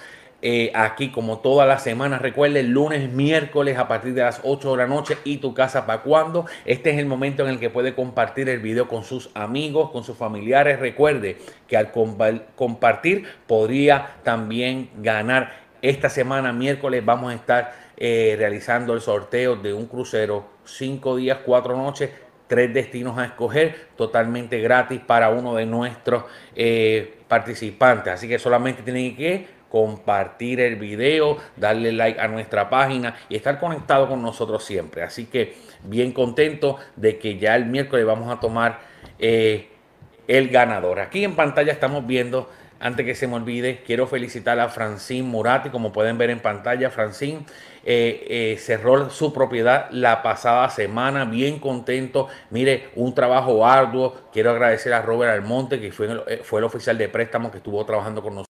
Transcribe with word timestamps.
eh, 0.41 0.71
aquí 0.73 1.09
como 1.11 1.39
todas 1.39 1.67
las 1.67 1.83
semanas. 1.83 2.21
Recuerden, 2.21 2.71
lunes, 2.73 3.11
miércoles 3.11 3.77
a 3.77 3.87
partir 3.87 4.13
de 4.13 4.21
las 4.21 4.41
8 4.43 4.71
de 4.71 4.77
la 4.77 4.87
noche 4.87 5.17
y 5.23 5.37
tu 5.37 5.53
casa 5.53 5.85
para 5.85 6.01
cuando. 6.01 6.45
Este 6.65 6.89
es 6.91 6.97
el 6.97 7.05
momento 7.05 7.43
en 7.43 7.49
el 7.49 7.59
que 7.59 7.69
puede 7.69 7.93
compartir 7.93 8.49
el 8.49 8.59
video 8.59 8.87
con 8.87 9.03
sus 9.03 9.29
amigos, 9.35 9.91
con 9.91 10.03
sus 10.03 10.17
familiares. 10.17 10.79
Recuerde 10.79 11.37
que 11.67 11.77
al 11.77 11.91
compa- 11.91 12.41
compartir 12.55 13.25
podría 13.47 14.15
también 14.23 14.89
ganar. 14.97 15.61
Esta 15.81 16.09
semana, 16.09 16.53
miércoles, 16.53 17.03
vamos 17.03 17.31
a 17.31 17.35
estar 17.35 17.73
eh, 17.97 18.35
realizando 18.37 18.93
el 18.93 19.01
sorteo 19.01 19.55
de 19.55 19.73
un 19.73 19.85
crucero 19.87 20.45
5 20.65 21.15
días, 21.17 21.39
4 21.45 21.75
noches 21.75 22.09
tres 22.47 22.73
destinos 22.73 23.17
a 23.17 23.23
escoger 23.23 23.87
totalmente 23.95 24.59
gratis 24.59 24.99
para 24.99 25.29
uno 25.29 25.55
de 25.55 25.65
nuestros 25.65 26.25
eh, 26.53 27.19
participantes. 27.29 28.11
Así 28.11 28.27
que 28.27 28.37
solamente 28.39 28.83
tienen 28.83 29.15
que 29.15 29.47
compartir 29.71 30.59
el 30.59 30.75
video, 30.75 31.37
darle 31.55 31.93
like 31.93 32.19
a 32.19 32.27
nuestra 32.27 32.69
página 32.69 33.15
y 33.29 33.37
estar 33.37 33.57
conectado 33.57 34.09
con 34.09 34.21
nosotros 34.21 34.65
siempre. 34.65 35.01
Así 35.01 35.25
que 35.25 35.55
bien 35.83 36.11
contento 36.11 36.77
de 36.97 37.17
que 37.17 37.37
ya 37.37 37.55
el 37.55 37.65
miércoles 37.65 38.05
vamos 38.05 38.29
a 38.29 38.39
tomar 38.39 38.81
eh, 39.17 39.69
el 40.27 40.49
ganador. 40.49 40.99
Aquí 40.99 41.23
en 41.23 41.35
pantalla 41.35 41.71
estamos 41.71 42.05
viendo, 42.05 42.49
antes 42.81 43.05
que 43.05 43.15
se 43.15 43.27
me 43.27 43.35
olvide, 43.35 43.81
quiero 43.85 44.07
felicitar 44.07 44.59
a 44.59 44.67
Francine 44.67 45.23
Murati, 45.27 45.69
como 45.69 45.93
pueden 45.93 46.17
ver 46.17 46.31
en 46.31 46.41
pantalla, 46.41 46.89
Francine 46.89 47.45
eh, 47.85 48.25
eh, 48.27 48.57
cerró 48.59 49.09
su 49.09 49.31
propiedad 49.31 49.89
la 49.91 50.21
pasada 50.21 50.69
semana, 50.69 51.23
bien 51.23 51.59
contento, 51.59 52.27
mire, 52.49 52.89
un 52.95 53.15
trabajo 53.15 53.65
arduo, 53.65 54.15
quiero 54.33 54.51
agradecer 54.51 54.91
a 54.93 55.01
Robert 55.01 55.31
Almonte, 55.31 55.79
que 55.79 55.93
fue 55.93 56.41
fue 56.43 56.59
el 56.59 56.65
oficial 56.65 56.97
de 56.97 57.07
préstamo 57.07 57.51
que 57.51 57.57
estuvo 57.57 57.85
trabajando 57.85 58.21
con 58.21 58.35
nosotros, 58.35 58.50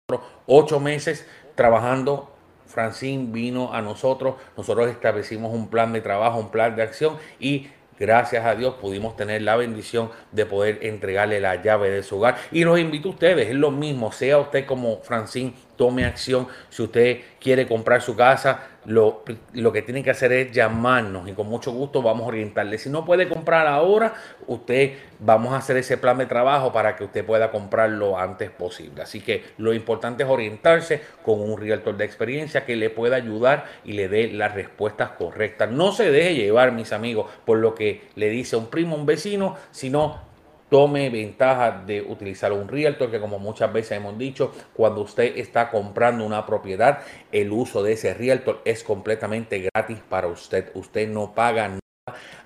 ocho 0.46 0.80
meses 0.80 1.26
trabajando 1.56 2.32
Francine 2.68 3.32
vino 3.32 3.74
a 3.74 3.82
nosotros, 3.82 4.36
nosotros 4.58 4.90
establecimos 4.90 5.54
un 5.54 5.70
plan 5.70 5.94
de 5.94 6.02
trabajo, 6.02 6.40
un 6.40 6.52
plan 6.52 6.76
de 6.76 6.84
acción 6.84 7.18
y 7.40 7.70
gracias 7.98 8.46
a 8.46 8.56
Dios 8.56 8.76
pudimos 8.76 9.16
tener 9.16 9.42
la 9.42 9.56
bendición 9.56 10.12
de 10.32 10.46
poder 10.46 10.80
entregarle 10.82 11.40
la 11.40 11.62
llave 11.62 11.90
de 11.90 12.04
su 12.04 12.18
hogar. 12.18 12.38
Y 12.52 12.64
los 12.64 12.80
invito 12.80 13.10
a 13.10 13.12
ustedes, 13.14 13.48
es 13.48 13.56
lo 13.56 13.72
mismo, 13.72 14.12
sea 14.12 14.38
usted 14.38 14.66
como 14.66 14.98
Francine, 14.98 15.54
tome 15.78 16.06
acción. 16.06 16.48
Si 16.70 16.84
usted 16.84 17.22
quiere 17.40 17.68
comprar 17.68 18.02
su 18.02 18.16
casa, 18.16 18.68
lo, 18.86 19.24
lo 19.54 19.72
que 19.72 19.82
tiene 19.82 20.04
que 20.04 20.12
hacer 20.12 20.32
es 20.32 20.52
llamarnos 20.52 21.28
y 21.28 21.34
con 21.34 21.48
mucho 21.48 21.72
gusto 21.72 22.02
vamos 22.02 22.26
a 22.26 22.28
orientarle. 22.28 22.78
Si 22.78 22.90
no 22.90 23.06
puede 23.06 23.28
comprar 23.28 23.68
ahora, 23.68 24.14
usted 24.48 24.94
vamos 25.20 25.54
a 25.54 25.58
hacer 25.58 25.78
ese 25.78 25.98
plan 25.98 26.18
de 26.18 26.26
trabajo 26.26 26.72
para 26.72 26.96
que 26.96 27.04
usted 27.04 27.26
pueda 27.26 27.52
comprar 27.52 27.90
lo 27.90 28.18
antes 28.18 28.50
posible. 28.50 29.02
Así 29.02 29.22
que 29.22 29.44
lo 29.58 29.74
importante 29.74 30.24
es 30.24 30.30
orientarse 30.30 31.02
con 31.24 31.42
un 31.42 31.60
realtor 31.60 31.98
de 31.98 32.06
experiencia 32.06 32.66
que 32.66 32.76
le 32.76 32.90
pueda 32.90 33.16
ayudar 33.16 33.66
y 33.84 33.94
le 33.94 34.08
dé 34.08 34.28
las 34.32 34.54
respuestas 34.54 35.12
correctas. 35.12 35.70
No 35.72 35.92
se 35.92 36.12
deje 36.12 36.36
llevar, 36.36 36.72
mis 36.72 36.94
amigos, 36.94 37.32
por 37.46 37.58
lo 37.58 37.76
que 37.76 38.02
le 38.16 38.30
dice 38.30 38.56
un 38.56 38.68
primo, 38.68 38.96
un 38.96 39.06
vecino, 39.06 39.56
sino 39.72 40.35
tome 40.70 41.10
ventaja 41.10 41.84
de 41.86 42.02
utilizar 42.02 42.52
un 42.52 42.68
realtor 42.68 43.12
que 43.12 43.20
como 43.20 43.40
muchas 43.40 43.72
veces 43.72 43.94
hemos 43.94 44.18
dicho, 44.18 44.52
cuando 44.74 45.02
usted 45.02 45.38
está 45.38 45.70
comprando 45.70 46.26
una 46.26 46.46
propiedad, 46.46 47.00
el 47.32 47.52
uso 47.52 47.84
de 47.84 47.94
ese 47.94 48.14
realtor 48.14 48.62
es 48.66 48.84
completamente 48.84 49.70
gratis 49.74 50.00
para 50.10 50.28
usted. 50.28 50.72
Usted 50.74 51.08
no 51.08 51.34
paga 51.34 51.68
nada 51.68 51.80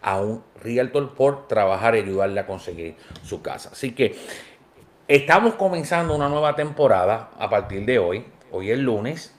a 0.01 0.21
un 0.21 0.43
realtor 0.61 1.13
por 1.13 1.47
trabajar 1.47 1.95
y 1.95 1.99
ayudarle 1.99 2.39
a 2.39 2.47
conseguir 2.47 2.95
su 3.23 3.41
casa. 3.41 3.69
Así 3.71 3.91
que 3.91 4.15
estamos 5.07 5.55
comenzando 5.55 6.15
una 6.15 6.29
nueva 6.29 6.55
temporada 6.55 7.31
a 7.37 7.49
partir 7.49 7.85
de 7.85 7.99
hoy. 7.99 8.25
Hoy 8.51 8.71
es 8.71 8.79
lunes. 8.79 9.35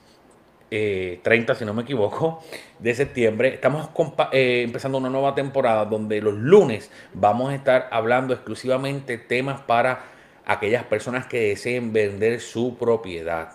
Eh, 0.71 1.21
30, 1.23 1.55
si 1.55 1.65
no 1.65 1.75
me 1.75 1.83
equivoco, 1.83 2.43
de 2.79 2.95
septiembre. 2.95 3.55
Estamos 3.55 3.91
eh, 4.33 4.63
empezando 4.65 4.99
una 4.99 5.11
nueva 5.11 5.35
temporada 5.35 5.85
donde 5.85 6.21
los 6.21 6.35
lunes 6.35 6.91
vamos 7.13 7.51
a 7.51 7.55
estar 7.55 7.89
hablando 7.91 8.35
exclusivamente 8.35 9.19
temas 9.19 9.61
para 9.61 10.05
aquellas 10.47 10.85
personas 10.85 11.27
que 11.27 11.49
deseen 11.49 11.93
vender 11.93 12.41
su 12.41 12.77
propiedad. 12.77 13.53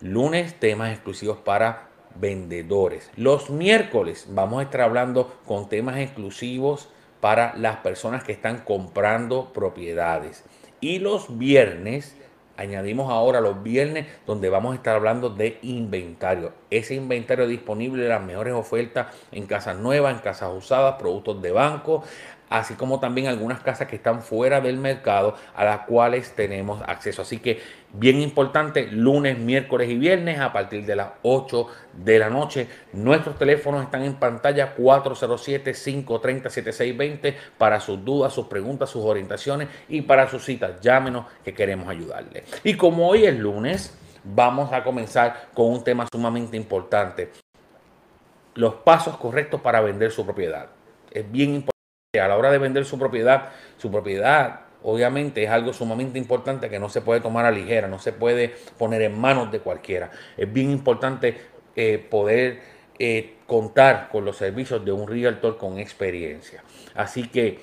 Lunes, 0.00 0.54
temas 0.60 0.92
exclusivos 0.92 1.38
para 1.38 1.88
vendedores. 2.14 3.10
Los 3.16 3.50
miércoles 3.50 4.26
vamos 4.30 4.60
a 4.60 4.62
estar 4.64 4.82
hablando 4.82 5.38
con 5.46 5.68
temas 5.68 5.98
exclusivos 5.98 6.90
para 7.20 7.56
las 7.56 7.78
personas 7.78 8.22
que 8.24 8.32
están 8.32 8.58
comprando 8.58 9.52
propiedades. 9.52 10.44
Y 10.80 10.98
los 10.98 11.38
viernes 11.38 12.14
Añadimos 12.56 13.10
ahora 13.10 13.40
los 13.40 13.62
viernes 13.62 14.06
donde 14.26 14.48
vamos 14.48 14.72
a 14.72 14.76
estar 14.76 14.96
hablando 14.96 15.30
de 15.30 15.58
inventario. 15.62 16.52
Ese 16.70 16.94
inventario 16.94 17.46
disponible 17.46 18.08
las 18.08 18.22
mejores 18.22 18.54
ofertas 18.54 19.08
en 19.32 19.46
casas 19.46 19.78
nuevas, 19.78 20.14
en 20.14 20.20
casas 20.20 20.50
usadas, 20.56 20.96
productos 20.98 21.42
de 21.42 21.52
banco, 21.52 22.02
así 22.48 22.74
como 22.74 23.00
también 23.00 23.26
algunas 23.26 23.60
casas 23.60 23.88
que 23.88 23.96
están 23.96 24.22
fuera 24.22 24.60
del 24.60 24.76
mercado 24.78 25.34
a 25.54 25.64
las 25.64 25.80
cuales 25.80 26.34
tenemos 26.34 26.80
acceso. 26.86 27.22
Así 27.22 27.38
que 27.38 27.60
bien 27.92 28.20
importante, 28.20 28.86
lunes, 28.90 29.38
miércoles 29.38 29.88
y 29.90 29.96
viernes 29.96 30.38
a 30.40 30.52
partir 30.52 30.84
de 30.86 30.96
las 30.96 31.10
8 31.22 31.68
de 31.92 32.18
la 32.18 32.28
noche. 32.30 32.66
Nuestros 32.92 33.38
teléfonos 33.38 33.84
están 33.84 34.02
en 34.02 34.14
pantalla 34.14 34.74
407-530-7620 34.76 37.34
para 37.58 37.78
sus 37.80 38.04
dudas, 38.04 38.32
sus 38.32 38.46
preguntas, 38.46 38.90
sus 38.90 39.04
orientaciones 39.04 39.68
y 39.88 40.02
para 40.02 40.28
sus 40.28 40.44
citas. 40.44 40.80
Llámenos 40.80 41.26
que 41.44 41.54
queremos 41.54 41.88
ayudarle. 41.88 42.42
Y 42.64 42.74
como 42.74 43.08
hoy 43.08 43.24
es 43.24 43.36
lunes, 43.36 43.96
vamos 44.24 44.72
a 44.72 44.82
comenzar 44.82 45.50
con 45.54 45.70
un 45.70 45.84
tema 45.84 46.06
sumamente 46.10 46.56
importante. 46.56 47.30
Los 48.54 48.74
pasos 48.74 49.16
correctos 49.18 49.60
para 49.60 49.80
vender 49.80 50.10
su 50.10 50.24
propiedad. 50.24 50.68
Es 51.10 51.30
bien 51.30 51.50
importante 51.50 51.75
a 52.20 52.28
la 52.28 52.36
hora 52.36 52.50
de 52.50 52.58
vender 52.58 52.84
su 52.84 52.98
propiedad, 52.98 53.50
su 53.78 53.90
propiedad 53.90 54.60
obviamente 54.82 55.42
es 55.42 55.50
algo 55.50 55.72
sumamente 55.72 56.18
importante 56.18 56.70
que 56.70 56.78
no 56.78 56.88
se 56.88 57.00
puede 57.00 57.20
tomar 57.20 57.44
a 57.44 57.50
ligera, 57.50 57.88
no 57.88 57.98
se 57.98 58.12
puede 58.12 58.54
poner 58.78 59.02
en 59.02 59.18
manos 59.18 59.50
de 59.50 59.58
cualquiera. 59.58 60.10
Es 60.36 60.52
bien 60.52 60.70
importante 60.70 61.36
eh, 61.74 61.98
poder 61.98 62.60
eh, 62.98 63.36
contar 63.46 64.08
con 64.10 64.24
los 64.24 64.36
servicios 64.36 64.84
de 64.84 64.92
un 64.92 65.08
realtor 65.08 65.58
con 65.58 65.78
experiencia. 65.78 66.62
Así 66.94 67.28
que 67.28 67.60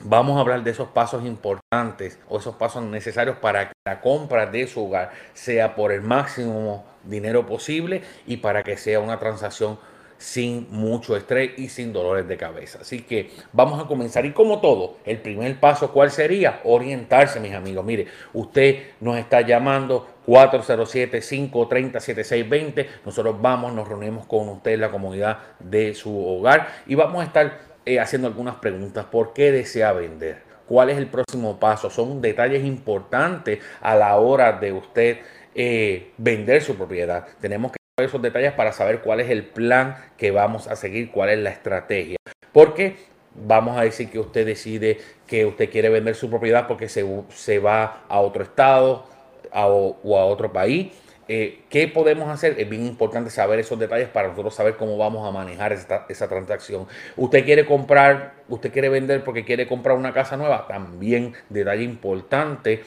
vamos 0.00 0.36
a 0.38 0.40
hablar 0.40 0.62
de 0.64 0.70
esos 0.70 0.88
pasos 0.88 1.24
importantes 1.24 2.18
o 2.28 2.38
esos 2.38 2.56
pasos 2.56 2.82
necesarios 2.84 3.36
para 3.36 3.68
que 3.68 3.74
la 3.84 4.00
compra 4.00 4.46
de 4.46 4.66
su 4.66 4.86
hogar 4.86 5.12
sea 5.34 5.74
por 5.74 5.92
el 5.92 6.00
máximo 6.00 6.84
dinero 7.04 7.46
posible 7.46 8.02
y 8.26 8.38
para 8.38 8.62
que 8.62 8.76
sea 8.76 9.00
una 9.00 9.18
transacción 9.18 9.78
sin 10.18 10.66
mucho 10.70 11.16
estrés 11.16 11.58
y 11.58 11.68
sin 11.68 11.92
dolores 11.92 12.28
de 12.28 12.36
cabeza. 12.36 12.78
Así 12.82 13.02
que 13.02 13.30
vamos 13.52 13.82
a 13.82 13.86
comenzar. 13.86 14.26
Y 14.26 14.32
como 14.32 14.60
todo, 14.60 14.96
el 15.04 15.18
primer 15.18 15.60
paso, 15.60 15.92
¿cuál 15.92 16.10
sería? 16.10 16.60
Orientarse, 16.64 17.38
mis 17.40 17.54
amigos. 17.54 17.84
Mire, 17.84 18.08
usted 18.32 18.84
nos 19.00 19.18
está 19.18 19.42
llamando 19.42 20.08
407-530-7620. 20.26 22.86
Nosotros 23.04 23.36
vamos, 23.40 23.72
nos 23.72 23.88
reunimos 23.88 24.26
con 24.26 24.48
usted 24.48 24.72
en 24.72 24.80
la 24.80 24.90
comunidad 24.90 25.38
de 25.58 25.94
su 25.94 26.26
hogar 26.26 26.68
y 26.86 26.94
vamos 26.94 27.22
a 27.22 27.24
estar 27.24 27.60
eh, 27.84 28.00
haciendo 28.00 28.28
algunas 28.28 28.56
preguntas. 28.56 29.04
¿Por 29.06 29.32
qué 29.32 29.50
desea 29.52 29.92
vender? 29.92 30.44
¿Cuál 30.66 30.90
es 30.90 30.98
el 30.98 31.06
próximo 31.06 31.60
paso? 31.60 31.90
Son 31.90 32.20
detalles 32.20 32.64
importantes 32.64 33.60
a 33.80 33.94
la 33.94 34.16
hora 34.16 34.50
de 34.52 34.72
usted 34.72 35.18
eh, 35.54 36.10
vender 36.18 36.60
su 36.62 36.74
propiedad. 36.74 37.24
Tenemos 37.40 37.70
que 37.70 37.85
esos 38.04 38.20
detalles 38.20 38.52
para 38.52 38.72
saber 38.72 39.00
cuál 39.00 39.20
es 39.20 39.30
el 39.30 39.42
plan 39.42 39.96
que 40.18 40.30
vamos 40.30 40.68
a 40.68 40.76
seguir, 40.76 41.10
cuál 41.10 41.30
es 41.30 41.38
la 41.38 41.48
estrategia. 41.48 42.18
Porque 42.52 42.96
vamos 43.34 43.78
a 43.78 43.84
decir 43.84 44.10
que 44.10 44.18
usted 44.18 44.44
decide 44.44 44.98
que 45.26 45.46
usted 45.46 45.70
quiere 45.70 45.88
vender 45.88 46.14
su 46.14 46.28
propiedad 46.28 46.66
porque 46.66 46.90
se, 46.90 47.06
se 47.30 47.58
va 47.58 48.02
a 48.06 48.20
otro 48.20 48.42
estado 48.42 49.06
o 49.50 50.18
a 50.18 50.24
otro 50.26 50.52
país. 50.52 50.92
Eh, 51.26 51.62
¿Qué 51.70 51.88
podemos 51.88 52.28
hacer? 52.28 52.60
Es 52.60 52.68
bien 52.68 52.84
importante 52.84 53.30
saber 53.30 53.60
esos 53.60 53.78
detalles 53.78 54.08
para 54.08 54.28
nosotros 54.28 54.54
saber 54.54 54.76
cómo 54.76 54.98
vamos 54.98 55.26
a 55.26 55.32
manejar 55.32 55.72
esa, 55.72 56.04
esa, 56.10 56.28
transacción. 56.28 56.86
Usted 57.16 57.46
quiere 57.46 57.64
comprar, 57.64 58.34
usted 58.50 58.70
quiere 58.72 58.90
vender 58.90 59.24
porque 59.24 59.46
quiere 59.46 59.66
comprar 59.66 59.96
una 59.96 60.12
casa 60.12 60.36
nueva. 60.36 60.66
También 60.68 61.32
detalle 61.48 61.82
importante 61.82 62.84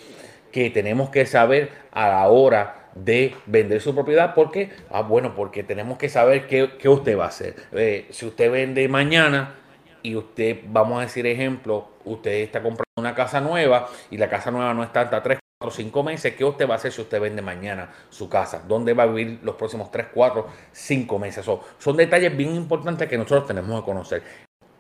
que 0.52 0.70
tenemos 0.70 1.10
que 1.10 1.26
saber 1.26 1.72
a 1.92 2.10
la 2.10 2.28
hora 2.28 2.79
de 2.96 3.36
vender 3.46 3.82
su 3.82 3.94
propiedad. 3.94 4.34
porque 4.34 4.70
Ah, 4.90 5.02
bueno, 5.02 5.36
porque 5.36 5.64
tenemos 5.64 5.98
que 5.98 6.10
saber 6.10 6.48
qué, 6.48 6.78
qué 6.78 6.90
usted 6.90 7.18
va 7.18 7.26
a 7.26 7.30
hacer. 7.30 7.56
Eh, 7.72 8.08
si 8.12 8.26
usted 8.26 8.52
vende 8.52 8.88
mañana 8.88 9.56
y 10.02 10.16
usted, 10.16 10.60
vamos 10.68 11.00
a 11.00 11.02
decir 11.02 11.26
ejemplo, 11.26 11.90
usted 12.06 12.32
está 12.32 12.62
comprando 12.62 12.86
una 12.98 13.16
casa 13.16 13.42
nueva 13.42 13.90
y 14.12 14.18
la 14.18 14.30
casa 14.30 14.52
nueva 14.52 14.74
no 14.74 14.84
está 14.84 15.02
hasta 15.02 15.22
3, 15.22 15.40
4, 15.62 15.76
5 15.76 16.04
meses, 16.04 16.36
¿qué 16.36 16.46
usted 16.46 16.70
va 16.70 16.76
a 16.76 16.78
hacer 16.78 16.92
si 16.92 17.02
usted 17.02 17.20
vende 17.20 17.42
mañana 17.42 17.92
su 18.10 18.30
casa? 18.30 18.64
¿Dónde 18.68 18.94
va 18.94 19.04
a 19.04 19.08
vivir 19.08 19.40
los 19.44 19.56
próximos 19.56 19.92
3, 19.92 20.08
4, 20.14 20.48
5 20.72 21.20
meses? 21.20 21.46
son 21.78 21.98
detalles 21.98 22.36
bien 22.36 22.56
importantes 22.56 23.08
que 23.10 23.18
nosotros 23.18 23.48
tenemos 23.48 23.80
que 23.82 23.86
conocer. 23.86 24.24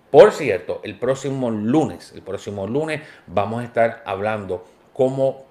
Por 0.10 0.32
cierto, 0.32 0.82
el 0.84 0.98
próximo 0.98 1.52
lunes, 1.52 2.14
el 2.16 2.22
próximo 2.22 2.66
lunes 2.66 3.02
vamos 3.28 3.62
a 3.62 3.66
estar 3.66 4.02
hablando 4.06 4.66
cómo 4.94 5.46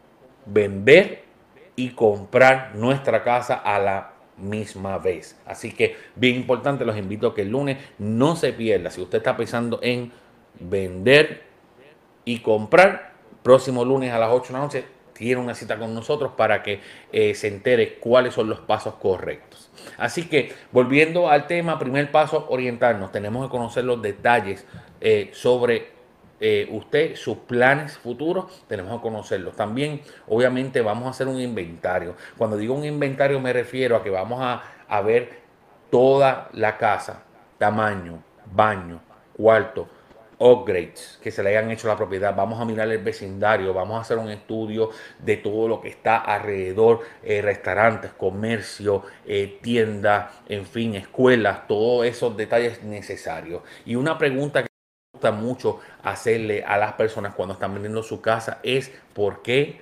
vender 0.47 1.28
y 1.79 1.91
comprar 1.91 2.75
nuestra 2.75 3.23
casa 3.23 3.55
a 3.55 3.79
la 3.79 4.11
misma 4.37 4.99
vez. 4.99 5.39
Así 5.47 5.71
que 5.71 5.95
bien 6.17 6.35
importante, 6.35 6.85
los 6.85 6.97
invito 6.97 7.29
a 7.29 7.35
que 7.37 7.43
el 7.43 7.51
lunes 7.51 7.79
no 7.99 8.35
se 8.35 8.53
pierda. 8.53 8.91
Si 8.91 9.01
usted 9.01 9.19
está 9.19 9.37
pensando 9.37 9.79
en 9.81 10.11
vender 10.59 11.45
y 12.25 12.41
comprar, 12.41 13.13
próximo 13.45 13.85
lunes 13.85 14.13
a 14.13 14.19
las 14.19 14.29
8 14.33 14.49
de 14.49 14.53
la 14.55 14.59
noche 14.59 14.85
tiene 15.13 15.41
una 15.41 15.55
cita 15.55 15.79
con 15.79 15.95
nosotros 15.95 16.33
para 16.37 16.65
que 16.65 16.81
eh, 17.13 17.35
se 17.35 17.47
entere 17.47 18.01
cuáles 18.01 18.35
son 18.35 18.49
los 18.49 18.59
pasos 18.59 18.95
correctos. 18.95 19.71
Así 19.99 20.29
que 20.29 20.53
volviendo 20.73 21.29
al 21.29 21.47
tema, 21.47 21.79
primer 21.79 22.11
paso, 22.11 22.47
orientarnos. 22.49 23.13
Tenemos 23.13 23.47
que 23.47 23.51
conocer 23.53 23.85
los 23.85 24.03
detalles 24.03 24.67
eh, 25.01 25.31
sobre 25.33 25.98
eh, 26.41 26.69
usted, 26.71 27.17
sus 27.17 27.39
planes 27.39 27.99
futuros, 27.99 28.65
tenemos 28.69 28.97
que 28.97 29.03
conocerlos. 29.03 29.57
También, 29.57 30.01
obviamente, 30.29 30.81
vamos 30.81 31.07
a 31.07 31.11
hacer 31.11 31.27
un 31.29 31.41
inventario. 31.41 32.15
Cuando 32.37 32.57
digo 32.57 32.75
un 32.75 32.85
inventario 32.85 33.41
me 33.41 33.53
refiero 33.53 33.97
a 33.97 34.03
que 34.03 34.11
vamos 34.11 34.41
a, 34.43 34.63
a 34.89 35.01
ver 35.01 35.41
toda 35.91 36.49
la 36.53 36.77
casa, 36.77 37.23
tamaño, 37.59 38.23
baño, 38.53 39.01
cuarto, 39.37 39.89
upgrades 40.39 41.19
que 41.23 41.31
se 41.31 41.43
le 41.43 41.51
hayan 41.51 41.71
hecho 41.71 41.89
a 41.89 41.93
la 41.93 41.97
propiedad. 41.97 42.35
Vamos 42.35 42.61
a 42.61 42.65
mirar 42.65 42.89
el 42.89 43.03
vecindario, 43.03 43.75
vamos 43.75 43.99
a 43.99 44.01
hacer 44.03 44.19
un 44.19 44.31
estudio 44.31 44.91
de 45.19 45.37
todo 45.37 45.69
lo 45.69 45.81
que 45.81 45.89
está 45.89 46.19
alrededor, 46.19 47.01
eh, 47.23 47.43
restaurantes, 47.43 48.13
comercio, 48.13 49.03
eh, 49.27 49.59
tiendas, 49.61 50.33
en 50.49 50.65
fin, 50.65 50.95
escuelas, 50.95 51.67
todos 51.67 52.07
esos 52.07 52.37
detalles 52.37 52.83
necesarios. 52.85 53.63
Y 53.85 53.97
una 53.97 54.17
pregunta 54.17 54.63
que 54.63 54.69
mucho 55.33 55.81
hacerle 56.03 56.65
a 56.65 56.79
las 56.79 56.95
personas 56.95 57.35
cuando 57.35 57.55
están 57.55 57.73
vendiendo 57.75 58.03
su 58.03 58.21
casa 58.21 58.61
es 58.63 58.91
por 59.13 59.43
qué 59.43 59.81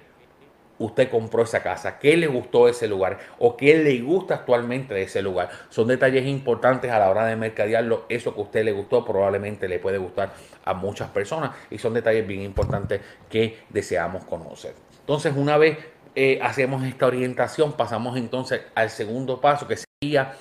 usted 0.78 1.10
compró 1.10 1.42
esa 1.42 1.62
casa, 1.62 1.98
qué 1.98 2.16
le 2.16 2.26
gustó 2.26 2.68
ese 2.68 2.86
lugar 2.88 3.18
o 3.38 3.56
qué 3.56 3.76
le 3.78 3.98
gusta 4.00 4.34
actualmente 4.34 4.94
de 4.94 5.02
ese 5.02 5.22
lugar. 5.22 5.50
Son 5.68 5.86
detalles 5.86 6.26
importantes 6.26 6.90
a 6.90 6.98
la 6.98 7.08
hora 7.10 7.26
de 7.26 7.36
mercadearlo. 7.36 8.04
Eso 8.08 8.34
que 8.34 8.40
usted 8.40 8.64
le 8.64 8.72
gustó 8.72 9.04
probablemente 9.04 9.68
le 9.68 9.78
puede 9.78 9.98
gustar 9.98 10.34
a 10.64 10.74
muchas 10.74 11.08
personas 11.10 11.52
y 11.70 11.78
son 11.78 11.94
detalles 11.94 12.26
bien 12.26 12.42
importantes 12.42 13.00
que 13.30 13.58
deseamos 13.70 14.24
conocer. 14.24 14.74
Entonces, 15.00 15.34
una 15.36 15.56
vez 15.56 15.78
eh, 16.14 16.38
hacemos 16.42 16.82
esta 16.84 17.06
orientación, 17.06 17.72
pasamos 17.74 18.16
entonces 18.16 18.62
al 18.74 18.90
segundo 18.90 19.40
paso 19.40 19.68
que 19.68 19.76
sería 19.76 20.34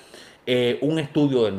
eh, 0.46 0.78
un 0.82 0.98
estudio 0.98 1.44
del 1.44 1.58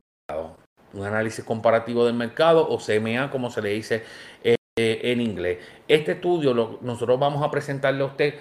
un 0.93 1.05
análisis 1.05 1.43
comparativo 1.43 2.05
del 2.05 2.15
mercado 2.15 2.67
o 2.67 2.77
CMA, 2.77 3.29
como 3.29 3.49
se 3.49 3.61
le 3.61 3.69
dice 3.69 4.03
eh, 4.43 4.55
en 4.75 5.21
inglés. 5.21 5.59
Este 5.87 6.13
estudio 6.13 6.53
nosotros 6.81 7.19
vamos 7.19 7.43
a 7.43 7.51
presentarle 7.51 8.03
a 8.03 8.07
usted 8.07 8.35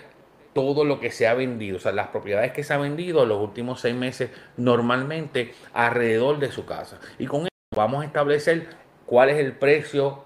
todo 0.53 0.85
lo 0.85 1.01
que 1.01 1.11
se 1.11 1.27
ha 1.27 1.35
vendido, 1.35 1.77
o 1.77 1.81
sea, 1.81 1.93
las 1.93 2.09
propiedades 2.09 2.53
que 2.53 2.65
se 2.65 2.73
ha 2.73 2.79
vendido 2.79 3.23
en 3.23 3.29
los 3.29 3.43
últimos 3.43 3.81
seis 3.81 3.95
meses 3.95 4.31
normalmente 4.57 5.55
alrededor 5.75 6.39
de 6.39 6.51
su 6.51 6.65
casa. 6.65 6.99
Y 7.19 7.27
con 7.27 7.43
eso 7.43 7.51
vamos 7.75 8.03
a 8.03 8.07
establecer 8.07 8.69
cuál 9.05 9.29
es 9.29 9.39
el 9.39 9.53
precio 9.53 10.25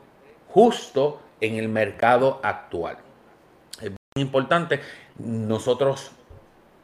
justo 0.49 1.21
en 1.41 1.57
el 1.57 1.69
mercado 1.69 2.41
actual. 2.43 2.99
Es 3.81 3.91
muy 3.91 4.23
importante, 4.23 4.81
nosotros 5.19 6.13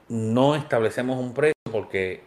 no 0.08 0.56
establecemos 0.56 1.18
un 1.18 1.34
precio 1.34 1.54
porque 1.70 2.24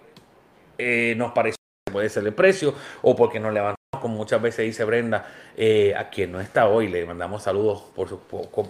eh, 0.78 1.16
nos 1.18 1.34
parece 1.34 1.59
puede 1.90 2.10
ser 2.10 2.26
el 2.26 2.34
precio 2.34 2.74
o 3.02 3.16
porque 3.16 3.40
nos 3.40 3.54
levantamos, 3.54 3.78
como 4.02 4.16
muchas 4.16 4.42
veces 4.42 4.66
dice 4.66 4.84
Brenda, 4.84 5.26
eh, 5.58 5.94
a 5.96 6.10
quien 6.10 6.32
no 6.32 6.40
está 6.40 6.68
hoy, 6.68 6.88
le 6.88 7.06
mandamos 7.06 7.44
saludos 7.44 7.84
por 7.96 8.08
su 8.08 8.20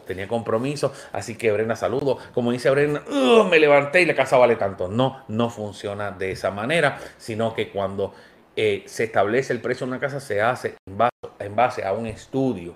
tenía 0.05 0.27
compromiso, 0.27 0.93
así 1.11 1.35
que 1.35 1.51
Brenda 1.51 1.75
saludos. 1.75 2.23
Como 2.33 2.51
dice 2.51 2.69
Brenda, 2.69 3.03
me 3.49 3.59
levanté 3.59 4.01
y 4.01 4.05
la 4.05 4.15
casa 4.15 4.37
vale 4.37 4.55
tanto. 4.55 4.87
No, 4.87 5.23
no 5.27 5.49
funciona 5.49 6.11
de 6.11 6.31
esa 6.31 6.51
manera, 6.51 6.97
sino 7.17 7.53
que 7.53 7.69
cuando 7.69 8.13
eh, 8.55 8.83
se 8.87 9.05
establece 9.05 9.53
el 9.53 9.61
precio 9.61 9.85
de 9.85 9.91
una 9.91 9.99
casa 9.99 10.19
se 10.19 10.41
hace 10.41 10.75
en 11.39 11.55
base 11.55 11.85
a 11.85 11.93
un 11.93 12.07
estudio 12.07 12.75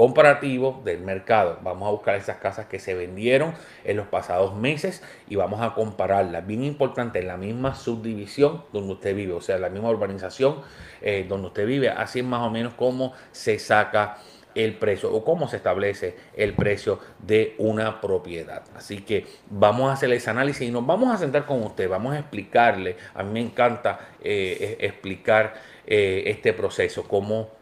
comparativo 0.00 0.80
del 0.82 1.02
mercado. 1.02 1.58
Vamos 1.62 1.86
a 1.86 1.90
buscar 1.90 2.14
esas 2.14 2.38
casas 2.38 2.64
que 2.64 2.78
se 2.78 2.94
vendieron 2.94 3.52
en 3.84 3.98
los 3.98 4.06
pasados 4.06 4.56
meses 4.56 5.02
y 5.28 5.36
vamos 5.36 5.60
a 5.60 5.74
compararlas. 5.74 6.46
Bien 6.46 6.64
importante, 6.64 7.18
en 7.18 7.26
la 7.26 7.36
misma 7.36 7.74
subdivisión 7.74 8.64
donde 8.72 8.94
usted 8.94 9.14
vive, 9.14 9.34
o 9.34 9.42
sea, 9.42 9.58
la 9.58 9.68
misma 9.68 9.90
urbanización 9.90 10.62
eh, 11.02 11.26
donde 11.28 11.48
usted 11.48 11.66
vive. 11.66 11.90
Así 11.90 12.20
es 12.20 12.24
más 12.24 12.40
o 12.40 12.48
menos 12.48 12.72
cómo 12.78 13.12
se 13.30 13.58
saca 13.58 14.16
el 14.54 14.78
precio 14.78 15.12
o 15.12 15.22
cómo 15.22 15.48
se 15.48 15.58
establece 15.58 16.16
el 16.34 16.54
precio 16.54 16.98
de 17.18 17.54
una 17.58 18.00
propiedad. 18.00 18.62
Así 18.74 19.02
que 19.02 19.26
vamos 19.50 19.90
a 19.90 19.92
hacer 19.92 20.10
ese 20.14 20.30
análisis 20.30 20.66
y 20.66 20.70
nos 20.70 20.86
vamos 20.86 21.14
a 21.14 21.18
sentar 21.18 21.44
con 21.44 21.62
usted, 21.62 21.90
vamos 21.90 22.14
a 22.14 22.20
explicarle, 22.20 22.96
a 23.12 23.22
mí 23.22 23.32
me 23.32 23.40
encanta 23.40 24.00
eh, 24.22 24.78
explicar 24.80 25.52
eh, 25.86 26.22
este 26.24 26.54
proceso, 26.54 27.06
cómo 27.06 27.59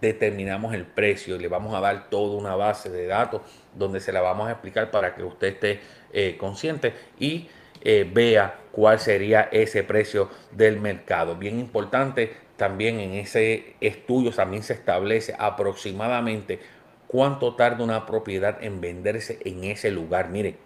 determinamos 0.00 0.74
el 0.74 0.84
precio 0.84 1.36
y 1.36 1.38
le 1.38 1.48
vamos 1.48 1.74
a 1.74 1.80
dar 1.80 2.08
toda 2.10 2.36
una 2.36 2.54
base 2.54 2.90
de 2.90 3.06
datos 3.06 3.42
donde 3.74 4.00
se 4.00 4.12
la 4.12 4.20
vamos 4.20 4.48
a 4.48 4.52
explicar 4.52 4.90
para 4.90 5.14
que 5.14 5.22
usted 5.22 5.48
esté 5.48 5.80
eh, 6.12 6.36
consciente 6.38 6.94
y 7.18 7.48
eh, 7.80 8.08
vea 8.12 8.58
cuál 8.72 8.98
sería 8.98 9.48
ese 9.52 9.84
precio 9.84 10.30
del 10.52 10.80
mercado. 10.80 11.36
Bien 11.36 11.58
importante, 11.58 12.32
también 12.56 12.98
en 12.98 13.14
ese 13.14 13.76
estudio 13.80 14.32
también 14.32 14.62
se 14.62 14.72
establece 14.72 15.34
aproximadamente 15.38 16.58
cuánto 17.06 17.54
tarda 17.54 17.84
una 17.84 18.04
propiedad 18.06 18.62
en 18.62 18.80
venderse 18.80 19.38
en 19.44 19.64
ese 19.64 19.90
lugar. 19.90 20.28
Mire, 20.28 20.56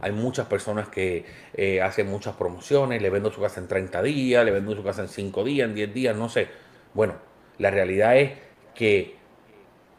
hay 0.00 0.12
muchas 0.12 0.46
personas 0.46 0.88
que 0.88 1.24
eh, 1.54 1.80
hacen 1.82 2.08
muchas 2.08 2.36
promociones, 2.36 3.02
le 3.02 3.10
vendo 3.10 3.30
su 3.30 3.40
casa 3.40 3.60
en 3.60 3.68
30 3.68 4.02
días, 4.02 4.44
le 4.44 4.50
vendo 4.50 4.74
su 4.74 4.82
casa 4.82 5.02
en 5.02 5.08
5 5.08 5.44
días, 5.44 5.68
en 5.68 5.74
10 5.74 5.94
días, 5.94 6.16
no 6.16 6.28
sé. 6.28 6.48
Bueno, 6.94 7.14
la 7.60 7.70
realidad 7.70 8.16
es 8.16 8.32
que 8.74 9.14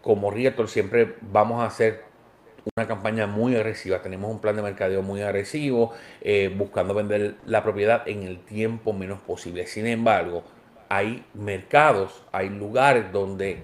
como 0.01 0.31
Realtor 0.31 0.67
siempre 0.67 1.15
vamos 1.21 1.61
a 1.61 1.67
hacer 1.67 2.03
una 2.75 2.87
campaña 2.87 3.27
muy 3.27 3.55
agresiva, 3.55 4.01
tenemos 4.01 4.31
un 4.31 4.41
plan 4.41 4.55
de 4.55 4.63
mercadeo 4.63 5.03
muy 5.03 5.21
agresivo, 5.21 5.93
eh, 6.21 6.53
buscando 6.55 6.95
vender 6.95 7.35
la 7.45 7.63
propiedad 7.63 8.07
en 8.07 8.23
el 8.23 8.39
tiempo 8.39 8.93
menos 8.93 9.21
posible. 9.21 9.67
Sin 9.67 9.85
embargo, 9.85 10.43
hay 10.89 11.23
mercados, 11.35 12.23
hay 12.31 12.49
lugares 12.49 13.11
donde 13.11 13.63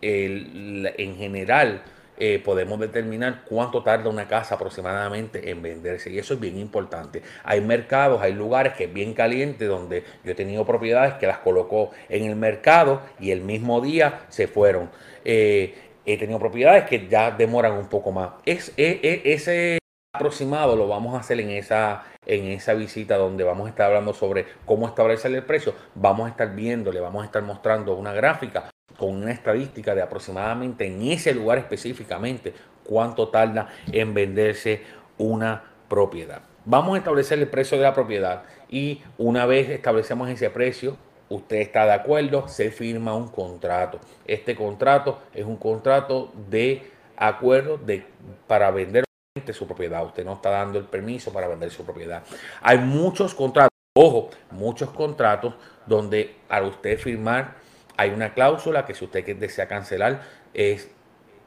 en 0.00 1.16
general 1.16 1.82
eh, 2.20 2.42
podemos 2.44 2.80
determinar 2.80 3.44
cuánto 3.44 3.82
tarda 3.84 4.10
una 4.10 4.26
casa 4.26 4.56
aproximadamente 4.56 5.50
en 5.50 5.62
venderse. 5.62 6.10
Y 6.10 6.18
eso 6.18 6.34
es 6.34 6.40
bien 6.40 6.58
importante. 6.58 7.22
Hay 7.44 7.60
mercados, 7.60 8.20
hay 8.20 8.32
lugares 8.32 8.72
que 8.74 8.84
es 8.84 8.92
bien 8.92 9.14
caliente 9.14 9.66
donde 9.66 10.02
yo 10.24 10.32
he 10.32 10.34
tenido 10.34 10.66
propiedades 10.66 11.14
que 11.14 11.28
las 11.28 11.38
colocó 11.38 11.90
en 12.08 12.24
el 12.24 12.34
mercado 12.34 13.02
y 13.20 13.30
el 13.30 13.42
mismo 13.42 13.80
día 13.80 14.22
se 14.28 14.48
fueron. 14.48 14.90
Eh, 15.24 15.74
he 16.04 16.18
tenido 16.18 16.40
propiedades 16.40 16.84
que 16.84 17.06
ya 17.06 17.30
demoran 17.30 17.74
un 17.74 17.88
poco 17.88 18.10
más. 18.10 18.30
Es, 18.44 18.72
ese 18.76 19.78
aproximado 20.12 20.74
lo 20.74 20.88
vamos 20.88 21.14
a 21.14 21.18
hacer 21.18 21.38
en 21.38 21.50
esa, 21.50 22.02
en 22.26 22.46
esa 22.46 22.74
visita 22.74 23.16
donde 23.16 23.44
vamos 23.44 23.66
a 23.66 23.70
estar 23.70 23.86
hablando 23.86 24.12
sobre 24.12 24.46
cómo 24.64 24.88
establecer 24.88 25.32
el 25.32 25.44
precio. 25.44 25.74
Vamos 25.94 26.26
a 26.26 26.30
estar 26.30 26.52
viendo, 26.54 26.90
le 26.90 27.00
vamos 27.00 27.22
a 27.22 27.26
estar 27.26 27.42
mostrando 27.42 27.94
una 27.94 28.12
gráfica 28.12 28.70
con 28.96 29.10
una 29.10 29.32
estadística 29.32 29.94
de 29.94 30.02
aproximadamente 30.02 30.86
en 30.86 31.02
ese 31.02 31.34
lugar 31.34 31.58
específicamente 31.58 32.52
cuánto 32.84 33.28
tarda 33.28 33.68
en 33.92 34.14
venderse 34.14 34.82
una 35.18 35.62
propiedad. 35.88 36.42
Vamos 36.64 36.94
a 36.94 36.98
establecer 36.98 37.38
el 37.38 37.48
precio 37.48 37.76
de 37.76 37.84
la 37.84 37.94
propiedad 37.94 38.42
y 38.68 39.02
una 39.16 39.46
vez 39.46 39.68
establecemos 39.70 40.28
ese 40.28 40.50
precio, 40.50 40.96
usted 41.28 41.56
está 41.56 41.86
de 41.86 41.92
acuerdo, 41.92 42.48
se 42.48 42.70
firma 42.70 43.14
un 43.14 43.28
contrato. 43.28 44.00
Este 44.26 44.54
contrato 44.54 45.20
es 45.32 45.44
un 45.44 45.56
contrato 45.56 46.32
de 46.50 46.90
acuerdo 47.16 47.78
de, 47.78 48.04
para 48.46 48.70
vender 48.70 49.04
su 49.52 49.66
propiedad. 49.66 50.04
Usted 50.04 50.24
no 50.24 50.34
está 50.34 50.50
dando 50.50 50.78
el 50.78 50.84
permiso 50.84 51.32
para 51.32 51.48
vender 51.48 51.70
su 51.70 51.84
propiedad. 51.84 52.22
Hay 52.60 52.78
muchos 52.78 53.34
contratos, 53.34 53.72
ojo, 53.94 54.30
muchos 54.50 54.90
contratos 54.90 55.54
donde 55.86 56.36
al 56.48 56.64
usted 56.64 56.98
firmar 56.98 57.54
hay 57.98 58.10
una 58.10 58.32
cláusula 58.32 58.86
que 58.86 58.94
si 58.94 59.04
usted 59.04 59.36
desea 59.36 59.66
cancelar 59.66 60.22
es 60.54 60.88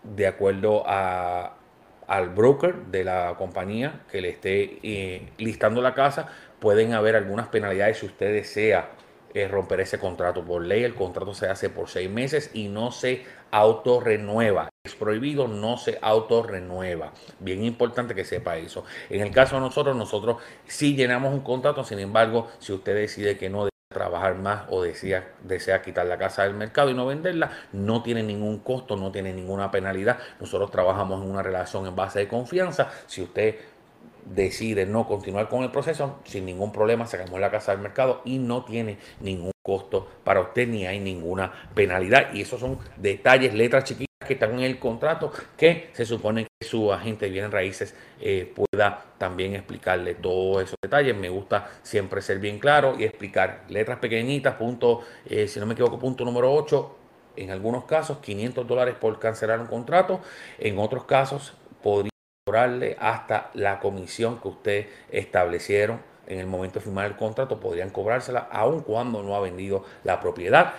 de 0.03 0.27
acuerdo 0.27 0.83
al 0.85 2.29
broker 2.35 2.75
de 2.87 3.05
la 3.05 3.35
compañía 3.37 4.01
que 4.11 4.21
le 4.21 4.29
esté 4.29 4.79
eh, 4.83 5.29
listando 5.37 5.81
la 5.81 5.93
casa, 5.93 6.27
pueden 6.59 6.93
haber 6.93 7.15
algunas 7.15 7.47
penalidades 7.47 7.99
si 7.99 8.05
usted 8.05 8.33
desea 8.33 8.89
eh, 9.33 9.47
romper 9.47 9.79
ese 9.79 9.97
contrato. 9.97 10.43
Por 10.43 10.65
ley 10.65 10.83
el 10.83 10.93
contrato 10.93 11.33
se 11.33 11.47
hace 11.47 11.69
por 11.69 11.87
seis 11.87 12.09
meses 12.09 12.51
y 12.53 12.67
no 12.67 12.91
se 12.91 13.23
autorrenueva. 13.49 14.67
Es 14.83 14.95
prohibido, 14.95 15.47
no 15.47 15.77
se 15.77 15.99
autorrenueva. 16.01 17.13
Bien 17.39 17.63
importante 17.63 18.13
que 18.13 18.25
sepa 18.25 18.57
eso. 18.57 18.83
En 19.09 19.21
el 19.21 19.31
caso 19.31 19.55
de 19.55 19.61
nosotros, 19.61 19.95
nosotros 19.95 20.37
sí 20.65 20.97
llenamos 20.97 21.33
un 21.33 21.41
contrato, 21.41 21.85
sin 21.85 21.99
embargo, 21.99 22.49
si 22.59 22.73
usted 22.73 22.93
decide 22.93 23.37
que 23.37 23.49
no 23.49 23.70
trabajar 23.91 24.35
más 24.35 24.63
o 24.69 24.81
desea, 24.81 25.31
desea 25.43 25.81
quitar 25.81 26.05
la 26.05 26.17
casa 26.17 26.43
del 26.43 26.53
mercado 26.53 26.89
y 26.89 26.93
no 26.93 27.05
venderla, 27.05 27.51
no 27.73 28.01
tiene 28.01 28.23
ningún 28.23 28.59
costo, 28.59 28.95
no 28.95 29.11
tiene 29.11 29.33
ninguna 29.33 29.69
penalidad. 29.69 30.17
Nosotros 30.39 30.71
trabajamos 30.71 31.23
en 31.23 31.29
una 31.29 31.43
relación 31.43 31.85
en 31.85 31.95
base 31.95 32.19
de 32.19 32.27
confianza. 32.27 32.89
Si 33.05 33.21
usted 33.21 33.55
decide 34.25 34.85
no 34.85 35.07
continuar 35.07 35.49
con 35.49 35.63
el 35.63 35.71
proceso, 35.71 36.19
sin 36.23 36.45
ningún 36.45 36.71
problema 36.71 37.05
sacamos 37.05 37.39
la 37.39 37.51
casa 37.51 37.71
del 37.71 37.81
mercado 37.81 38.21
y 38.25 38.39
no 38.39 38.63
tiene 38.65 38.97
ningún 39.19 39.51
costo 39.61 40.07
para 40.23 40.41
usted 40.41 40.67
ni 40.67 40.85
hay 40.85 40.99
ninguna 40.99 41.51
penalidad. 41.73 42.33
Y 42.33 42.41
esos 42.41 42.59
son 42.59 42.79
detalles, 42.97 43.53
letras 43.53 43.83
chiquitas 43.83 44.10
que 44.25 44.33
están 44.33 44.53
en 44.53 44.61
el 44.61 44.79
contrato 44.79 45.31
que 45.57 45.89
se 45.93 46.05
supone 46.05 46.45
que 46.45 46.67
su 46.67 46.91
agente 46.91 47.25
de 47.25 47.31
bienes 47.31 47.51
raíces 47.51 47.95
eh, 48.19 48.51
pueda 48.55 49.03
también 49.17 49.55
explicarle 49.55 50.15
todos 50.15 50.63
esos 50.63 50.75
detalles. 50.81 51.15
Me 51.15 51.29
gusta 51.29 51.69
siempre 51.81 52.21
ser 52.21 52.39
bien 52.39 52.59
claro 52.59 52.95
y 52.97 53.03
explicar 53.03 53.63
letras 53.69 53.99
pequeñitas, 53.99 54.55
punto, 54.55 55.01
eh, 55.25 55.47
si 55.47 55.59
no 55.59 55.65
me 55.65 55.73
equivoco, 55.73 55.99
punto 55.99 56.23
número 56.23 56.53
8. 56.53 56.97
En 57.37 57.49
algunos 57.49 57.85
casos, 57.85 58.17
500 58.19 58.67
dólares 58.67 58.95
por 58.99 59.17
cancelar 59.19 59.59
un 59.59 59.67
contrato. 59.67 60.21
En 60.59 60.77
otros 60.77 61.05
casos, 61.05 61.53
podría 61.81 62.11
cobrarle 62.45 62.97
hasta 62.99 63.51
la 63.53 63.79
comisión 63.79 64.39
que 64.39 64.47
usted 64.49 64.87
establecieron 65.11 66.11
en 66.27 66.39
el 66.39 66.47
momento 66.47 66.79
de 66.79 66.85
firmar 66.85 67.05
el 67.07 67.15
contrato, 67.17 67.59
podrían 67.59 67.89
cobrársela 67.89 68.47
aun 68.51 68.81
cuando 68.81 69.21
no 69.21 69.35
ha 69.35 69.41
vendido 69.41 69.83
la 70.03 70.19
propiedad. 70.19 70.73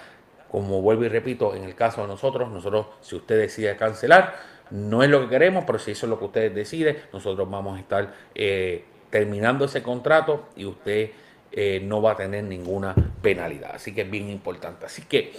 Como 0.52 0.82
vuelvo 0.82 1.04
y 1.04 1.09
repito, 1.09 1.54
en 1.54 1.64
el 1.64 1.75
caso 1.75 2.02
de 2.02 2.09
nosotros, 2.09 2.50
nosotros, 2.50 2.88
si 3.00 3.16
usted 3.16 3.38
decide 3.38 3.75
cancelar, 3.75 4.35
no 4.71 5.02
es 5.02 5.09
lo 5.09 5.23
que 5.23 5.30
queremos, 5.30 5.64
pero 5.64 5.78
si 5.78 5.92
eso 5.92 6.04
es 6.04 6.11
lo 6.11 6.18
que 6.18 6.26
usted 6.26 6.52
decide, 6.52 7.04
nosotros 7.11 7.50
vamos 7.50 7.78
a 7.78 7.80
estar 7.80 8.12
eh, 8.35 8.85
terminando 9.09 9.64
ese 9.64 9.82
contrato 9.82 10.49
y 10.54 10.66
usted 10.66 11.12
eh, 11.52 11.80
no 11.82 12.02
va 12.02 12.12
a 12.12 12.16
tener 12.16 12.44
ninguna 12.44 12.94
penalidad. 13.23 13.71
Así 13.76 13.94
que 13.94 14.02
es 14.02 14.11
bien 14.11 14.28
importante. 14.28 14.85
Así 14.85 15.00
que 15.00 15.32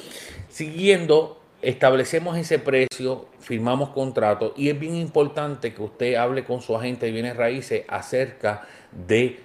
siguiendo, 0.49 1.39
establecemos 1.61 2.35
ese 2.35 2.57
precio, 2.57 3.27
firmamos 3.39 3.89
contrato 3.89 4.55
y 4.57 4.69
es 4.69 4.79
bien 4.79 4.95
importante 4.95 5.75
que 5.75 5.83
usted 5.83 6.15
hable 6.15 6.43
con 6.43 6.61
su 6.61 6.75
agente 6.75 7.05
de 7.05 7.11
bienes 7.11 7.37
raíces 7.37 7.85
acerca 7.87 8.67
de 8.91 9.41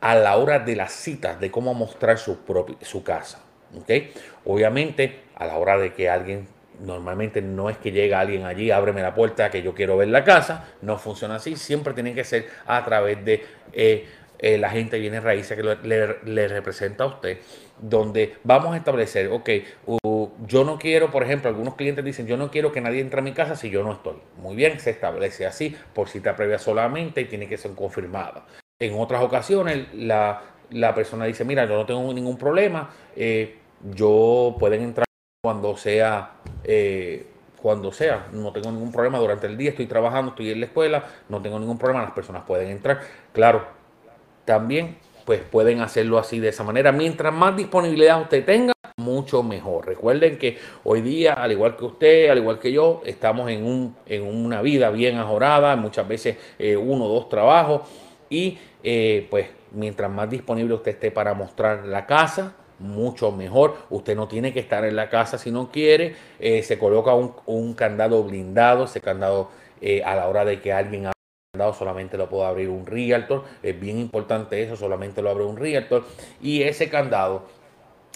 a 0.00 0.16
la 0.16 0.36
hora 0.36 0.58
de 0.58 0.74
las 0.74 0.92
citas 0.92 1.38
de 1.38 1.52
cómo 1.52 1.74
mostrar 1.74 2.18
su, 2.18 2.38
su 2.82 3.04
casa. 3.04 3.43
Obviamente, 4.44 5.20
a 5.36 5.46
la 5.46 5.56
hora 5.56 5.78
de 5.78 5.92
que 5.92 6.08
alguien, 6.08 6.46
normalmente 6.80 7.42
no 7.42 7.70
es 7.70 7.78
que 7.78 7.92
llega 7.92 8.20
alguien 8.20 8.44
allí, 8.44 8.70
ábreme 8.70 9.02
la 9.02 9.14
puerta, 9.14 9.50
que 9.50 9.62
yo 9.62 9.74
quiero 9.74 9.96
ver 9.96 10.08
la 10.08 10.24
casa, 10.24 10.68
no 10.82 10.98
funciona 10.98 11.36
así, 11.36 11.56
siempre 11.56 11.94
tiene 11.94 12.14
que 12.14 12.24
ser 12.24 12.46
a 12.66 12.84
través 12.84 13.24
de 13.24 13.44
eh, 13.72 14.06
eh, 14.38 14.58
la 14.58 14.70
gente 14.70 14.98
viene 14.98 15.20
raíces 15.20 15.56
que 15.56 15.62
le, 15.62 16.48
representa 16.48 17.04
a 17.04 17.06
usted, 17.06 17.38
donde 17.80 18.34
vamos 18.42 18.74
a 18.74 18.76
establecer, 18.76 19.28
ok, 19.28 19.50
yo 20.46 20.64
no 20.64 20.78
quiero, 20.78 21.10
por 21.10 21.22
ejemplo, 21.22 21.48
algunos 21.48 21.76
clientes 21.76 22.04
dicen, 22.04 22.26
yo 22.26 22.36
no 22.36 22.50
quiero 22.50 22.72
que 22.72 22.80
nadie 22.80 23.00
entre 23.00 23.20
a 23.20 23.22
mi 23.22 23.32
casa 23.32 23.56
si 23.56 23.70
yo 23.70 23.82
no 23.82 23.92
estoy. 23.92 24.16
Muy 24.36 24.56
bien, 24.56 24.78
se 24.80 24.90
establece 24.90 25.46
así, 25.46 25.74
por 25.94 26.08
cita 26.08 26.36
previa 26.36 26.58
solamente 26.58 27.22
y 27.22 27.24
tiene 27.24 27.48
que 27.48 27.56
ser 27.56 27.72
confirmada. 27.72 28.44
En 28.78 28.98
otras 28.98 29.22
ocasiones, 29.22 29.86
la, 29.94 30.42
la 30.70 30.94
persona 30.94 31.24
dice, 31.24 31.44
mira, 31.44 31.64
yo 31.64 31.76
no 31.76 31.86
tengo 31.86 32.12
ningún 32.12 32.36
problema, 32.36 32.90
eh, 33.16 33.56
yo 33.92 34.56
pueden 34.58 34.82
entrar 34.82 35.04
cuando 35.42 35.76
sea, 35.76 36.32
eh, 36.64 37.26
cuando 37.60 37.92
sea, 37.92 38.28
no 38.32 38.52
tengo 38.52 38.70
ningún 38.70 38.92
problema 38.92 39.18
durante 39.18 39.46
el 39.46 39.56
día, 39.56 39.70
estoy 39.70 39.86
trabajando, 39.86 40.30
estoy 40.30 40.50
en 40.50 40.60
la 40.60 40.66
escuela, 40.66 41.04
no 41.28 41.42
tengo 41.42 41.58
ningún 41.58 41.78
problema, 41.78 42.02
las 42.02 42.12
personas 42.12 42.44
pueden 42.44 42.70
entrar. 42.70 43.00
Claro, 43.32 43.64
también 44.44 44.96
pues 45.24 45.40
pueden 45.40 45.80
hacerlo 45.80 46.18
así 46.18 46.40
de 46.40 46.48
esa 46.48 46.64
manera. 46.64 46.92
Mientras 46.92 47.32
más 47.32 47.56
disponibilidad 47.56 48.20
usted 48.20 48.44
tenga, 48.44 48.74
mucho 48.96 49.42
mejor. 49.42 49.86
Recuerden 49.86 50.38
que 50.38 50.56
hoy 50.84 51.00
día, 51.00 51.32
al 51.32 51.50
igual 51.50 51.76
que 51.76 51.84
usted, 51.84 52.30
al 52.30 52.38
igual 52.38 52.60
que 52.60 52.70
yo, 52.70 53.02
estamos 53.04 53.50
en, 53.50 53.64
un, 53.64 53.96
en 54.06 54.22
una 54.22 54.62
vida 54.62 54.90
bien 54.90 55.18
ajorada, 55.18 55.74
muchas 55.74 56.06
veces 56.06 56.36
eh, 56.58 56.76
uno 56.76 57.06
o 57.06 57.08
dos 57.08 57.28
trabajos 57.28 57.82
y 58.30 58.56
eh, 58.84 59.26
pues 59.30 59.48
mientras 59.72 60.10
más 60.10 60.30
disponible 60.30 60.74
usted 60.74 60.92
esté 60.92 61.10
para 61.10 61.34
mostrar 61.34 61.84
la 61.86 62.06
casa, 62.06 62.54
mucho 62.84 63.32
mejor. 63.32 63.76
Usted 63.90 64.14
no 64.14 64.28
tiene 64.28 64.52
que 64.52 64.60
estar 64.60 64.84
en 64.84 64.96
la 64.96 65.08
casa 65.08 65.38
si 65.38 65.50
no 65.50 65.70
quiere. 65.70 66.14
Eh, 66.38 66.62
se 66.62 66.78
coloca 66.78 67.14
un, 67.14 67.74
candado 67.74 68.22
blindado. 68.22 68.84
Ese 68.84 69.00
candado 69.00 69.50
eh, 69.80 70.02
a 70.04 70.14
la 70.14 70.28
hora 70.28 70.44
de 70.44 70.60
que 70.60 70.72
alguien 70.72 71.06
abra 71.06 71.12
el 71.12 71.58
candado 71.58 71.74
solamente 71.74 72.16
lo 72.16 72.28
puede 72.28 72.46
abrir 72.46 72.68
un 72.68 72.86
realtor. 72.86 73.44
Es 73.62 73.78
bien 73.78 73.98
importante 73.98 74.62
eso, 74.62 74.76
solamente 74.76 75.22
lo 75.22 75.30
abre 75.30 75.44
un 75.44 75.56
realtor. 75.56 76.04
Y 76.40 76.62
ese 76.62 76.88
candado 76.88 77.46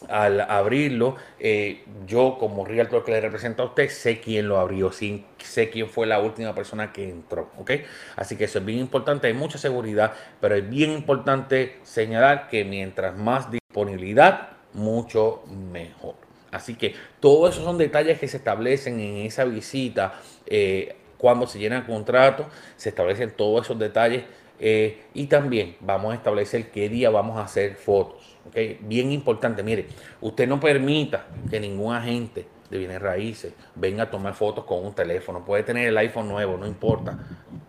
al 0.09 0.41
abrirlo, 0.41 1.17
eh, 1.41 1.85
yo 2.07 2.37
como 2.39 2.65
realtor 2.65 3.05
que 3.05 3.11
le 3.11 3.21
representa 3.21 3.65
a 3.65 3.67
usted, 3.67 3.89
sé 3.89 4.21
quién 4.21 4.49
lo 4.49 4.59
abrió, 4.59 4.93
sé 4.93 5.71
quién 5.71 5.89
fue 5.89 6.07
la 6.07 6.21
última 6.21 6.55
persona 6.55 6.93
que 6.93 7.09
entró, 7.09 7.51
¿ok? 7.59 7.73
Así 8.17 8.37
que 8.37 8.45
eso 8.45 8.61
es 8.61 8.65
bien 8.65 8.79
importante, 8.79 9.27
hay 9.27 9.35
mucha 9.35 9.59
seguridad, 9.59 10.13
pero 10.41 10.55
es 10.55 10.69
bien 10.69 10.93
importante 10.93 11.79
señalar 11.83 12.49
que 12.49 12.65
mientras 12.65 13.17
más 13.17 13.51
disponibilidad, 13.51 14.58
mucho 14.79 15.43
mejor. 15.73 16.15
Así 16.51 16.75
que 16.75 16.95
todos 17.21 17.51
esos 17.53 17.65
son 17.65 17.79
detalles 17.79 18.19
que 18.19 18.29
se 18.29 18.39
establecen 18.39 19.01
en 19.01 19.27
esa 19.27 19.45
visita. 19.45 20.15
Eh, 20.47 20.97
cuando 21.19 21.47
se 21.47 21.59
llena 21.59 21.79
el 21.79 21.85
contrato, 21.85 22.47
se 22.77 22.89
establecen 22.91 23.33
todos 23.37 23.67
esos 23.67 23.79
detalles 23.79 24.25
eh, 24.61 25.03
y 25.15 25.27
también 25.27 25.77
vamos 25.81 26.13
a 26.13 26.17
establecer 26.17 26.71
qué 26.71 26.89
día 26.89 27.11
vamos 27.11 27.39
a 27.39 27.43
hacer 27.43 27.75
fotos. 27.75 28.37
¿okay? 28.47 28.79
Bien 28.81 29.13
importante, 29.13 29.63
mire, 29.63 29.87
usted 30.21 30.49
no 30.49 30.59
permita 30.59 31.27
que 31.51 31.61
ningún 31.61 31.95
agente 31.95 32.47
de 32.71 32.79
bienes 32.79 33.01
raíces 33.01 33.53
venga 33.75 34.05
a 34.05 34.11
tomar 34.11 34.35
fotos 34.35 34.65
con 34.65 34.85
un 34.85 34.95
teléfono. 34.95 35.45
Puede 35.45 35.63
tener 35.63 35.89
el 35.89 35.99
iPhone 35.99 36.29
nuevo, 36.29 36.57
no 36.57 36.67
importa. 36.67 37.19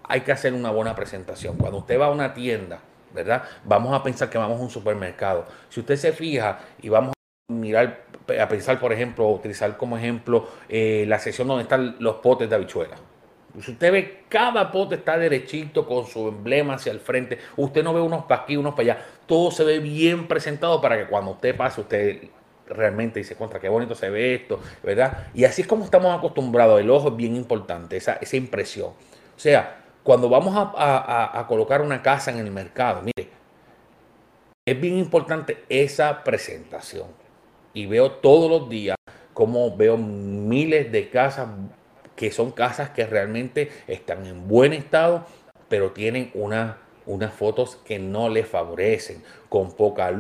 Hay 0.04 0.22
que 0.22 0.32
hacer 0.32 0.54
una 0.54 0.72
buena 0.72 0.96
presentación. 0.96 1.58
Cuando 1.58 1.80
usted 1.80 2.00
va 2.00 2.08
a 2.08 2.12
una 2.12 2.34
tienda, 2.34 2.82
¿verdad? 3.14 3.44
Vamos 3.64 3.94
a 3.94 4.04
pensar 4.04 4.30
que 4.30 4.38
vamos 4.38 4.60
a 4.60 4.64
un 4.64 4.70
supermercado. 4.70 5.46
Si 5.70 5.80
usted 5.80 5.96
se 5.96 6.14
fija 6.14 6.60
y 6.82 6.90
vamos 6.90 7.14
a 7.50 7.54
mirar, 7.54 8.06
a 8.40 8.48
pensar, 8.48 8.80
por 8.80 8.94
ejemplo, 8.94 9.28
utilizar 9.28 9.78
como 9.78 9.98
ejemplo 9.98 10.48
eh, 10.68 11.06
la 11.08 11.20
sección 11.20 11.48
donde 11.48 11.64
están 11.64 11.96
los 12.00 12.16
potes 12.16 12.50
de 12.50 12.56
habichuela 12.56 12.98
si 13.62 13.72
usted 13.72 13.92
ve, 13.92 14.24
cada 14.30 14.72
pote 14.72 14.96
está 14.96 15.18
derechito 15.18 15.86
con 15.86 16.06
su 16.06 16.28
emblema 16.28 16.76
hacia 16.76 16.92
el 16.92 17.00
frente. 17.00 17.40
Usted 17.58 17.84
no 17.84 17.94
ve 17.94 18.02
unos 18.02 18.26
para 18.26 18.44
aquí, 18.44 18.56
unos 18.56 18.74
para 18.74 18.94
allá. 18.94 19.06
Todo 19.26 19.52
se 19.52 19.64
ve 19.64 19.80
bien 19.80 20.28
presentado 20.28 20.80
para 20.80 20.98
que 20.98 21.08
cuando 21.08 21.32
usted 21.32 21.56
pase, 21.56 21.82
usted 21.82 22.22
realmente 22.68 23.20
dice, 23.20 23.36
contra 23.36 23.60
qué 23.60 23.68
bonito 23.68 23.96
se 23.96 24.10
ve 24.10 24.36
esto, 24.36 24.60
¿verdad? 24.84 25.28
Y 25.34 25.44
así 25.44 25.64
es 25.64 25.68
como 25.68 25.84
estamos 25.84 26.16
acostumbrados, 26.16 26.80
el 26.80 26.90
ojo 26.92 27.10
es 27.10 27.16
bien 27.16 27.36
importante, 27.36 27.98
esa, 27.98 28.14
esa 28.14 28.38
impresión. 28.38 28.90
O 28.90 29.40
sea, 29.40 29.86
cuando 30.10 30.28
vamos 30.28 30.56
a, 30.58 31.46
colocar 31.48 31.84
una 31.84 32.02
casa 32.02 32.32
en 32.32 32.40
el 32.40 32.50
mercado, 32.50 33.04
mire, 33.04 33.30
es 34.66 34.82
bien 34.82 34.98
importante 34.98 35.64
esa 35.70 36.24
presentación. 36.24 37.10
Y 37.76 37.86
veo 37.86 38.14
todos 38.14 38.50
los 38.50 38.68
días 38.68 38.98
como 39.36 39.78
veo 39.78 39.98
miles 39.98 40.92
de 40.92 41.12
casas 41.12 41.50
que 42.16 42.32
son 42.32 42.50
casas 42.50 42.90
que 42.90 43.06
realmente 43.06 43.70
están 43.86 44.26
en 44.26 44.48
buen 44.48 44.74
estado, 44.74 45.28
pero 45.68 45.92
tienen 45.92 46.32
una, 46.34 46.80
unas 47.06 47.32
fotos 47.32 47.76
que 47.76 48.00
no 48.00 48.30
les 48.30 48.48
favorecen, 48.48 49.24
con 49.48 49.74
poca 49.74 50.10
luz 50.10 50.19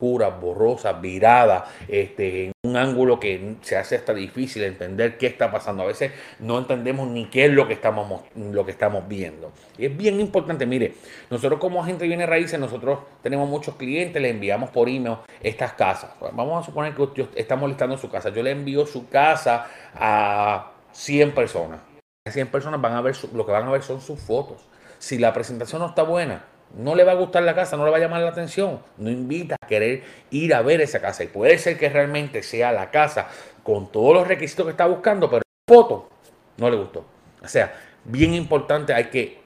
oscura, 0.00 0.28
borrosa, 0.28 0.92
virada, 0.92 1.64
este, 1.88 2.46
en 2.46 2.52
un 2.62 2.76
ángulo 2.76 3.18
que 3.18 3.56
se 3.62 3.76
hace 3.76 3.96
hasta 3.96 4.14
difícil 4.14 4.62
entender 4.62 5.18
qué 5.18 5.26
está 5.26 5.50
pasando. 5.50 5.82
A 5.82 5.86
veces 5.86 6.12
no 6.38 6.56
entendemos 6.56 7.08
ni 7.08 7.24
qué 7.26 7.46
es 7.46 7.50
lo 7.50 7.66
que 7.66 7.74
estamos, 7.74 8.22
lo 8.36 8.64
que 8.64 8.70
estamos 8.70 9.08
viendo. 9.08 9.50
Y 9.76 9.86
es 9.86 9.96
bien 9.96 10.20
importante, 10.20 10.66
mire, 10.66 10.94
nosotros 11.30 11.58
como 11.58 11.82
agente 11.82 12.04
de 12.04 12.08
bienes 12.08 12.28
raíces, 12.28 12.60
nosotros 12.60 13.00
tenemos 13.24 13.48
muchos 13.48 13.74
clientes, 13.74 14.22
le 14.22 14.30
enviamos 14.30 14.70
por 14.70 14.88
email 14.88 15.16
estas 15.42 15.72
casas. 15.72 16.12
Vamos 16.32 16.62
a 16.62 16.64
suponer 16.64 16.94
que 16.94 17.02
usted 17.02 17.28
está 17.34 17.56
molestando 17.56 17.98
su 17.98 18.08
casa. 18.08 18.28
Yo 18.28 18.44
le 18.44 18.52
envío 18.52 18.86
su 18.86 19.08
casa 19.08 19.66
a 19.96 20.74
100 20.92 21.34
personas. 21.34 21.80
100 22.24 22.46
personas 22.48 22.80
van 22.80 22.92
a 22.92 23.00
ver, 23.00 23.16
lo 23.34 23.44
que 23.44 23.50
van 23.50 23.66
a 23.66 23.70
ver 23.72 23.82
son 23.82 24.00
sus 24.00 24.20
fotos. 24.20 24.64
Si 25.00 25.18
la 25.18 25.32
presentación 25.32 25.80
no 25.80 25.88
está 25.88 26.04
buena, 26.04 26.44
no 26.76 26.94
le 26.94 27.04
va 27.04 27.12
a 27.12 27.16
gustar 27.16 27.42
la 27.42 27.54
casa, 27.54 27.76
no 27.76 27.84
le 27.84 27.90
va 27.90 27.96
a 27.96 28.00
llamar 28.00 28.20
la 28.20 28.30
atención, 28.30 28.80
no 28.96 29.10
invita 29.10 29.56
a 29.60 29.66
querer 29.66 30.02
ir 30.30 30.54
a 30.54 30.62
ver 30.62 30.80
esa 30.80 31.00
casa. 31.00 31.24
Y 31.24 31.28
puede 31.28 31.58
ser 31.58 31.78
que 31.78 31.88
realmente 31.88 32.42
sea 32.42 32.72
la 32.72 32.90
casa 32.90 33.28
con 33.62 33.90
todos 33.90 34.14
los 34.14 34.26
requisitos 34.26 34.66
que 34.66 34.70
está 34.72 34.86
buscando, 34.86 35.28
pero 35.30 35.42
foto 35.66 36.08
no 36.56 36.70
le 36.70 36.76
gustó. 36.76 37.04
O 37.42 37.48
sea, 37.48 37.72
bien 38.04 38.34
importante, 38.34 38.92
hay 38.92 39.04
que 39.04 39.40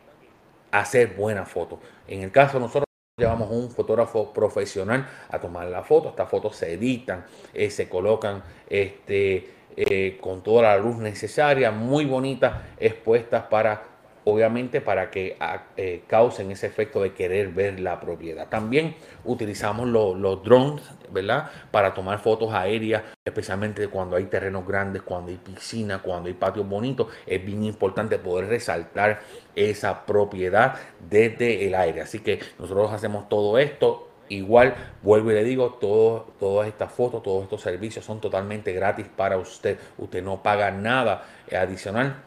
hacer 0.70 1.14
buenas 1.14 1.48
fotos. 1.48 1.78
En 2.08 2.22
el 2.22 2.30
caso 2.30 2.58
nosotros 2.58 2.84
llevamos 3.18 3.50
un 3.50 3.70
fotógrafo 3.70 4.32
profesional 4.32 5.06
a 5.28 5.38
tomar 5.38 5.66
la 5.68 5.82
foto. 5.82 6.10
Estas 6.10 6.28
fotos 6.28 6.56
se 6.56 6.72
editan, 6.72 7.24
eh, 7.52 7.70
se 7.70 7.88
colocan 7.88 8.42
este, 8.68 9.50
eh, 9.76 10.18
con 10.20 10.42
toda 10.42 10.62
la 10.62 10.76
luz 10.78 10.96
necesaria, 10.96 11.70
muy 11.70 12.04
bonitas, 12.04 12.54
expuestas 12.78 13.44
para 13.44 13.91
obviamente 14.24 14.80
para 14.80 15.10
que 15.10 15.36
ah, 15.40 15.64
eh, 15.76 16.04
causen 16.06 16.50
ese 16.50 16.66
efecto 16.66 17.02
de 17.02 17.12
querer 17.12 17.48
ver 17.48 17.80
la 17.80 18.00
propiedad. 18.00 18.48
También 18.48 18.94
utilizamos 19.24 19.88
los 19.88 20.42
drones, 20.42 20.82
¿verdad? 21.10 21.50
Para 21.70 21.94
tomar 21.94 22.20
fotos 22.20 22.52
aéreas, 22.52 23.02
especialmente 23.24 23.88
cuando 23.88 24.16
hay 24.16 24.24
terrenos 24.24 24.66
grandes, 24.66 25.02
cuando 25.02 25.30
hay 25.30 25.38
piscina, 25.38 26.00
cuando 26.00 26.28
hay 26.28 26.34
patios 26.34 26.68
bonitos. 26.68 27.08
Es 27.26 27.44
bien 27.44 27.64
importante 27.64 28.18
poder 28.18 28.48
resaltar 28.48 29.20
esa 29.54 30.06
propiedad 30.06 30.74
desde 31.08 31.66
el 31.66 31.74
aire. 31.74 32.02
Así 32.02 32.20
que 32.20 32.40
nosotros 32.58 32.92
hacemos 32.92 33.28
todo 33.28 33.58
esto. 33.58 34.08
Igual, 34.28 34.74
vuelvo 35.02 35.30
y 35.30 35.34
le 35.34 35.44
digo, 35.44 35.74
todo, 35.74 36.32
todas 36.38 36.66
estas 36.66 36.90
fotos, 36.90 37.22
todos 37.22 37.42
estos 37.42 37.60
servicios 37.60 38.04
son 38.04 38.18
totalmente 38.18 38.72
gratis 38.72 39.06
para 39.14 39.36
usted. 39.36 39.78
Usted 39.98 40.22
no 40.22 40.42
paga 40.42 40.70
nada 40.70 41.24
adicional 41.54 42.22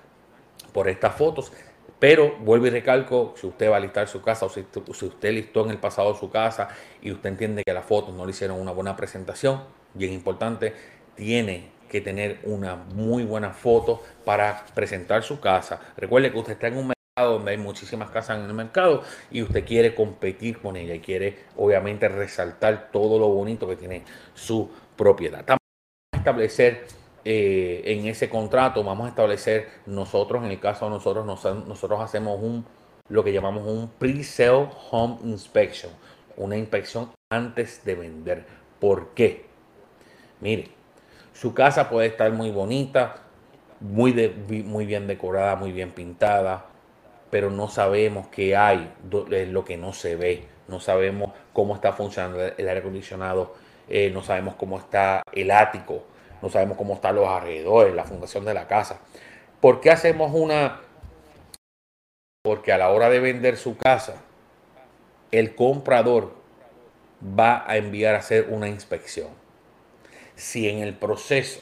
por 0.72 0.90
estas 0.90 1.16
fotos. 1.16 1.52
Pero 2.00 2.36
vuelvo 2.40 2.68
y 2.68 2.70
recalco, 2.70 3.34
si 3.38 3.48
usted 3.48 3.72
va 3.72 3.78
a 3.78 3.80
listar 3.80 4.08
su 4.08 4.22
casa 4.22 4.46
o 4.46 4.50
si, 4.50 4.66
usted 5.06 5.32
listó 5.32 5.64
en 5.64 5.72
el 5.72 5.78
pasado 5.78 6.14
su 6.16 6.30
casa 6.30 6.70
y 7.02 7.12
usted 7.12 7.30
entiende 7.30 7.64
que 7.66 7.74
las 7.74 7.86
fotos 7.86 8.14
no 8.14 8.26
le 8.26 8.32
hicieron 8.32 8.60
una 8.60 8.72
buena 8.72 8.96
presentación, 8.96 9.64
bien 9.94 10.14
importante, 10.14 10.74
tiene 11.16 11.72
que 11.90 12.02
tener 12.02 12.40
una 12.44 12.76
muy 12.76 13.24
buena 13.24 13.52
foto 13.52 14.04
para 14.26 14.66
presentar 14.74 15.24
su 15.24 15.40
casa. 15.40 15.80
Recuerde 15.96 16.32
que 16.32 16.38
usted 16.38 16.54
está 16.54 16.68
en 16.68 16.78
un 16.78 16.88
mercado 16.88 17.36
donde 17.36 17.52
hay 17.52 17.58
muchísimas 17.58 18.10
casas 18.10 18.40
en 18.40 18.46
el 18.46 18.54
mercado 18.54 19.04
y 19.32 19.42
usted 19.42 19.66
quiere 19.66 19.96
competir 19.96 20.60
con 20.60 20.76
ella 20.76 20.94
y 20.94 21.00
quiere 21.00 21.46
obviamente 21.56 22.10
resaltar 22.10 22.90
todo 22.92 23.18
lo 23.18 23.30
bonito 23.30 23.68
que 23.68 23.78
tiene 23.78 24.04
su 24.34 24.70
propiedad. 24.98 25.46
También 25.46 25.60
establecer 26.12 26.88
eh, 27.26 27.82
en 27.86 28.06
ese 28.06 28.30
contrato 28.30 28.84
vamos 28.84 29.08
a 29.08 29.10
establecer 29.10 29.68
nosotros, 29.86 30.44
en 30.46 30.52
el 30.52 30.60
caso 30.60 30.86
de 30.86 30.92
nosotros, 30.92 31.26
nosotros 31.26 32.00
hacemos 32.00 32.42
un 32.42 32.66
lo 33.08 33.24
que 33.24 33.34
llamamos 33.34 33.68
un 33.68 33.90
pre-sale 34.00 34.68
home 34.90 35.18
inspection, 35.24 35.92
una 36.38 36.58
inspección 36.58 37.12
antes 37.30 37.84
de 37.86 37.96
vender. 37.96 38.46
¿Por 38.80 39.10
qué? 39.10 39.46
Mire, 40.42 40.70
su 41.34 41.54
casa 41.54 41.90
puede 41.90 42.08
estar 42.08 42.32
muy 42.32 42.50
bonita, 42.52 43.18
muy, 43.80 44.14
muy 44.66 44.86
bien 44.86 45.08
decorada, 45.08 45.56
muy 45.56 45.72
bien 45.72 45.92
pintada, 45.92 46.66
pero 47.30 47.52
no 47.52 47.68
sabemos 47.68 48.28
qué 48.28 48.56
hay, 48.56 48.92
lo 49.12 49.66
que 49.66 49.78
no 49.78 49.94
se 49.94 50.16
ve. 50.16 50.48
No 50.68 50.80
sabemos 50.80 51.32
cómo 51.54 51.76
está 51.76 51.94
funcionando 51.94 52.42
el 52.42 52.68
aire 52.68 52.80
acondicionado, 52.80 53.54
eh, 53.88 54.10
no 54.12 54.24
sabemos 54.24 54.56
cómo 54.56 54.80
está 54.80 55.22
el 55.32 55.52
ático, 55.52 56.06
no 56.42 56.50
sabemos 56.50 56.78
cómo 56.78 56.96
están 56.96 57.16
los 57.16 57.28
alrededores, 57.28 57.94
la 57.94 58.04
fundación 58.04 58.46
de 58.46 58.54
la 58.54 58.68
casa. 58.68 59.00
¿Por 59.62 59.82
qué 59.82 59.92
hacemos 59.92 60.32
una? 60.34 60.82
Porque 62.44 62.72
a 62.72 62.78
la 62.78 62.90
hora 62.90 63.10
de 63.10 63.20
vender 63.20 63.58
su 63.58 63.78
casa, 63.78 64.22
el 65.32 65.56
comprador 65.56 66.34
va 67.22 67.64
a 67.70 67.78
enviar 67.78 68.16
a 68.16 68.20
hacer 68.20 68.48
una 68.50 68.68
inspección. 68.68 69.30
Si 70.36 70.70
en 70.70 70.80
el 70.80 70.94
proceso 70.94 71.62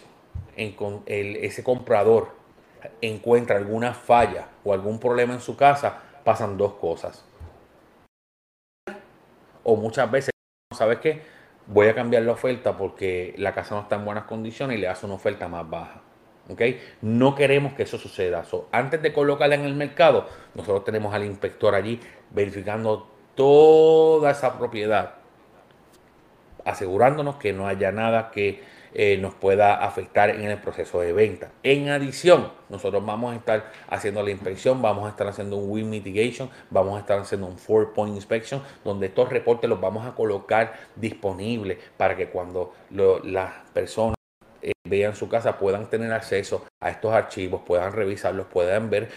ese 0.55 1.63
comprador 1.63 2.29
encuentra 3.01 3.57
alguna 3.57 3.93
falla 3.93 4.49
o 4.63 4.73
algún 4.73 4.99
problema 4.99 5.33
en 5.33 5.41
su 5.41 5.55
casa, 5.55 6.01
pasan 6.23 6.57
dos 6.57 6.73
cosas. 6.73 7.23
O 9.63 9.75
muchas 9.75 10.11
veces, 10.11 10.31
¿sabes 10.75 10.99
qué? 10.99 11.21
Voy 11.67 11.87
a 11.87 11.95
cambiar 11.95 12.23
la 12.23 12.33
oferta 12.33 12.77
porque 12.77 13.33
la 13.37 13.53
casa 13.53 13.75
no 13.75 13.81
está 13.81 13.95
en 13.95 14.05
buenas 14.05 14.25
condiciones 14.25 14.77
y 14.77 14.81
le 14.81 14.87
hace 14.87 15.05
una 15.05 15.15
oferta 15.15 15.47
más 15.47 15.69
baja. 15.69 16.01
¿Okay? 16.49 16.81
No 17.01 17.35
queremos 17.35 17.73
que 17.73 17.83
eso 17.83 17.97
suceda. 17.97 18.43
antes 18.71 19.01
de 19.01 19.13
colocarla 19.13 19.55
en 19.55 19.63
el 19.63 19.75
mercado, 19.75 20.27
nosotros 20.55 20.83
tenemos 20.83 21.13
al 21.13 21.23
inspector 21.23 21.73
allí 21.73 22.01
verificando 22.31 23.07
toda 23.35 24.31
esa 24.31 24.57
propiedad, 24.57 25.15
asegurándonos 26.65 27.37
que 27.37 27.53
no 27.53 27.65
haya 27.65 27.91
nada 27.91 28.29
que 28.31 28.61
eh, 28.93 29.17
nos 29.17 29.33
pueda 29.33 29.75
afectar 29.75 30.29
en 30.29 30.43
el 30.43 30.59
proceso 30.59 31.01
de 31.01 31.13
venta. 31.13 31.51
En 31.63 31.89
adición, 31.89 32.51
nosotros 32.69 33.05
vamos 33.05 33.33
a 33.33 33.37
estar 33.37 33.71
haciendo 33.89 34.21
la 34.21 34.31
inspección, 34.31 34.81
vamos 34.81 35.05
a 35.05 35.09
estar 35.09 35.27
haciendo 35.27 35.57
un 35.57 35.69
wind 35.69 35.89
mitigation, 35.89 36.49
vamos 36.69 36.97
a 36.97 36.99
estar 36.99 37.19
haciendo 37.19 37.47
un 37.47 37.57
four 37.57 37.93
point 37.93 38.15
inspection, 38.15 38.61
donde 38.83 39.07
estos 39.07 39.29
reportes 39.29 39.69
los 39.69 39.81
vamos 39.81 40.05
a 40.05 40.13
colocar 40.13 40.73
disponibles 40.95 41.77
para 41.97 42.15
que 42.15 42.29
cuando 42.29 42.73
las 42.91 43.53
personas 43.73 44.15
eh, 44.61 44.71
vean 44.87 45.15
su 45.15 45.27
casa 45.27 45.57
puedan 45.57 45.89
tener 45.89 46.13
acceso 46.13 46.65
a 46.79 46.89
estos 46.89 47.13
archivos, 47.13 47.61
puedan 47.65 47.93
revisarlos, 47.93 48.47
puedan 48.47 48.89
ver 48.89 49.09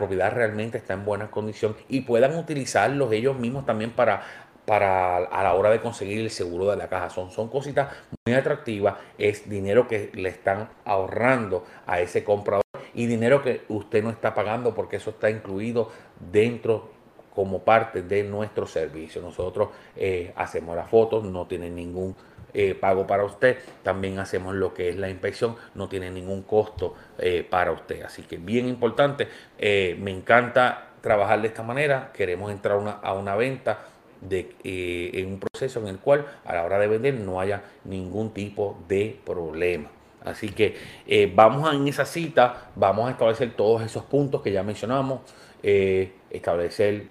la 0.00 0.06
propiedad 0.06 0.32
realmente 0.32 0.78
está 0.78 0.94
en 0.94 1.04
buena 1.04 1.30
condición 1.30 1.76
y 1.88 2.00
puedan 2.00 2.34
utilizarlos 2.36 3.12
ellos 3.12 3.36
mismos 3.36 3.66
también 3.66 3.90
para 3.90 4.49
para 4.70 5.16
a 5.16 5.42
la 5.42 5.54
hora 5.54 5.68
de 5.68 5.80
conseguir 5.80 6.20
el 6.20 6.30
seguro 6.30 6.70
de 6.70 6.76
la 6.76 6.86
caja. 6.86 7.10
Son, 7.10 7.32
son 7.32 7.48
cositas 7.48 7.88
muy 8.24 8.36
atractivas, 8.36 8.98
es 9.18 9.50
dinero 9.50 9.88
que 9.88 10.12
le 10.14 10.28
están 10.28 10.68
ahorrando 10.84 11.64
a 11.88 11.98
ese 11.98 12.22
comprador 12.22 12.62
y 12.94 13.06
dinero 13.06 13.42
que 13.42 13.62
usted 13.66 14.00
no 14.00 14.10
está 14.10 14.32
pagando 14.32 14.72
porque 14.72 14.98
eso 14.98 15.10
está 15.10 15.28
incluido 15.28 15.90
dentro 16.20 16.88
como 17.34 17.64
parte 17.64 18.02
de 18.02 18.22
nuestro 18.22 18.64
servicio. 18.64 19.20
Nosotros 19.20 19.70
eh, 19.96 20.32
hacemos 20.36 20.76
las 20.76 20.88
fotos, 20.88 21.24
no 21.24 21.48
tiene 21.48 21.68
ningún 21.68 22.14
eh, 22.54 22.76
pago 22.76 23.08
para 23.08 23.24
usted. 23.24 23.58
También 23.82 24.20
hacemos 24.20 24.54
lo 24.54 24.72
que 24.72 24.88
es 24.88 24.96
la 24.96 25.10
inspección, 25.10 25.56
no 25.74 25.88
tiene 25.88 26.12
ningún 26.12 26.42
costo 26.42 26.94
eh, 27.18 27.44
para 27.48 27.72
usted. 27.72 28.02
Así 28.02 28.22
que 28.22 28.36
bien 28.36 28.68
importante, 28.68 29.26
me 29.58 30.12
encanta 30.12 30.90
trabajar 31.00 31.42
de 31.42 31.48
esta 31.48 31.64
manera. 31.64 32.12
Queremos 32.14 32.52
entrar 32.52 33.00
a 33.02 33.14
una 33.14 33.34
venta 33.34 33.89
de, 34.20 34.54
eh, 34.64 35.10
en 35.14 35.32
un 35.32 35.40
proceso 35.40 35.80
en 35.80 35.88
el 35.88 35.98
cual 35.98 36.26
a 36.44 36.54
la 36.54 36.64
hora 36.64 36.78
de 36.78 36.88
vender 36.88 37.14
no 37.14 37.40
haya 37.40 37.62
ningún 37.84 38.32
tipo 38.32 38.78
de 38.88 39.18
problema. 39.24 39.90
Así 40.24 40.50
que 40.50 40.76
eh, 41.06 41.32
vamos 41.34 41.72
en 41.72 41.88
esa 41.88 42.04
cita, 42.04 42.70
vamos 42.76 43.08
a 43.08 43.12
establecer 43.12 43.54
todos 43.56 43.82
esos 43.82 44.04
puntos 44.04 44.42
que 44.42 44.52
ya 44.52 44.62
mencionamos, 44.62 45.20
eh, 45.62 46.12
establecer 46.30 47.06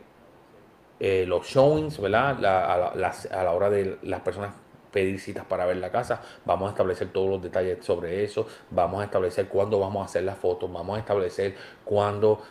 los 0.99 1.47
showings, 1.47 1.97
¿verdad? 2.01 2.43
a, 2.43 2.93
la, 2.93 3.51
hora 3.53 3.69
de 3.69 3.97
las 4.01 4.19
personas 4.19 4.53
pedir 4.91 5.17
citas 5.17 5.45
para 5.45 5.65
ver 5.65 5.77
la 5.77 5.91
casa, 5.91 6.21
vamos 6.43 6.67
a 6.67 6.71
establecer 6.71 7.07
todos 7.13 7.29
los 7.29 7.41
detalles 7.41 7.85
sobre 7.85 8.25
eso, 8.25 8.47
vamos 8.69 8.99
a 9.01 9.05
establecer 9.05 9.47
cuándo 9.47 9.79
vamos 9.79 10.01
a 10.01 10.05
hacer 10.05 10.23
las 10.23 10.37
fotos, 10.37 10.69
vamos 10.69 10.97
a 10.97 10.99
establecer 10.99 11.55
cuándo 11.85 12.41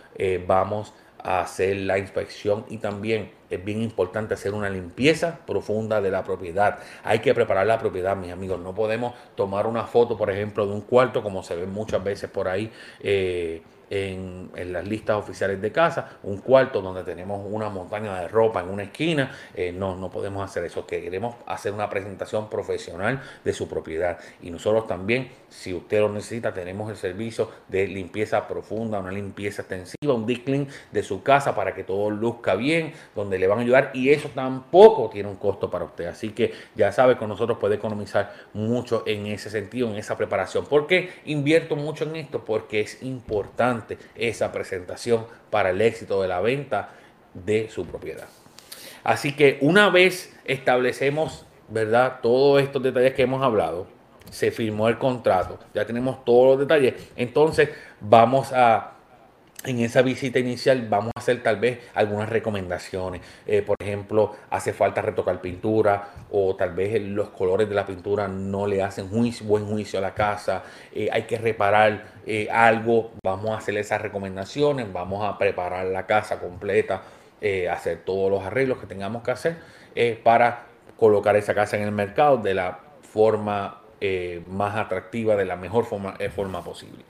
vamos 0.46 0.94
hacer 1.22 1.76
la 1.76 1.98
inspección 1.98 2.64
y 2.68 2.78
también 2.78 3.30
es 3.50 3.64
bien 3.64 3.82
importante 3.82 4.34
hacer 4.34 4.54
una 4.54 4.68
limpieza 4.68 5.38
profunda 5.46 6.00
de 6.00 6.10
la 6.10 6.22
propiedad. 6.22 6.78
Hay 7.02 7.20
que 7.20 7.34
preparar 7.34 7.66
la 7.66 7.78
propiedad, 7.78 8.16
mis 8.16 8.30
amigos. 8.30 8.60
No 8.60 8.74
podemos 8.74 9.14
tomar 9.34 9.66
una 9.66 9.84
foto, 9.84 10.16
por 10.16 10.30
ejemplo, 10.30 10.66
de 10.66 10.72
un 10.72 10.82
cuarto, 10.82 11.22
como 11.22 11.42
se 11.42 11.56
ve 11.56 11.66
muchas 11.66 12.02
veces 12.04 12.30
por 12.30 12.48
ahí. 12.48 12.70
Eh, 13.00 13.62
en, 13.90 14.50
las 14.72 14.86
listas 14.86 15.16
oficiales 15.16 15.60
de 15.60 15.72
casa, 15.72 16.18
un 16.22 16.38
cuarto 16.38 16.82
donde 16.82 17.04
tenemos 17.04 17.46
una 17.48 17.68
montaña 17.68 18.20
de 18.20 18.28
ropa 18.28 18.60
en 18.60 18.68
una 18.68 18.84
esquina. 18.84 19.30
Eh, 19.54 19.72
no, 19.72 19.96
no 19.96 20.10
podemos 20.10 20.44
hacer 20.44 20.64
eso. 20.64 20.86
Queremos 20.86 21.36
hacer 21.46 21.72
una 21.72 21.88
presentación 21.88 22.48
profesional 22.48 23.22
de 23.44 23.52
su 23.52 23.68
propiedad. 23.68 24.18
Y 24.42 24.50
nosotros 24.50 24.86
también, 24.86 25.30
si 25.48 25.72
usted 25.72 26.00
lo 26.00 26.08
necesita, 26.10 26.52
tenemos 26.52 26.90
el 26.90 26.96
servicio 26.96 27.50
de 27.68 27.86
limpieza 27.86 28.46
profunda, 28.46 28.98
una 28.98 29.12
limpieza 29.12 29.62
extensiva, 29.62 30.14
un 30.14 30.26
deep 30.26 30.44
clean 30.44 30.68
de 30.92 31.02
su 31.02 31.22
casa 31.22 31.54
para 31.54 31.74
que 31.74 31.84
todo 31.84 32.10
luzca 32.10 32.54
bien, 32.54 32.92
donde 33.14 33.38
le 33.38 33.46
van 33.46 33.58
a 33.58 33.62
ayudar. 33.62 33.90
Y 33.94 34.10
eso 34.10 34.30
tampoco 34.34 35.08
tiene 35.10 35.28
un 35.28 35.36
costo 35.36 35.70
para 35.70 35.84
usted. 35.84 36.06
Así 36.06 36.30
que 36.30 36.52
ya 36.74 36.92
sabe, 36.92 37.16
con 37.16 37.28
nosotros 37.28 37.58
puede 37.58 37.76
economizar 37.76 38.32
mucho 38.52 39.02
en 39.06 39.26
ese 39.26 39.50
sentido, 39.50 39.88
en 39.88 39.96
esa 39.96 40.16
preparación. 40.16 40.66
¿Por 40.66 40.86
qué 40.86 41.10
invierto 41.24 41.76
mucho 41.76 42.04
en 42.04 42.16
esto? 42.16 42.44
Porque 42.44 42.80
es 42.80 43.02
importante 43.02 43.77
esa 44.14 44.52
presentación 44.52 45.26
para 45.50 45.70
el 45.70 45.80
éxito 45.80 46.22
de 46.22 46.28
la 46.28 46.40
venta 46.40 46.90
de 47.34 47.68
su 47.70 47.86
propiedad. 47.86 48.28
Así 49.04 49.34
que 49.34 49.58
una 49.60 49.90
vez 49.90 50.36
establecemos, 50.44 51.46
¿verdad? 51.68 52.20
Todos 52.22 52.62
estos 52.62 52.82
detalles 52.82 53.14
que 53.14 53.22
hemos 53.22 53.42
hablado, 53.42 53.86
se 54.30 54.50
firmó 54.50 54.88
el 54.88 54.98
contrato, 54.98 55.58
ya 55.72 55.86
tenemos 55.86 56.24
todos 56.24 56.58
los 56.58 56.58
detalles, 56.58 56.94
entonces 57.16 57.70
vamos 58.00 58.52
a 58.52 58.97
en 59.64 59.80
esa 59.80 60.02
visita 60.02 60.38
inicial 60.38 60.86
vamos 60.88 61.12
a 61.16 61.18
hacer 61.18 61.42
tal 61.42 61.56
vez 61.56 61.80
algunas 61.94 62.28
recomendaciones. 62.28 63.22
Eh, 63.46 63.62
por 63.62 63.76
ejemplo, 63.80 64.36
hace 64.50 64.72
falta 64.72 65.02
retocar 65.02 65.40
pintura 65.40 66.10
o 66.30 66.54
tal 66.54 66.74
vez 66.74 67.00
los 67.02 67.30
colores 67.30 67.68
de 67.68 67.74
la 67.74 67.84
pintura 67.84 68.28
no 68.28 68.66
le 68.66 68.82
hacen 68.82 69.10
buen 69.10 69.66
juicio 69.66 69.98
a 69.98 70.02
la 70.02 70.14
casa. 70.14 70.62
Eh, 70.92 71.08
hay 71.10 71.22
que 71.22 71.38
reparar 71.38 72.04
eh, 72.24 72.48
algo. 72.50 73.12
Vamos 73.24 73.50
a 73.50 73.58
hacer 73.58 73.76
esas 73.76 74.00
recomendaciones. 74.00 74.92
Vamos 74.92 75.24
a 75.24 75.36
preparar 75.38 75.86
la 75.86 76.06
casa 76.06 76.38
completa, 76.38 77.02
hacer 77.70 78.02
todos 78.04 78.30
los 78.30 78.44
arreglos 78.44 78.78
que 78.78 78.86
tengamos 78.86 79.22
que 79.22 79.30
hacer 79.30 79.56
para 80.24 80.66
colocar 80.96 81.36
esa 81.36 81.54
casa 81.54 81.76
en 81.76 81.84
el 81.84 81.92
mercado 81.92 82.36
de 82.38 82.54
la 82.54 82.80
forma 83.02 83.80
más 84.48 84.76
atractiva, 84.76 85.36
de 85.36 85.44
la 85.44 85.56
mejor 85.56 85.84
forma, 85.84 86.16
forma 86.34 86.62
posible. 86.62 87.04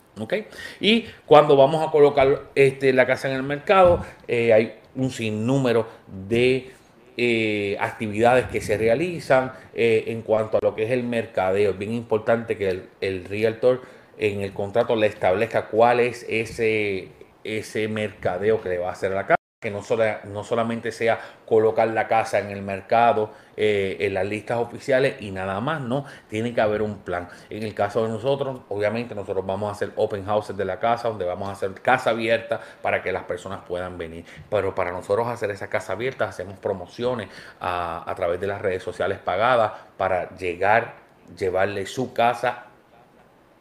Y 0.80 1.06
cuando 1.26 1.56
vamos 1.56 1.86
a 1.86 1.90
colocar 1.90 2.42
este, 2.54 2.92
la 2.92 3.06
casa 3.06 3.28
en 3.28 3.36
el 3.36 3.42
mercado, 3.42 4.04
eh, 4.26 4.52
hay 4.52 4.74
un 4.94 5.10
sinnúmero 5.10 5.86
de 6.28 6.70
eh, 7.16 7.76
actividades 7.80 8.46
que 8.46 8.60
se 8.60 8.76
realizan 8.76 9.52
eh, 9.74 10.04
en 10.08 10.22
cuanto 10.22 10.58
a 10.58 10.60
lo 10.62 10.74
que 10.74 10.84
es 10.84 10.90
el 10.90 11.04
mercadeo. 11.04 11.72
Es 11.72 11.78
bien 11.78 11.92
importante 11.92 12.56
que 12.56 12.68
el, 12.68 12.88
el 13.00 13.24
realtor 13.24 13.82
en 14.18 14.40
el 14.40 14.52
contrato 14.52 14.96
le 14.96 15.06
establezca 15.06 15.66
cuál 15.66 16.00
es 16.00 16.26
ese, 16.28 17.08
ese 17.44 17.88
mercadeo 17.88 18.60
que 18.60 18.68
le 18.70 18.78
va 18.78 18.88
a 18.88 18.92
hacer 18.92 19.12
a 19.12 19.16
la 19.16 19.26
casa 19.26 19.37
que 19.60 19.72
no, 19.72 19.80
no 20.24 20.44
solamente 20.44 20.92
sea 20.92 21.18
colocar 21.44 21.88
la 21.88 22.06
casa 22.06 22.38
en 22.38 22.50
el 22.50 22.62
mercado, 22.62 23.32
eh, 23.56 23.96
en 23.98 24.14
las 24.14 24.24
listas 24.24 24.58
oficiales 24.58 25.16
y 25.20 25.32
nada 25.32 25.60
más, 25.60 25.80
no, 25.80 26.04
tiene 26.28 26.54
que 26.54 26.60
haber 26.60 26.80
un 26.80 26.98
plan. 26.98 27.28
En 27.50 27.64
el 27.64 27.74
caso 27.74 28.04
de 28.04 28.08
nosotros, 28.08 28.60
obviamente 28.68 29.16
nosotros 29.16 29.44
vamos 29.44 29.68
a 29.68 29.72
hacer 29.72 29.90
open 29.96 30.24
houses 30.26 30.56
de 30.56 30.64
la 30.64 30.78
casa, 30.78 31.08
donde 31.08 31.24
vamos 31.24 31.48
a 31.48 31.52
hacer 31.52 31.74
casa 31.82 32.10
abierta 32.10 32.60
para 32.82 33.02
que 33.02 33.10
las 33.10 33.24
personas 33.24 33.62
puedan 33.66 33.98
venir. 33.98 34.24
Pero 34.48 34.76
para 34.76 34.92
nosotros 34.92 35.26
hacer 35.26 35.50
esa 35.50 35.68
casa 35.68 35.94
abierta, 35.94 36.28
hacemos 36.28 36.56
promociones 36.60 37.28
a 37.58 38.12
través 38.14 38.38
de 38.38 38.46
las 38.46 38.62
redes 38.62 38.84
sociales 38.84 39.18
pagadas 39.18 39.72
para 39.96 40.36
llegar, 40.36 40.94
llevarle 41.36 41.84
su 41.86 42.12
casa 42.12 42.66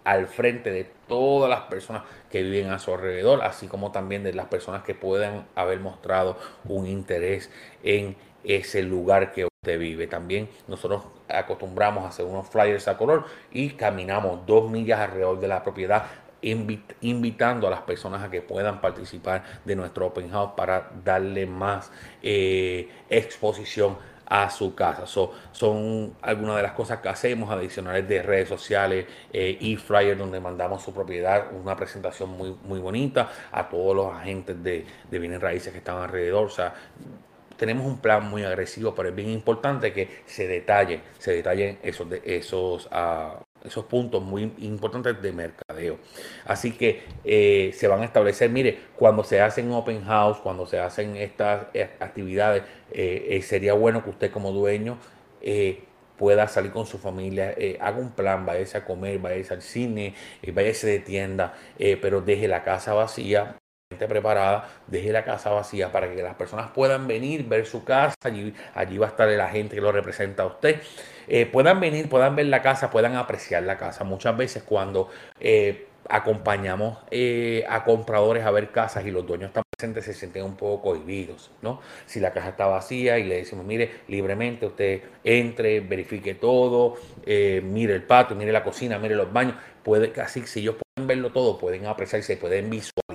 al 0.04 0.28
frente 0.28 0.72
de 0.72 0.84
todas 1.08 1.50
las 1.50 1.62
personas 1.62 2.04
que 2.30 2.44
viven 2.44 2.72
a 2.72 2.80
su 2.80 2.94
alrededor, 2.94 3.42
así 3.42 3.68
como 3.68 3.92
también 3.92 4.24
de 4.24 4.34
las 4.34 4.48
personas 4.48 4.84
que 4.84 4.96
puedan 4.96 5.48
haber 5.56 5.80
mostrado 5.80 6.38
un 6.66 6.88
interés 6.88 7.50
en 7.84 8.16
ese 8.44 8.84
lugar 8.84 9.32
que 9.32 9.46
usted 9.46 9.80
vive. 9.80 10.08
También 10.08 10.50
nosotros 10.68 11.04
acostumbramos 11.28 12.06
a 12.06 12.10
hacer 12.10 12.26
unos 12.26 12.48
flyers 12.48 12.88
a 12.88 12.98
color 12.98 13.26
y 13.52 13.72
caminamos 13.72 14.46
dos 14.46 14.70
millas 14.70 15.00
alrededor 15.00 15.40
de 15.40 15.48
la 15.48 15.64
propiedad 15.64 16.06
invitando 16.42 17.68
a 17.68 17.72
las 17.72 17.82
personas 17.82 18.24
a 18.24 18.30
que 18.30 18.42
puedan 18.42 18.80
participar 18.80 19.44
de 19.66 19.76
nuestro 19.76 20.08
open 20.08 20.30
house 20.30 20.52
para 20.56 20.92
darle 21.04 21.46
más 21.48 21.92
eh, 22.22 22.90
exposición 23.10 23.98
a 24.30 24.50
su 24.50 24.76
casa. 24.76 25.06
son 25.06 26.16
algunas 26.22 26.58
de 26.58 26.64
las 26.64 26.74
cosas 26.74 27.00
que 27.00 27.10
hacemos 27.10 27.50
adicionales 27.50 28.08
de 28.08 28.22
redes 28.22 28.50
sociales 28.50 29.06
eh, 29.32 29.58
y 29.60 29.78
flyer 29.78 30.18
donde 30.18 30.40
mandamos 30.40 30.84
su 30.84 30.94
propiedad, 30.94 31.48
una 31.54 31.76
presentación 31.76 32.30
muy, 32.32 32.56
muy 32.64 32.80
bonita 32.80 33.30
a 33.52 33.70
todos 33.70 33.96
los 33.96 34.14
agentes 34.14 34.62
de, 34.62 34.86
de 35.10 35.20
bienes 35.20 35.42
raíces 35.42 35.72
que 35.72 35.80
están 35.80 35.98
alrededor. 35.98 36.46
O 36.46 36.50
sea, 36.50 36.74
tenemos 37.58 37.86
un 37.86 38.00
plan 38.00 38.30
muy 38.30 38.44
agresivo, 38.44 38.94
pero 38.94 39.10
es 39.10 39.16
bien 39.16 39.30
importante 39.30 39.92
que 39.92 40.22
se 40.26 40.48
detalle, 40.48 41.02
se 41.18 41.34
detallen 41.34 41.80
esos, 41.82 42.08
esos 42.24 42.86
uh, 42.88 43.44
esos 43.68 43.86
puntos 43.86 44.24
muy 44.24 44.54
importantes 44.60 45.22
de 45.22 45.32
mercadeo. 45.32 45.98
Así 46.46 46.72
que 46.72 47.04
eh, 47.24 47.72
se 47.76 47.88
van 47.88 48.02
a 48.02 48.06
establecer, 48.06 48.50
mire, 48.50 48.80
cuando 48.96 49.24
se 49.24 49.42
hacen 49.42 49.72
open 49.72 50.04
house, 50.04 50.38
cuando 50.38 50.66
se 50.66 50.80
hacen 50.80 51.16
estas 51.16 51.68
eh, 51.74 51.90
actividades, 52.00 52.64
eh, 52.92 53.42
sería 53.44 53.74
bueno 53.74 54.04
que 54.04 54.10
usted 54.10 54.32
como 54.32 54.52
dueño 54.52 54.98
pueda 56.18 56.48
salir 56.48 56.72
con 56.72 56.88
su 56.88 56.98
familia, 56.98 57.56
haga 57.80 58.00
un 58.00 58.12
plan, 58.12 58.46
vaya 58.46 58.66
a 58.78 58.86
comer, 58.86 59.20
vaya 59.20 59.46
al 59.52 59.62
cine, 59.62 60.16
vaya 60.52 60.72
de 60.72 61.00
tienda, 61.00 61.54
pero 62.02 62.22
deje 62.22 62.48
la 62.48 62.64
casa 62.64 62.94
vacía 62.94 63.57
preparada, 64.06 64.70
deje 64.88 65.12
la 65.12 65.24
casa 65.24 65.50
vacía 65.50 65.92
para 65.92 66.14
que 66.14 66.22
las 66.22 66.36
personas 66.36 66.72
puedan 66.72 67.08
venir, 67.08 67.48
ver 67.48 67.66
su 67.66 67.84
casa, 67.84 68.16
allí, 68.24 68.54
allí 68.76 68.98
va 68.98 69.08
a 69.08 69.10
estar 69.10 69.28
la 69.28 69.50
gente 69.50 69.76
que 69.76 69.82
lo 69.82 69.92
representa 69.92 70.44
a 70.44 70.48
usted, 70.48 70.82
eh, 71.28 71.46
puedan 71.46 71.80
venir, 71.80 72.10
puedan 72.10 72.36
ver 72.36 72.46
la 72.48 72.62
casa, 72.62 72.90
puedan 72.90 73.16
apreciar 73.16 73.64
la 73.64 73.78
casa. 73.78 74.04
Muchas 74.04 74.36
veces 74.38 74.64
cuando 74.64 75.10
eh, 75.40 75.88
acompañamos 76.10 77.00
eh, 77.12 77.66
a 77.68 77.84
compradores 77.84 78.46
a 78.46 78.52
ver 78.52 78.72
casas 78.72 79.06
y 79.06 79.12
los 79.12 79.26
dueños 79.26 79.50
están 79.50 79.64
presentes 79.78 80.06
se 80.06 80.14
sienten 80.14 80.44
un 80.44 80.56
poco 80.56 80.82
cohibidos, 80.82 81.52
¿no? 81.62 81.82
Si 82.06 82.20
la 82.20 82.32
casa 82.32 82.50
está 82.50 82.66
vacía 82.66 83.20
y 83.20 83.24
le 83.26 83.38
decimos, 83.38 83.66
mire, 83.66 83.92
libremente 84.08 84.66
usted 84.66 85.02
entre, 85.24 85.82
verifique 85.82 86.36
todo, 86.36 86.96
mire 87.26 87.94
el 87.94 88.04
patio, 88.04 88.36
mire 88.36 88.52
la 88.52 88.64
cocina, 88.64 88.98
mire 88.98 89.16
los 89.16 89.32
baños, 89.32 89.56
puede, 89.84 90.20
así 90.20 90.42
si 90.48 90.62
ellos 90.62 90.78
pueden 90.96 91.08
verlo 91.08 91.32
todo, 91.32 91.60
pueden 91.60 91.86
apreciarse, 91.86 92.38
pueden 92.38 92.70
visualizar 92.70 93.07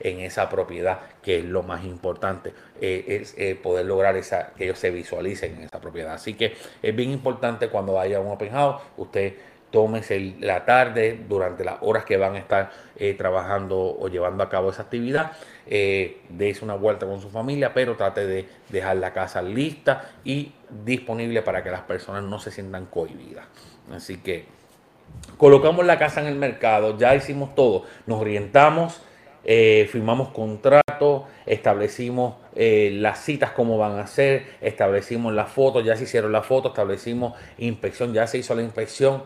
en 0.00 0.20
esa 0.20 0.48
propiedad, 0.48 1.00
que 1.22 1.38
es 1.38 1.44
lo 1.44 1.62
más 1.62 1.84
importante, 1.84 2.52
eh, 2.80 3.04
es 3.08 3.34
eh, 3.38 3.54
poder 3.54 3.86
lograr 3.86 4.16
esa, 4.16 4.52
que 4.56 4.64
ellos 4.64 4.78
se 4.78 4.90
visualicen 4.90 5.56
en 5.56 5.62
esa 5.64 5.80
propiedad. 5.80 6.14
Así 6.14 6.34
que 6.34 6.54
es 6.82 6.96
bien 6.96 7.10
importante 7.10 7.68
cuando 7.68 7.94
vaya 7.94 8.18
a 8.18 8.20
un 8.20 8.32
open 8.32 8.50
house, 8.50 8.82
usted 8.96 9.34
tómese 9.70 10.36
la 10.40 10.64
tarde 10.64 11.20
durante 11.28 11.64
las 11.64 11.76
horas 11.80 12.04
que 12.04 12.16
van 12.16 12.34
a 12.34 12.38
estar 12.38 12.70
eh, 12.96 13.14
trabajando 13.14 13.78
o 13.78 14.08
llevando 14.08 14.42
a 14.42 14.48
cabo 14.48 14.70
esa 14.70 14.82
actividad, 14.82 15.32
eh, 15.66 16.22
una 16.62 16.74
vuelta 16.74 17.06
con 17.06 17.20
su 17.20 17.28
familia, 17.28 17.74
pero 17.74 17.96
trate 17.96 18.26
de 18.26 18.48
dejar 18.68 18.96
la 18.96 19.12
casa 19.12 19.42
lista 19.42 20.12
y 20.24 20.52
disponible 20.70 21.42
para 21.42 21.62
que 21.62 21.70
las 21.70 21.82
personas 21.82 22.22
no 22.22 22.38
se 22.38 22.50
sientan 22.50 22.86
cohibidas. 22.86 23.46
Así 23.92 24.18
que 24.18 24.46
colocamos 25.36 25.84
la 25.84 25.98
casa 25.98 26.20
en 26.20 26.28
el 26.28 26.36
mercado, 26.36 26.96
ya 26.96 27.14
hicimos 27.14 27.54
todo, 27.54 27.84
nos 28.06 28.20
orientamos, 28.20 29.02
eh, 29.48 29.88
firmamos 29.92 30.30
contrato, 30.30 31.28
establecimos 31.46 32.34
eh, 32.56 32.90
las 32.92 33.20
citas 33.20 33.52
como 33.52 33.78
van 33.78 33.96
a 34.00 34.08
ser, 34.08 34.44
establecimos 34.60 35.32
las 35.32 35.48
fotos, 35.50 35.84
ya 35.84 35.96
se 35.96 36.02
hicieron 36.02 36.32
las 36.32 36.44
fotos, 36.44 36.72
establecimos 36.72 37.34
inspección, 37.56 38.12
ya 38.12 38.26
se 38.26 38.38
hizo 38.38 38.56
la 38.56 38.62
inspección. 38.62 39.22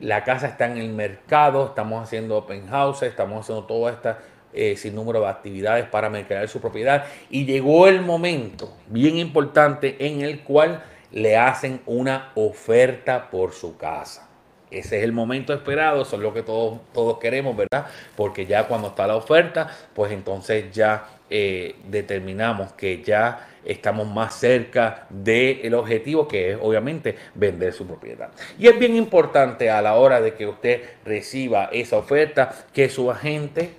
La 0.00 0.24
casa 0.24 0.48
está 0.48 0.66
en 0.66 0.78
el 0.78 0.88
mercado, 0.88 1.66
estamos 1.66 2.02
haciendo 2.02 2.36
open 2.36 2.66
house, 2.66 3.04
estamos 3.04 3.40
haciendo 3.44 3.64
todo 3.64 3.88
esta 3.88 4.18
eh, 4.52 4.76
sin 4.76 4.96
número 4.96 5.20
de 5.20 5.28
actividades 5.28 5.86
para 5.86 6.10
mercadear 6.10 6.48
su 6.48 6.60
propiedad. 6.60 7.04
Y 7.30 7.44
llegó 7.44 7.86
el 7.86 8.00
momento 8.00 8.76
bien 8.88 9.18
importante 9.18 10.04
en 10.04 10.22
el 10.22 10.42
cual 10.42 10.82
le 11.12 11.36
hacen 11.36 11.80
una 11.86 12.32
oferta 12.34 13.30
por 13.30 13.52
su 13.52 13.76
casa. 13.76 14.27
Ese 14.70 14.98
es 14.98 15.04
el 15.04 15.12
momento 15.12 15.52
esperado, 15.52 16.02
eso 16.02 16.16
es 16.16 16.22
lo 16.22 16.34
que 16.34 16.42
todos, 16.42 16.80
todos 16.92 17.18
queremos, 17.18 17.56
¿verdad? 17.56 17.86
Porque 18.16 18.46
ya 18.46 18.66
cuando 18.66 18.88
está 18.88 19.06
la 19.06 19.16
oferta, 19.16 19.68
pues 19.94 20.12
entonces 20.12 20.72
ya 20.72 21.08
eh, 21.30 21.76
determinamos 21.88 22.72
que 22.72 23.02
ya 23.02 23.48
estamos 23.64 24.06
más 24.06 24.34
cerca 24.34 25.06
del 25.10 25.74
objetivo 25.74 26.26
que 26.26 26.52
es 26.52 26.58
obviamente 26.60 27.16
vender 27.34 27.72
su 27.72 27.86
propiedad. 27.86 28.30
Y 28.58 28.66
es 28.66 28.78
bien 28.78 28.96
importante 28.96 29.70
a 29.70 29.82
la 29.82 29.94
hora 29.96 30.20
de 30.20 30.34
que 30.34 30.46
usted 30.46 30.82
reciba 31.04 31.68
esa 31.72 31.98
oferta 31.98 32.54
que 32.72 32.88
su 32.88 33.10
agente 33.10 33.74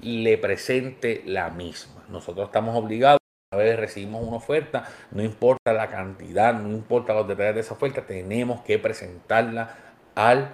le 0.00 0.38
presente 0.38 1.22
la 1.26 1.50
misma. 1.50 2.04
Nosotros 2.08 2.46
estamos 2.46 2.76
obligados 2.76 3.18
una 3.52 3.62
vez 3.62 3.78
recibimos 3.78 4.26
una 4.26 4.36
oferta, 4.36 4.84
no 5.12 5.22
importa 5.22 5.72
la 5.72 5.88
cantidad, 5.88 6.54
no 6.54 6.70
importa 6.70 7.14
los 7.14 7.28
detalles 7.28 7.54
de 7.54 7.60
esa 7.60 7.74
oferta, 7.74 8.04
tenemos 8.04 8.62
que 8.62 8.80
presentarla 8.80 9.76
al 10.14 10.50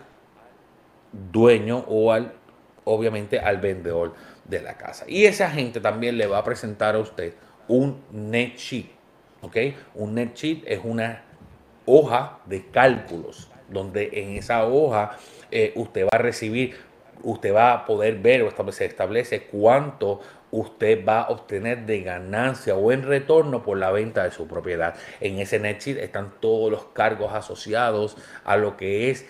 dueño 1.13 1.85
o 1.89 2.13
al, 2.13 2.33
obviamente, 2.85 3.39
al 3.39 3.59
vendedor 3.59 4.15
de 4.45 4.61
la 4.63 4.77
casa. 4.77 5.05
Y 5.09 5.25
esa 5.25 5.51
gente 5.51 5.81
también 5.81 6.19
le 6.19 6.27
va 6.27 6.39
a 6.39 6.45
presentar 6.45 6.95
a 6.95 6.99
usted 6.99 7.35
un 7.69 8.03
net 8.11 8.57
sheet. 8.57 8.87
¿Ok? 9.43 9.57
Un 9.95 10.15
net 10.15 10.35
sheet 10.35 10.65
es 10.67 10.81
una 10.85 11.23
hoja 11.87 12.39
de 12.47 12.67
cálculos 12.67 13.49
donde 13.69 14.11
en 14.13 14.37
esa 14.37 14.67
hoja 14.67 15.17
eh, 15.51 15.73
usted 15.77 16.05
va 16.05 16.11
a 16.13 16.19
recibir, 16.19 16.77
usted 17.23 17.55
va 17.55 17.73
a 17.73 17.87
poder 17.87 18.19
ver 18.19 18.43
o 18.43 18.73
se 18.73 18.85
establece 18.85 19.45
cuánto 19.45 20.21
usted 20.51 21.05
va 21.07 21.23
a 21.23 21.29
obtener 21.31 21.87
de 21.87 22.03
ganancia 22.03 22.75
o 22.75 22.91
en 22.93 23.05
retorno 23.05 23.63
por 23.63 23.79
la 23.79 23.93
venta 23.93 24.25
de 24.25 24.33
su 24.33 24.47
propiedad. 24.49 24.95
En 25.21 25.39
ese 25.39 25.59
net 25.61 25.81
sheet 25.81 25.99
están 25.99 26.35
todos 26.41 26.71
los 26.71 26.85
cargos 26.87 27.33
asociados 27.33 28.17
a 28.45 28.57
lo 28.57 28.77
que 28.77 29.11
es 29.11 29.27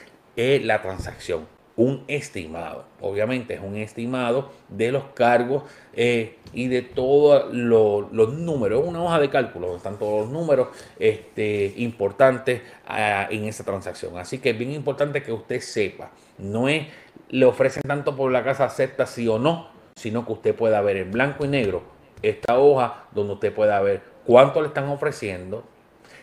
la 0.62 0.82
transacción 0.82 1.46
un 1.80 2.04
estimado. 2.08 2.84
Obviamente 3.00 3.54
es 3.54 3.60
un 3.60 3.74
estimado 3.76 4.50
de 4.68 4.92
los 4.92 5.04
cargos 5.14 5.62
eh, 5.94 6.36
y 6.52 6.68
de 6.68 6.82
todos 6.82 7.54
los 7.54 8.34
números. 8.34 8.82
Una 8.86 9.02
hoja 9.02 9.18
de 9.18 9.30
cálculo 9.30 9.68
donde 9.68 9.78
están 9.78 9.98
todos 9.98 10.24
los 10.24 10.30
números 10.30 10.68
este, 10.98 11.72
importantes 11.78 12.60
ah, 12.86 13.28
en 13.30 13.44
esa 13.44 13.64
transacción. 13.64 14.18
Así 14.18 14.40
que 14.40 14.50
es 14.50 14.58
bien 14.58 14.72
importante 14.72 15.22
que 15.22 15.32
usted 15.32 15.60
sepa. 15.60 16.10
No 16.36 16.68
es 16.68 16.86
le 17.30 17.46
ofrecen 17.46 17.82
tanto 17.86 18.14
por 18.14 18.30
la 18.30 18.44
casa 18.44 18.64
acepta 18.64 19.06
sí 19.06 19.26
o 19.26 19.38
no, 19.38 19.68
sino 19.96 20.26
que 20.26 20.32
usted 20.32 20.54
pueda 20.54 20.82
ver 20.82 20.98
en 20.98 21.10
blanco 21.10 21.46
y 21.46 21.48
negro 21.48 21.82
esta 22.22 22.58
hoja 22.58 23.04
donde 23.12 23.34
usted 23.34 23.54
pueda 23.54 23.80
ver 23.80 24.02
cuánto 24.26 24.60
le 24.60 24.68
están 24.68 24.88
ofreciendo, 24.88 25.64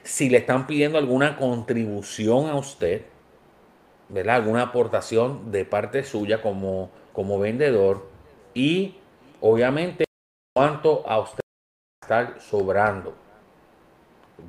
si 0.04 0.30
le 0.30 0.38
están 0.38 0.68
pidiendo 0.68 1.00
alguna 1.00 1.38
contribución 1.38 2.48
a 2.50 2.56
usted 2.56 3.04
¿verdad? 4.10 4.36
alguna 4.38 4.64
aportación 4.64 5.52
de 5.52 5.66
parte 5.66 6.04
suya 6.04 6.42
como, 6.42 6.90
como 7.14 7.40
vendedor 7.40 8.08
y 8.54 8.96
obviamente 9.42 10.06
cuánto 10.56 11.08
a 11.08 11.20
usted 11.20 11.40
está 12.02 12.40
sobrando. 12.40 13.16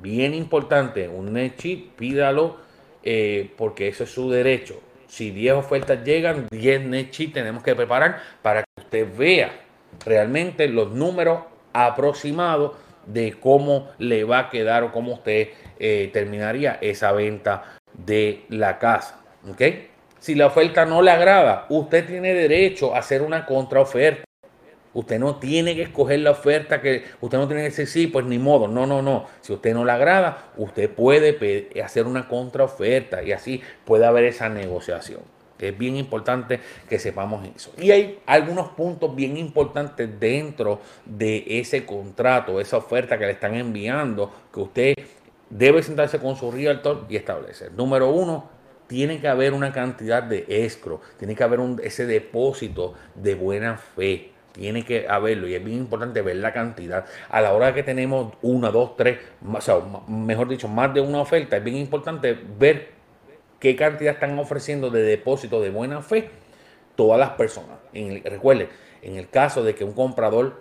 Bien 0.01 0.33
importante, 0.33 1.07
un 1.07 1.33
net 1.33 1.57
sheet, 1.57 1.91
pídalo 1.95 2.57
eh, 3.03 3.51
porque 3.57 3.87
eso 3.87 4.03
es 4.03 4.11
su 4.11 4.29
derecho. 4.29 4.81
Si 5.07 5.31
10 5.31 5.55
ofertas 5.55 6.03
llegan, 6.03 6.47
10 6.51 6.85
net 6.85 7.11
sheet 7.11 7.33
tenemos 7.33 7.63
que 7.63 7.75
preparar 7.75 8.21
para 8.41 8.63
que 8.63 8.81
usted 8.81 9.17
vea 9.17 9.51
realmente 10.05 10.67
los 10.67 10.91
números 10.91 11.43
aproximados 11.73 12.73
de 13.05 13.33
cómo 13.39 13.89
le 13.97 14.23
va 14.23 14.39
a 14.39 14.49
quedar 14.49 14.83
o 14.83 14.91
cómo 14.91 15.13
usted 15.13 15.49
eh, 15.79 16.09
terminaría 16.13 16.77
esa 16.81 17.11
venta 17.11 17.77
de 17.93 18.45
la 18.49 18.77
casa. 18.77 19.19
¿Ok? 19.47 19.61
Si 20.19 20.35
la 20.35 20.47
oferta 20.47 20.85
no 20.85 21.01
le 21.01 21.11
agrada, 21.11 21.65
usted 21.69 22.05
tiene 22.05 22.33
derecho 22.33 22.93
a 22.93 22.99
hacer 22.99 23.21
una 23.21 23.45
contraoferta. 23.45 24.23
Usted 24.93 25.19
no 25.19 25.35
tiene 25.35 25.75
que 25.75 25.83
escoger 25.83 26.19
la 26.19 26.31
oferta 26.31 26.81
que 26.81 27.05
usted 27.21 27.37
no 27.37 27.47
tiene 27.47 27.61
que 27.61 27.69
decir 27.69 27.87
sí, 27.87 28.07
pues 28.07 28.25
ni 28.25 28.39
modo. 28.39 28.67
No, 28.67 28.85
no, 28.85 29.01
no. 29.01 29.27
Si 29.41 29.53
usted 29.53 29.73
no 29.73 29.85
le 29.85 29.91
agrada, 29.91 30.49
usted 30.57 30.89
puede 30.89 31.69
hacer 31.83 32.05
una 32.05 32.27
contraoferta 32.27 33.23
y 33.23 33.31
así 33.31 33.61
puede 33.85 34.05
haber 34.05 34.25
esa 34.25 34.49
negociación. 34.49 35.21
Es 35.59 35.77
bien 35.77 35.95
importante 35.97 36.59
que 36.87 36.99
sepamos 36.99 37.47
eso. 37.55 37.71
Y 37.77 37.91
hay 37.91 38.19
algunos 38.25 38.69
puntos 38.69 39.15
bien 39.15 39.37
importantes 39.37 40.19
dentro 40.19 40.79
de 41.05 41.43
ese 41.47 41.85
contrato, 41.85 42.59
esa 42.59 42.77
oferta 42.77 43.17
que 43.17 43.25
le 43.25 43.33
están 43.33 43.55
enviando, 43.55 44.31
que 44.53 44.59
usted 44.59 44.93
debe 45.49 45.83
sentarse 45.83 46.19
con 46.19 46.35
su 46.35 46.49
realtor 46.51 47.05
y 47.09 47.17
establecer. 47.17 47.73
Número 47.73 48.09
uno, 48.09 48.49
tiene 48.89 49.21
que 49.21 49.27
haber 49.27 49.53
una 49.53 49.71
cantidad 49.71 50.23
de 50.23 50.45
escro, 50.47 50.99
tiene 51.19 51.35
que 51.35 51.43
haber 51.43 51.59
un, 51.59 51.79
ese 51.83 52.07
depósito 52.07 52.95
de 53.13 53.35
buena 53.35 53.77
fe. 53.77 54.31
Tiene 54.51 54.83
que 54.83 55.07
haberlo 55.07 55.47
y 55.47 55.53
es 55.53 55.63
bien 55.63 55.77
importante 55.77 56.23
ver 56.23 56.37
la 56.37 56.51
cantidad. 56.51 57.05
A 57.29 57.39
la 57.39 57.53
hora 57.53 57.71
que 57.75 57.83
tenemos 57.83 58.33
una, 58.41 58.71
dos, 58.71 58.97
tres, 58.97 59.19
o 59.47 59.61
sea, 59.61 59.75
mejor 60.07 60.49
dicho, 60.49 60.67
más 60.67 60.91
de 60.91 61.01
una 61.01 61.21
oferta, 61.21 61.57
es 61.57 61.63
bien 61.63 61.77
importante 61.77 62.35
ver 62.57 62.89
qué 63.59 63.75
cantidad 63.75 64.15
están 64.15 64.37
ofreciendo 64.39 64.89
de 64.89 65.03
depósito 65.03 65.61
de 65.61 65.69
buena 65.69 66.01
fe 66.01 66.31
todas 66.95 67.19
las 67.19 67.29
personas. 67.31 67.77
En 67.93 68.23
recuerde, 68.23 68.69
en 69.03 69.17
el 69.17 69.29
caso 69.29 69.63
de 69.63 69.75
que 69.75 69.83
un 69.83 69.93
comprador 69.93 70.59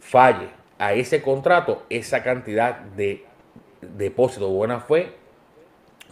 falle 0.00 0.48
a 0.78 0.94
ese 0.94 1.22
contrato, 1.22 1.84
esa 1.90 2.24
cantidad 2.24 2.80
de 2.80 3.24
depósito 3.80 4.48
de 4.48 4.52
buena 4.52 4.80
fe 4.80 5.21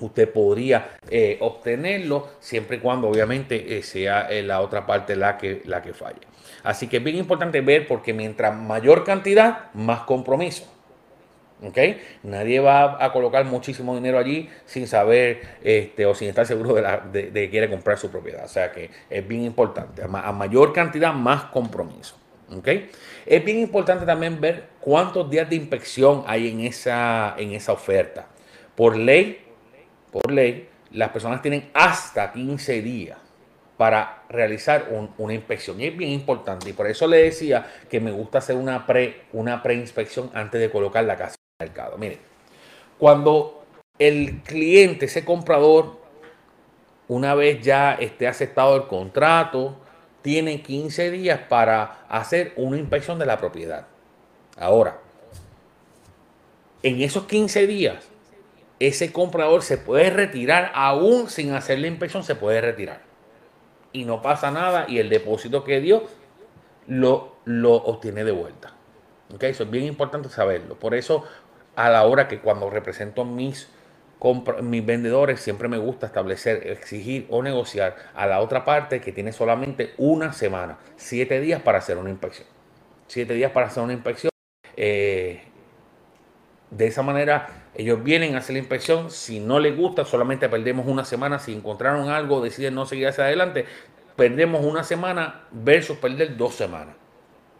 usted 0.00 0.30
podría 0.30 0.96
eh, 1.08 1.38
obtenerlo 1.40 2.28
siempre 2.40 2.78
y 2.78 2.80
cuando 2.80 3.08
obviamente 3.08 3.78
eh, 3.78 3.82
sea 3.82 4.28
eh, 4.30 4.42
la 4.42 4.60
otra 4.60 4.86
parte 4.86 5.16
la 5.16 5.36
que, 5.36 5.62
la 5.64 5.82
que 5.82 5.92
falle. 5.92 6.20
Así 6.62 6.88
que 6.88 6.98
es 6.98 7.04
bien 7.04 7.16
importante 7.16 7.60
ver 7.60 7.86
porque 7.86 8.12
mientras 8.12 8.54
mayor 8.56 9.04
cantidad, 9.04 9.72
más 9.74 10.00
compromiso. 10.00 10.64
¿ok? 11.62 11.78
Nadie 12.22 12.60
va 12.60 13.02
a 13.04 13.12
colocar 13.12 13.44
muchísimo 13.44 13.94
dinero 13.94 14.18
allí 14.18 14.48
sin 14.64 14.86
saber 14.86 15.40
este, 15.62 16.06
o 16.06 16.14
sin 16.14 16.28
estar 16.28 16.46
seguro 16.46 16.74
de, 16.74 17.32
que 17.32 17.50
quiere 17.50 17.68
comprar 17.68 17.98
su 17.98 18.10
propiedad. 18.10 18.44
O 18.44 18.48
sea 18.48 18.72
que 18.72 18.90
es 19.08 19.26
bien 19.26 19.44
importante. 19.44 20.02
A, 20.02 20.32
mayor 20.32 20.72
cantidad, 20.72 21.12
más 21.12 21.44
compromiso. 21.44 22.16
¿ok? 22.54 22.68
Es 23.26 23.44
bien 23.44 23.58
importante 23.58 24.04
también 24.04 24.40
ver 24.40 24.64
cuántos 24.80 25.30
días 25.30 25.48
de 25.48 25.56
inspección 25.56 26.24
hay 26.26 26.48
en 26.48 26.60
esa, 26.60 27.34
en 27.38 27.52
esa 27.52 27.72
oferta. 27.72 28.26
Por 28.74 28.96
ley, 28.96 29.49
por 30.10 30.30
ley, 30.30 30.68
las 30.92 31.10
personas 31.10 31.42
tienen 31.42 31.70
hasta 31.74 32.32
15 32.32 32.82
días 32.82 33.18
para 33.76 34.24
realizar 34.28 34.88
una 35.16 35.32
inspección. 35.32 35.80
Y 35.80 35.86
es 35.86 35.96
bien 35.96 36.10
importante. 36.10 36.68
Y 36.68 36.74
por 36.74 36.86
eso 36.86 37.06
le 37.06 37.16
decía 37.22 37.66
que 37.88 37.98
me 37.98 38.10
gusta 38.10 38.36
hacer 38.36 38.56
una 38.56 38.86
pre 38.86 39.22
una 39.32 39.62
preinspección 39.62 40.30
antes 40.34 40.60
de 40.60 40.70
colocar 40.70 41.04
la 41.04 41.16
casa 41.16 41.36
en 41.58 41.64
el 41.64 41.68
mercado. 41.70 41.96
Miren, 41.96 42.18
cuando 42.98 43.64
el 43.98 44.42
cliente, 44.42 45.06
ese 45.06 45.24
comprador, 45.24 45.98
una 47.08 47.34
vez 47.34 47.62
ya 47.62 47.94
esté 47.94 48.28
aceptado 48.28 48.76
el 48.76 48.86
contrato, 48.86 49.78
tiene 50.20 50.60
15 50.60 51.10
días 51.10 51.40
para 51.48 52.04
hacer 52.10 52.52
una 52.56 52.76
inspección 52.76 53.18
de 53.18 53.24
la 53.24 53.38
propiedad. 53.38 53.86
Ahora, 54.58 54.98
en 56.82 57.00
esos 57.00 57.24
15 57.24 57.66
días, 57.66 58.09
ese 58.80 59.12
comprador 59.12 59.62
se 59.62 59.76
puede 59.76 60.10
retirar 60.10 60.72
aún 60.74 61.28
sin 61.28 61.52
hacer 61.52 61.78
la 61.78 61.86
inspección, 61.86 62.24
se 62.24 62.34
puede 62.34 62.60
retirar. 62.60 63.02
Y 63.92 64.04
no 64.04 64.22
pasa 64.22 64.50
nada 64.50 64.86
y 64.88 64.98
el 64.98 65.10
depósito 65.10 65.64
que 65.64 65.80
dio 65.80 66.04
lo, 66.86 67.36
lo 67.44 67.74
obtiene 67.74 68.24
de 68.24 68.32
vuelta. 68.32 68.72
¿Okay? 69.34 69.50
Eso 69.50 69.64
es 69.64 69.70
bien 69.70 69.84
importante 69.84 70.30
saberlo. 70.30 70.78
Por 70.78 70.94
eso 70.94 71.24
a 71.76 71.90
la 71.90 72.04
hora 72.04 72.26
que 72.26 72.40
cuando 72.40 72.70
represento 72.70 73.24
mis, 73.26 73.68
mis 74.62 74.86
vendedores 74.86 75.40
siempre 75.40 75.68
me 75.68 75.76
gusta 75.78 76.06
establecer, 76.06 76.66
exigir 76.66 77.26
o 77.28 77.42
negociar 77.42 77.96
a 78.14 78.26
la 78.26 78.40
otra 78.40 78.64
parte 78.64 79.02
que 79.02 79.12
tiene 79.12 79.32
solamente 79.32 79.92
una 79.98 80.32
semana, 80.32 80.78
siete 80.96 81.38
días 81.40 81.60
para 81.60 81.78
hacer 81.78 81.98
una 81.98 82.10
inspección. 82.10 82.48
Siete 83.08 83.34
días 83.34 83.52
para 83.52 83.66
hacer 83.66 83.82
una 83.82 83.92
inspección. 83.92 84.30
Eh, 84.76 85.49
de 86.70 86.86
esa 86.86 87.02
manera, 87.02 87.48
ellos 87.74 88.02
vienen 88.02 88.34
a 88.34 88.38
hacer 88.38 88.54
la 88.54 88.60
inspección. 88.60 89.10
Si 89.10 89.40
no 89.40 89.58
les 89.58 89.76
gusta, 89.76 90.04
solamente 90.04 90.48
perdemos 90.48 90.86
una 90.86 91.04
semana. 91.04 91.38
Si 91.38 91.52
encontraron 91.52 92.08
algo, 92.08 92.40
deciden 92.40 92.74
no 92.74 92.86
seguir 92.86 93.08
hacia 93.08 93.24
adelante, 93.24 93.64
perdemos 94.16 94.64
una 94.64 94.84
semana 94.84 95.42
versus 95.50 95.96
perder 95.98 96.36
dos 96.36 96.54
semanas. 96.54 96.94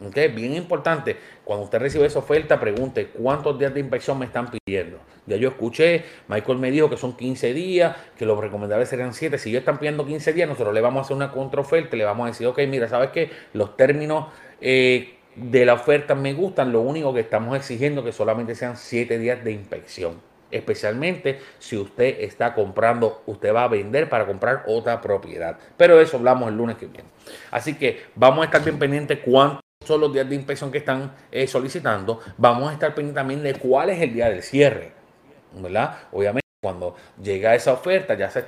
¿Okay? 0.03 0.29
Bien 0.29 0.55
importante, 0.55 1.15
cuando 1.43 1.65
usted 1.65 1.79
recibe 1.79 2.07
esa 2.07 2.19
oferta, 2.19 2.59
pregunte 2.59 3.07
cuántos 3.07 3.59
días 3.59 3.73
de 3.73 3.81
inspección 3.81 4.17
me 4.17 4.25
están 4.25 4.49
pidiendo. 4.49 4.97
Ya 5.27 5.35
yo 5.37 5.49
escuché, 5.49 6.03
Michael 6.27 6.57
me 6.57 6.71
dijo 6.71 6.89
que 6.89 6.97
son 6.97 7.15
15 7.15 7.53
días, 7.53 7.95
que 8.17 8.25
lo 8.25 8.39
recomendable 8.41 8.87
serían 8.87 9.13
7. 9.13 9.37
Si 9.37 9.49
ellos 9.49 9.59
están 9.59 9.77
pidiendo 9.77 10.05
15 10.05 10.33
días, 10.33 10.49
nosotros 10.49 10.73
le 10.73 10.81
vamos 10.81 11.01
a 11.01 11.05
hacer 11.05 11.15
una 11.15 11.31
contraoferta, 11.31 11.95
le 11.95 12.03
vamos 12.03 12.25
a 12.25 12.27
decir, 12.29 12.47
ok, 12.47 12.59
mira, 12.67 12.87
¿sabes 12.87 13.11
qué? 13.11 13.29
Los 13.53 13.77
términos 13.77 14.27
eh, 14.59 15.19
de 15.35 15.65
la 15.65 15.73
oferta 15.73 16.15
me 16.15 16.33
gustan, 16.33 16.71
lo 16.71 16.81
único 16.81 17.13
que 17.13 17.21
estamos 17.21 17.55
exigiendo 17.55 18.03
que 18.03 18.11
solamente 18.11 18.55
sean 18.55 18.77
7 18.77 19.17
días 19.17 19.43
de 19.43 19.51
inspección. 19.51 20.21
Especialmente 20.51 21.39
si 21.59 21.77
usted 21.77 22.17
está 22.19 22.53
comprando, 22.53 23.23
usted 23.25 23.53
va 23.53 23.63
a 23.63 23.67
vender 23.69 24.09
para 24.09 24.25
comprar 24.25 24.63
otra 24.67 24.99
propiedad. 24.99 25.57
Pero 25.77 25.97
de 25.97 26.03
eso 26.03 26.17
hablamos 26.17 26.49
el 26.49 26.57
lunes 26.57 26.75
que 26.75 26.87
viene. 26.87 27.07
Así 27.51 27.75
que 27.75 28.03
vamos 28.15 28.41
a 28.41 28.45
estar 28.45 28.63
bien 28.63 28.77
pendientes 28.77 29.19
cuántos 29.23 29.61
son 29.85 30.01
los 30.01 30.13
días 30.13 30.27
de 30.27 30.35
inspección 30.35 30.71
que 30.71 30.79
están 30.79 31.13
eh, 31.31 31.47
solicitando. 31.47 32.19
Vamos 32.37 32.69
a 32.69 32.73
estar 32.73 32.93
pendientes 32.93 33.21
también 33.21 33.41
de 33.43 33.53
cuál 33.53 33.89
es 33.91 34.01
el 34.01 34.13
día 34.13 34.29
del 34.29 34.43
cierre. 34.43 34.91
¿Verdad? 35.53 35.97
Obviamente 36.11 36.41
cuando 36.61 36.95
llega 37.21 37.55
esa 37.55 37.73
oferta 37.73 38.13
ya 38.13 38.29
se 38.29 38.45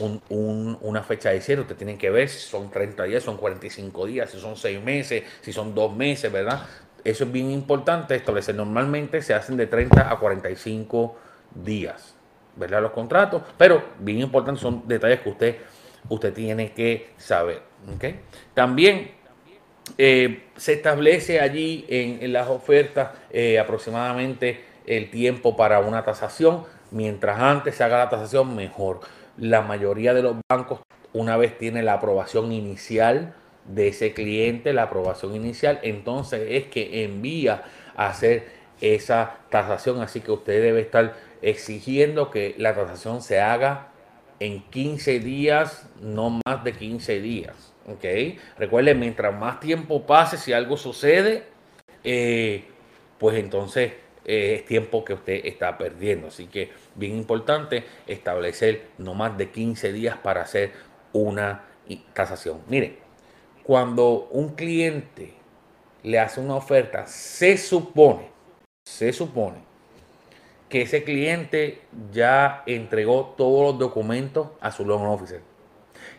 un, 0.00 0.76
una 0.80 1.04
fecha 1.04 1.30
de 1.30 1.40
cierre, 1.40 1.60
usted 1.60 1.76
tiene 1.76 1.96
que 1.96 2.10
ver 2.10 2.28
si 2.28 2.40
son 2.40 2.68
30 2.68 3.04
días, 3.04 3.22
son 3.22 3.36
45 3.36 4.06
días, 4.06 4.28
si 4.28 4.40
son 4.40 4.56
6 4.56 4.82
meses, 4.82 5.22
si 5.40 5.52
son 5.52 5.72
2 5.72 5.94
meses, 5.94 6.32
¿verdad? 6.32 6.66
eso 7.04 7.24
es 7.24 7.30
bien 7.32 7.50
importante 7.52 8.16
establecer. 8.16 8.56
Normalmente 8.56 9.22
se 9.22 9.34
hacen 9.34 9.56
de 9.56 9.68
30 9.68 10.10
a 10.10 10.18
45 10.18 11.16
días, 11.54 12.14
¿verdad? 12.56 12.82
Los 12.82 12.90
contratos, 12.90 13.42
pero 13.56 13.82
bien 14.00 14.18
importantes 14.18 14.62
son 14.62 14.82
detalles 14.88 15.20
que 15.20 15.28
usted, 15.28 15.56
usted 16.08 16.32
tiene 16.32 16.72
que 16.72 17.10
saber. 17.16 17.62
¿okay? 17.94 18.20
También 18.52 19.12
eh, 19.96 20.48
se 20.56 20.72
establece 20.72 21.40
allí 21.40 21.84
en, 21.88 22.32
las 22.32 22.48
ofertas 22.48 23.10
eh, 23.30 23.60
aproximadamente 23.60 24.64
el 24.86 25.08
tiempo 25.08 25.56
para 25.56 25.78
una 25.78 26.04
tasación. 26.04 26.64
Mientras 26.90 27.38
antes 27.38 27.76
se 27.76 27.84
haga 27.84 27.98
la 27.98 28.10
tasación, 28.10 28.56
mejor. 28.56 29.00
La 29.36 29.62
mayoría 29.62 30.14
de 30.14 30.22
los 30.22 30.36
bancos, 30.48 30.80
una 31.12 31.36
vez 31.36 31.58
tiene 31.58 31.82
la 31.82 31.94
aprobación 31.94 32.52
inicial 32.52 33.34
de 33.66 33.88
ese 33.88 34.12
cliente, 34.12 34.72
la 34.72 34.84
aprobación 34.84 35.34
inicial, 35.34 35.78
entonces 35.82 36.42
es 36.48 36.66
que 36.66 37.04
envía 37.04 37.64
a 37.96 38.08
hacer 38.08 38.48
esa 38.80 39.38
tasación. 39.50 40.00
Así 40.00 40.20
que 40.20 40.32
usted 40.32 40.62
debe 40.62 40.80
estar 40.80 41.14
exigiendo 41.42 42.30
que 42.30 42.54
la 42.58 42.74
tasación 42.74 43.22
se 43.22 43.40
haga 43.40 43.88
en 44.40 44.62
15 44.70 45.20
días, 45.20 45.88
no 46.00 46.40
más 46.44 46.64
de 46.64 46.72
15 46.72 47.20
días. 47.20 47.72
¿ok? 47.86 48.04
Recuerde, 48.58 48.94
mientras 48.94 49.38
más 49.38 49.60
tiempo 49.60 50.06
pase, 50.06 50.36
si 50.36 50.52
algo 50.52 50.76
sucede, 50.76 51.44
eh, 52.04 52.64
pues 53.18 53.38
entonces 53.38 53.92
eh, 54.24 54.56
es 54.56 54.64
tiempo 54.64 55.04
que 55.04 55.14
usted 55.14 55.40
está 55.44 55.76
perdiendo. 55.78 56.28
Así 56.28 56.46
que 56.46 56.70
bien 56.94 57.16
importante 57.16 57.84
establecer 58.06 58.88
no 58.98 59.14
más 59.14 59.36
de 59.36 59.50
15 59.50 59.92
días 59.92 60.16
para 60.18 60.42
hacer 60.42 60.72
una 61.12 61.64
tasación. 62.12 62.60
Mire, 62.68 62.98
cuando 63.62 64.28
un 64.30 64.54
cliente 64.54 65.34
le 66.02 66.18
hace 66.18 66.40
una 66.40 66.56
oferta, 66.56 67.06
se 67.06 67.56
supone, 67.56 68.30
se 68.84 69.12
supone 69.12 69.58
que 70.68 70.82
ese 70.82 71.02
cliente 71.02 71.82
ya 72.12 72.62
entregó 72.66 73.34
todos 73.36 73.72
los 73.72 73.78
documentos 73.78 74.48
a 74.60 74.70
su 74.70 74.84
loan 74.84 75.06
officer. 75.06 75.40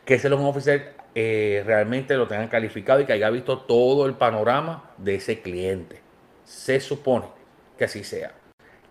Que 0.06 0.16
ese 0.16 0.30
loan 0.30 0.44
officer 0.44 0.94
eh, 1.16 1.64
realmente 1.66 2.16
lo 2.16 2.28
tengan 2.28 2.50
calificado 2.50 3.00
y 3.00 3.06
que 3.06 3.14
haya 3.14 3.30
visto 3.30 3.60
todo 3.60 4.06
el 4.06 4.14
panorama 4.14 4.92
de 4.98 5.16
ese 5.16 5.42
cliente. 5.42 6.02
Se 6.44 6.80
supone 6.82 7.41
que 7.82 7.86
así 7.86 8.04
sea. 8.04 8.32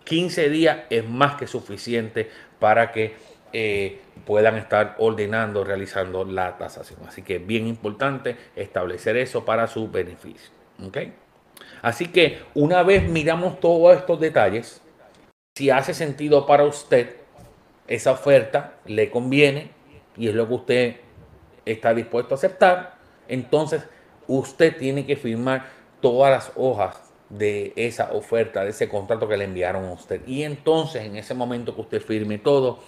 15 0.03 0.51
días 0.51 0.79
es 0.91 1.09
más 1.09 1.37
que 1.37 1.47
suficiente 1.47 2.29
para 2.59 2.91
que 2.91 3.15
eh, 3.53 4.01
puedan 4.27 4.57
estar 4.57 4.97
ordenando, 4.99 5.63
realizando 5.63 6.25
la 6.25 6.59
tasación. 6.59 6.99
Así 7.07 7.23
que 7.23 7.37
es 7.37 7.47
bien 7.47 7.69
importante 7.69 8.37
establecer 8.57 9.17
eso 9.17 9.45
para 9.45 9.69
su 9.69 9.89
beneficio. 9.89 10.51
Así 11.83 12.09
que 12.09 12.41
una 12.55 12.83
vez 12.83 13.09
miramos 13.09 13.61
todos 13.61 13.97
estos 13.97 14.19
detalles, 14.19 14.83
si 15.55 15.71
hace 15.71 15.95
sentido 15.95 16.47
para 16.47 16.65
usted, 16.65 17.15
esa 17.87 18.11
oferta 18.11 18.75
le 18.87 19.09
conviene 19.09 19.71
y 20.17 20.27
es 20.27 20.35
lo 20.35 20.49
que 20.49 20.55
usted 20.55 20.97
está 21.65 21.95
dispuesto 21.95 22.35
a 22.35 22.39
aceptar, 22.39 22.97
entonces 23.29 23.85
usted 24.27 24.77
tiene 24.77 25.07
que 25.07 25.15
firmar 25.15 25.67
todas 26.01 26.33
las 26.33 26.53
hojas 26.57 27.10
de 27.31 27.73
esa 27.77 28.13
oferta, 28.13 28.65
de 28.65 28.71
ese 28.71 28.89
contrato 28.89 29.29
que 29.29 29.37
le 29.37 29.45
enviaron 29.45 29.85
a 29.87 29.93
usted. 29.93 30.21
Y 30.27 30.43
entonces 30.43 31.05
en 31.05 31.17
ese 31.17 31.33
momento 31.35 31.75
que 31.75 31.81
usted 31.81 32.03
firme 32.03 32.39
todo 32.39 32.81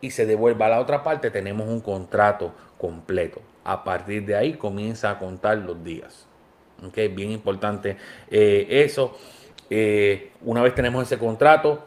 y 0.00 0.10
se 0.10 0.26
devuelva 0.26 0.66
a 0.66 0.68
la 0.68 0.80
otra 0.80 1.02
parte, 1.02 1.30
tenemos 1.30 1.66
un 1.66 1.80
contrato 1.80 2.54
completo. 2.78 3.40
A 3.64 3.82
partir 3.82 4.24
de 4.24 4.36
ahí 4.36 4.52
comienza 4.54 5.10
a 5.10 5.18
contar 5.18 5.58
los 5.58 5.82
días. 5.82 6.26
¿Ok? 6.86 6.96
Bien 7.12 7.32
importante 7.32 7.96
eh, 8.30 8.66
eso. 8.70 9.16
Eh, 9.70 10.30
una 10.42 10.62
vez 10.62 10.74
tenemos 10.74 11.02
ese 11.02 11.18
contrato, 11.18 11.84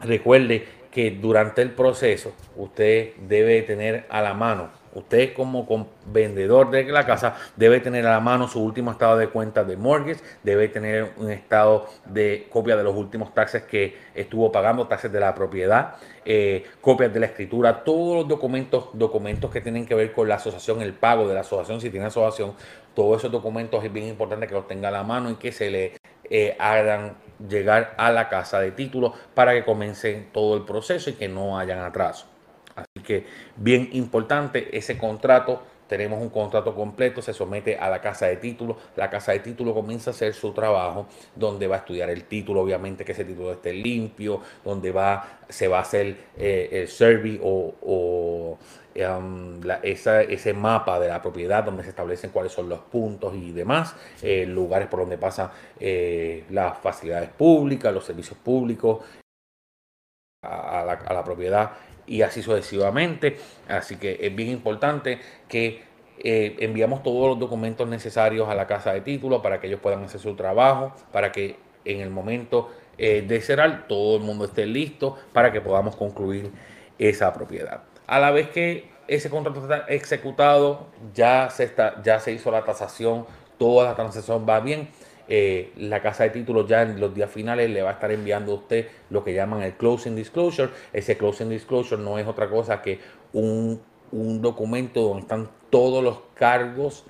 recuerde 0.00 0.66
que 0.90 1.10
durante 1.10 1.60
el 1.60 1.72
proceso 1.72 2.32
usted 2.56 3.14
debe 3.16 3.62
tener 3.62 4.06
a 4.08 4.22
la 4.22 4.32
mano 4.32 4.70
Usted 4.94 5.34
como 5.34 5.66
vendedor 6.06 6.70
de 6.70 6.84
la 6.84 7.04
casa 7.04 7.36
debe 7.56 7.80
tener 7.80 8.06
a 8.06 8.10
la 8.10 8.20
mano 8.20 8.48
su 8.48 8.62
último 8.62 8.92
estado 8.92 9.16
de 9.16 9.28
cuenta 9.28 9.64
de 9.64 9.76
mortgage, 9.76 10.20
debe 10.42 10.68
tener 10.68 11.12
un 11.16 11.30
estado 11.30 11.86
de 12.04 12.46
copia 12.50 12.76
de 12.76 12.84
los 12.84 12.94
últimos 12.94 13.34
taxes 13.34 13.64
que 13.64 13.96
estuvo 14.14 14.52
pagando, 14.52 14.86
taxes 14.86 15.12
de 15.12 15.20
la 15.20 15.34
propiedad, 15.34 15.96
eh, 16.24 16.64
copias 16.80 17.12
de 17.12 17.20
la 17.20 17.26
escritura, 17.26 17.82
todos 17.84 18.18
los 18.18 18.28
documentos, 18.28 18.90
documentos 18.92 19.50
que 19.50 19.60
tienen 19.60 19.86
que 19.86 19.94
ver 19.94 20.12
con 20.12 20.28
la 20.28 20.36
asociación, 20.36 20.80
el 20.80 20.92
pago 20.92 21.26
de 21.26 21.34
la 21.34 21.40
asociación, 21.40 21.80
si 21.80 21.90
tiene 21.90 22.06
asociación, 22.06 22.54
todos 22.94 23.18
esos 23.18 23.32
documentos 23.32 23.84
es 23.84 23.92
bien 23.92 24.06
importante 24.06 24.46
que 24.46 24.54
los 24.54 24.68
tenga 24.68 24.88
a 24.88 24.92
la 24.92 25.02
mano 25.02 25.30
y 25.30 25.34
que 25.34 25.50
se 25.50 25.70
le 25.70 25.92
eh, 26.30 26.56
hagan 26.58 27.16
llegar 27.48 27.94
a 27.98 28.10
la 28.10 28.28
casa 28.28 28.60
de 28.60 28.70
títulos 28.70 29.12
para 29.34 29.52
que 29.52 29.64
comiencen 29.64 30.30
todo 30.32 30.56
el 30.56 30.64
proceso 30.64 31.10
y 31.10 31.14
que 31.14 31.28
no 31.28 31.58
hayan 31.58 31.80
atraso. 31.80 32.33
Así 32.76 33.00
que 33.04 33.26
bien 33.56 33.88
importante 33.92 34.76
ese 34.76 34.98
contrato. 34.98 35.62
Tenemos 35.86 36.20
un 36.20 36.30
contrato 36.30 36.74
completo, 36.74 37.20
se 37.20 37.34
somete 37.34 37.76
a 37.76 37.90
la 37.90 38.00
casa 38.00 38.26
de 38.26 38.36
título. 38.36 38.78
La 38.96 39.10
casa 39.10 39.32
de 39.32 39.40
título 39.40 39.74
comienza 39.74 40.10
a 40.10 40.14
hacer 40.14 40.32
su 40.32 40.52
trabajo, 40.52 41.06
donde 41.36 41.66
va 41.66 41.76
a 41.76 41.78
estudiar 41.80 42.08
el 42.08 42.24
título, 42.24 42.62
obviamente 42.62 43.04
que 43.04 43.12
ese 43.12 43.24
título 43.24 43.52
esté 43.52 43.74
limpio, 43.74 44.40
donde 44.64 44.90
va, 44.92 45.40
se 45.48 45.68
va 45.68 45.78
a 45.78 45.82
hacer 45.82 46.16
eh, 46.38 46.70
el 46.72 46.88
survey 46.88 47.38
o, 47.42 48.58
um, 48.96 49.60
ese 49.82 50.54
mapa 50.54 50.98
de 50.98 51.08
la 51.08 51.20
propiedad 51.20 51.62
donde 51.62 51.82
se 51.82 51.90
establecen 51.90 52.30
cuáles 52.30 52.52
son 52.52 52.70
los 52.70 52.80
puntos 52.80 53.34
y 53.34 53.52
demás, 53.52 53.94
eh, 54.22 54.46
lugares 54.46 54.88
por 54.88 55.00
donde 55.00 55.18
pasan 55.18 55.50
eh, 55.78 56.44
las 56.48 56.78
facilidades 56.78 57.28
públicas, 57.28 57.92
los 57.92 58.06
servicios 58.06 58.38
públicos 58.38 59.00
a 60.44 61.12
la 61.12 61.24
propiedad 61.24 61.72
y 62.06 62.22
así 62.22 62.42
sucesivamente. 62.42 63.38
Así 63.68 63.96
que 63.96 64.18
es 64.20 64.34
bien 64.34 64.50
importante 64.50 65.18
que 65.48 65.82
eh, 66.18 66.56
enviamos 66.60 67.02
todos 67.02 67.30
los 67.30 67.38
documentos 67.38 67.88
necesarios 67.88 68.48
a 68.48 68.54
la 68.54 68.66
casa 68.66 68.92
de 68.92 69.00
título 69.00 69.42
para 69.42 69.60
que 69.60 69.66
ellos 69.66 69.80
puedan 69.80 70.04
hacer 70.04 70.20
su 70.20 70.34
trabajo, 70.34 70.94
para 71.12 71.32
que 71.32 71.56
en 71.84 72.00
el 72.00 72.10
momento 72.10 72.70
eh, 72.98 73.24
de 73.26 73.40
cerrar 73.40 73.88
todo 73.88 74.16
el 74.16 74.22
mundo 74.22 74.44
esté 74.44 74.66
listo 74.66 75.18
para 75.32 75.52
que 75.52 75.60
podamos 75.60 75.96
concluir 75.96 76.52
esa 76.98 77.32
propiedad. 77.32 77.82
A 78.06 78.20
la 78.20 78.30
vez 78.30 78.48
que 78.48 78.88
ese 79.08 79.28
contrato 79.28 79.60
está 79.60 79.86
ejecutado, 79.88 80.86
ya 81.12 81.50
se, 81.50 81.64
está, 81.64 82.00
ya 82.02 82.20
se 82.20 82.32
hizo 82.32 82.50
la 82.50 82.64
tasación, 82.64 83.26
toda 83.58 83.84
la 83.84 83.94
transacción 83.94 84.46
va 84.48 84.60
bien 84.60 84.88
eh, 85.28 85.72
la 85.76 86.02
casa 86.02 86.24
de 86.24 86.30
títulos 86.30 86.68
ya 86.68 86.82
en 86.82 87.00
los 87.00 87.14
días 87.14 87.30
finales 87.30 87.70
le 87.70 87.82
va 87.82 87.90
a 87.90 87.92
estar 87.94 88.12
enviando 88.12 88.52
a 88.52 88.54
usted 88.56 88.88
lo 89.10 89.24
que 89.24 89.32
llaman 89.32 89.62
el 89.62 89.74
closing 89.74 90.14
disclosure. 90.14 90.70
Ese 90.92 91.16
closing 91.16 91.48
disclosure 91.48 92.00
no 92.02 92.18
es 92.18 92.26
otra 92.26 92.48
cosa 92.48 92.82
que 92.82 93.00
un, 93.32 93.80
documento 94.12 95.02
donde 95.02 95.22
están 95.22 95.50
todos 95.70 96.04
los 96.04 96.20
cargos 96.34 97.04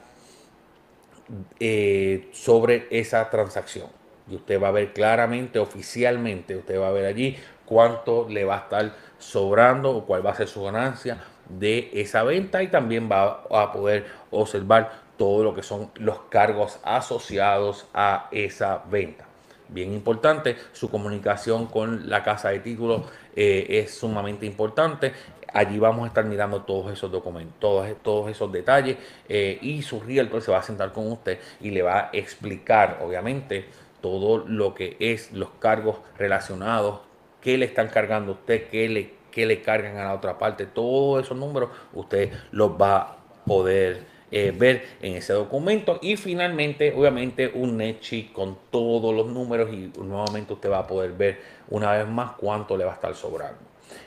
eh, 1.61 2.29
sobre 2.33 2.87
esa 2.90 3.29
transacción. 3.29 3.88
Y 4.31 4.37
usted 4.37 4.62
va 4.62 4.68
a 4.68 4.70
ver 4.70 4.94
claramente, 4.94 5.59
oficialmente, 5.59 6.57
usted 6.57 6.81
va 6.81 6.88
a 6.88 6.92
ver 6.92 7.05
allí 7.05 7.37
cuánto 7.66 8.27
le 8.29 8.44
va 8.44 8.57
a 8.57 8.61
estar 8.61 8.92
sobrando 9.18 9.90
o 9.90 10.07
cuál 10.07 10.24
va 10.24 10.31
a 10.31 10.35
ser 10.35 10.48
su 10.48 10.62
ganancia 10.62 11.18
de 11.48 11.90
esa 11.92 12.22
venta 12.22 12.62
y 12.62 12.68
también 12.68 13.11
va 13.11 13.44
a 13.50 13.72
poder 13.72 14.07
observar 14.31 15.04
todo 15.16 15.44
lo 15.44 15.55
que 15.55 15.62
son 15.62 15.90
los 15.96 16.20
cargos 16.29 16.79
asociados 16.83 17.87
a 17.94 18.29
esa 18.31 18.83
venta. 18.90 19.27
Bien 19.68 19.92
importante, 19.92 20.57
su 20.72 20.90
comunicación 20.90 21.66
con 21.66 22.09
la 22.09 22.22
casa 22.22 22.50
de 22.50 22.61
títulos 22.61 23.03
eh, 23.35 23.66
es 23.68 23.94
sumamente 23.94 24.44
importante. 24.44 25.12
Allí 25.53 25.79
vamos 25.79 26.05
a 26.05 26.09
estar 26.09 26.24
mirando 26.24 26.62
todos 26.62 26.92
esos 26.92 27.11
documentos, 27.11 27.87
todos, 28.03 28.31
esos 28.31 28.53
detalles 28.53 28.98
eh, 29.29 29.59
y 29.62 29.83
su 29.83 30.00
realtor 30.00 30.42
se 30.42 30.50
va 30.50 30.59
a 30.59 30.62
sentar 30.62 30.92
con 30.92 31.11
usted 31.11 31.38
y 31.61 31.70
le 31.70 31.83
va 31.83 31.98
a 31.98 32.11
explicar, 32.12 32.98
obviamente, 33.03 33.64
todo 34.00 34.44
lo 34.46 34.74
que 34.74 34.96
es 35.00 35.33
los 35.33 35.50
cargos 35.61 35.96
relacionados, 36.18 37.00
qué 37.40 37.57
le 37.57 37.66
están 37.66 37.88
cargando 37.88 38.33
a 38.33 38.35
usted, 38.35 38.68
qué 38.68 38.88
le, 38.88 39.14
qué 39.31 39.46
le 39.46 39.62
cargan 39.62 39.96
a 39.96 40.05
la 40.05 40.14
otra 40.14 40.37
parte, 40.37 40.66
todos 40.66 41.24
esos 41.24 41.38
números 41.38 41.70
usted 41.94 42.31
los 42.50 42.72
va 42.72 42.96
a 42.96 43.16
poder 43.46 44.13
eh, 44.37 44.51
ver 44.51 44.83
en 45.01 45.14
ese 45.14 45.33
documento. 45.33 46.01
Y 46.03 46.16
finalmente, 46.16 46.92
obviamente, 46.92 47.53
un 47.55 47.77
net 47.77 48.01
sheet 48.01 48.33
con 48.33 48.59
todos 48.69 49.15
los 49.15 49.29
números 49.29 49.71
y 49.73 49.92
nuevamente 49.96 50.54
usted 50.54 50.69
va 50.73 50.81
a 50.81 50.87
poder 50.88 51.13
ver 51.13 51.38
una 51.69 51.92
vez 51.92 52.08
más 52.08 52.33
cuánto 52.33 52.77
le 52.77 52.85
va 52.85 52.90
a 52.90 52.94
estar 52.94 53.15
sobrando. 53.15 53.61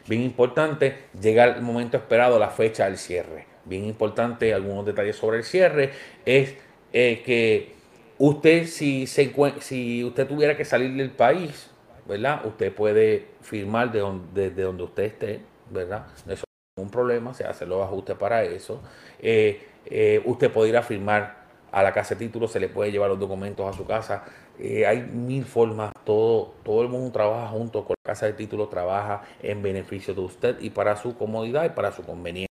Bien 0.06 0.22
importante, 0.24 1.06
llega 1.18 1.46
el 1.46 1.62
momento 1.62 1.96
esperado, 1.96 2.38
la 2.38 2.50
fecha 2.50 2.86
del 2.90 2.98
cierre. 2.98 3.46
Bien 3.64 3.86
importante, 3.86 4.54
algunos 4.54 4.86
detalles 4.86 5.16
sobre 5.16 5.38
el 5.38 5.44
cierre 5.46 5.92
es 6.26 6.56
eh, 6.92 7.22
que 7.26 7.76
usted, 8.18 8.66
si, 8.66 9.08
se, 9.08 9.34
si 9.62 10.04
usted 10.04 10.28
tuviera 10.28 10.58
que 10.58 10.66
salir 10.66 10.94
del 10.98 11.12
país, 11.12 11.70
¿verdad? 12.06 12.46
Usted 12.46 12.74
puede 12.74 13.28
firmar 13.42 13.94
de 13.94 14.00
donde, 14.00 14.50
desde 14.50 14.64
donde 14.64 14.84
usted 14.84 15.04
esté, 15.04 15.40
¿verdad? 15.70 16.08
No 16.26 16.34
es 16.34 16.44
un 16.78 16.92
problema, 16.92 17.34
se 17.34 17.46
hace 17.46 17.66
los 17.66 17.82
ajustes 17.82 18.18
para 18.18 18.44
eso. 18.44 18.82
Eh, 19.20 19.62
eh, 19.90 20.22
usted 20.26 20.52
puede 20.52 20.70
ir 20.70 20.78
a 20.78 20.84
firmar 20.84 21.48
a 21.72 21.84
la 21.84 21.94
casa 21.94 22.16
de 22.16 22.26
título, 22.26 22.48
se 22.48 22.60
le 22.60 22.70
puede 22.70 22.92
llevar 22.92 23.10
los 23.10 23.20
documentos 23.20 23.68
a 23.68 23.78
su 23.78 23.86
casa. 23.86 24.24
Eh, 24.60 24.86
hay 24.86 25.02
mil 25.02 25.46
formas, 25.46 25.92
todo, 26.04 26.56
todo 26.64 26.82
el 26.82 26.90
mundo 26.90 27.12
trabaja 27.12 27.48
junto 27.50 27.86
con 27.86 27.96
la 28.04 28.14
casa 28.14 28.26
de 28.26 28.34
título, 28.34 28.68
trabaja 28.68 29.22
en 29.42 29.62
beneficio 29.62 30.14
de 30.14 30.22
usted 30.22 30.60
y 30.60 30.72
para 30.72 30.96
su 30.96 31.16
comodidad 31.16 31.66
y 31.66 31.70
para 31.70 31.92
su 31.92 32.04
conveniencia. 32.04 32.48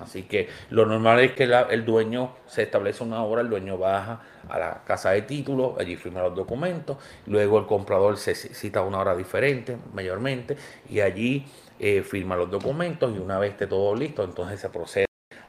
Así 0.00 0.22
que 0.24 0.48
lo 0.70 0.86
normal 0.86 1.20
es 1.20 1.32
que 1.32 1.44
el 1.44 1.84
dueño 1.84 2.34
se 2.46 2.62
establece 2.62 3.02
una 3.02 3.24
hora, 3.24 3.40
el 3.40 3.50
dueño 3.50 3.78
baja 3.78 4.20
a 4.48 4.58
la 4.58 4.82
casa 4.84 5.10
de 5.10 5.22
título, 5.22 5.76
allí 5.78 5.96
firma 5.96 6.22
los 6.22 6.36
documentos, 6.36 6.98
luego 7.26 7.58
el 7.58 7.66
comprador 7.66 8.16
se 8.16 8.34
cita 8.34 8.82
una 8.82 9.00
hora 9.00 9.16
diferente, 9.16 9.76
mayormente, 9.92 10.56
y 10.88 11.00
allí 11.00 11.46
eh, 11.80 12.02
firma 12.02 12.36
los 12.36 12.50
documentos 12.50 13.14
y 13.14 13.18
una 13.18 13.38
vez 13.38 13.52
esté 13.52 13.66
todo 13.66 13.94
listo, 13.94 14.22
entonces 14.22 14.60
se 14.60 14.68
procede 14.68 15.07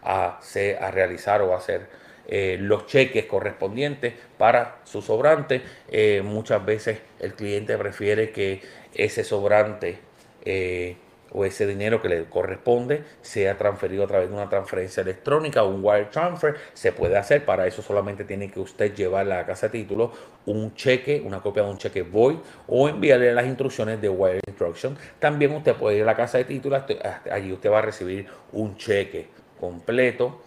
a, 0.10 0.92
realizar 0.92 1.42
o 1.42 1.54
a 1.54 1.58
hacer 1.58 1.88
eh, 2.28 2.58
los 2.60 2.88
cheques 2.88 3.26
correspondientes 3.26 4.14
para 4.38 4.80
su 4.84 5.02
sobrante. 5.02 5.62
Eh, 5.88 6.22
muchas 6.24 6.66
veces 6.66 7.00
el 7.20 7.34
cliente 7.34 7.78
prefiere 7.78 8.32
que 8.32 8.62
ese 8.94 9.24
sobrante 9.24 10.00
eh, 10.44 10.98
o 11.32 11.46
ese 11.46 11.68
dinero 11.68 12.02
que 12.02 12.10
le 12.10 12.26
corresponde 12.26 13.04
sea 13.22 13.56
transferido 13.56 14.04
a 14.04 14.08
través 14.08 14.30
de 14.30 14.36
una 14.36 14.50
transferencia 14.50 15.02
electrónica 15.02 15.64
un 15.64 15.82
wire 15.84 16.06
transfer. 16.06 16.56
Se 16.74 16.92
puede 16.92 17.18
hacer, 17.18 17.46
para 17.46 17.68
eso 17.68 17.84
solamente 17.84 18.24
tiene 18.24 18.50
que 18.50 18.60
usted 18.60 18.96
llevar 18.96 19.28
a 19.28 19.30
la 19.30 19.46
casa 19.46 19.68
de 19.68 19.80
título 19.80 20.12
un 20.48 20.74
cheque, 20.74 21.22
una 21.24 21.42
copia 21.42 21.62
de 21.62 21.70
un 21.70 21.78
cheque 21.78 22.02
void 22.02 22.38
o 22.68 22.90
enviarle 22.90 23.32
las 23.32 23.46
instrucciones 23.46 24.02
de 24.02 24.10
wire 24.10 24.40
instruction. 24.48 24.98
También 25.20 25.52
usted 25.52 25.76
puede 25.76 25.98
ir 25.98 26.04
a 26.04 26.08
la 26.08 26.16
casa 26.16 26.40
de 26.40 26.46
título, 26.46 26.84
allí 27.32 27.54
usted 27.54 27.72
va 27.72 27.78
a 27.78 27.84
recibir 27.84 28.26
un 28.52 28.76
cheque 28.76 29.28
completo 29.60 30.42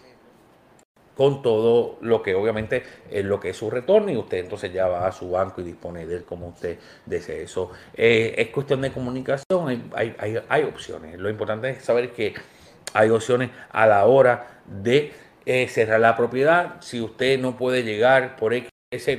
con 1.16 1.42
todo 1.42 1.98
lo 2.00 2.22
que 2.22 2.34
obviamente 2.34 2.82
es 3.10 3.24
lo 3.24 3.38
que 3.38 3.50
es 3.50 3.56
su 3.56 3.70
retorno 3.70 4.10
y 4.10 4.16
usted 4.16 4.38
entonces 4.38 4.72
ya 4.72 4.88
va 4.88 5.06
a 5.06 5.12
su 5.12 5.30
banco 5.30 5.60
y 5.60 5.64
dispone 5.64 6.06
de 6.06 6.16
él 6.16 6.24
como 6.24 6.48
usted 6.48 6.78
desee. 7.06 7.42
Eso 7.42 7.70
eh, 7.94 8.34
es 8.38 8.48
cuestión 8.48 8.80
de 8.80 8.90
comunicación, 8.90 9.90
hay, 9.94 10.16
hay, 10.48 10.64
opciones. 10.64 11.18
Lo 11.18 11.28
importante 11.28 11.70
es 11.70 11.84
saber 11.84 12.12
que 12.12 12.34
hay 12.94 13.10
opciones 13.10 13.50
a 13.70 13.86
la 13.86 14.06
hora 14.06 14.62
de 14.66 15.12
eh, 15.44 15.68
cerrar 15.68 16.00
la 16.00 16.16
propiedad. 16.16 16.80
Si 16.80 17.00
usted 17.00 17.38
no 17.38 17.56
puede 17.56 17.82
llegar 17.82 18.36
por 18.36 18.54
X 18.54 18.70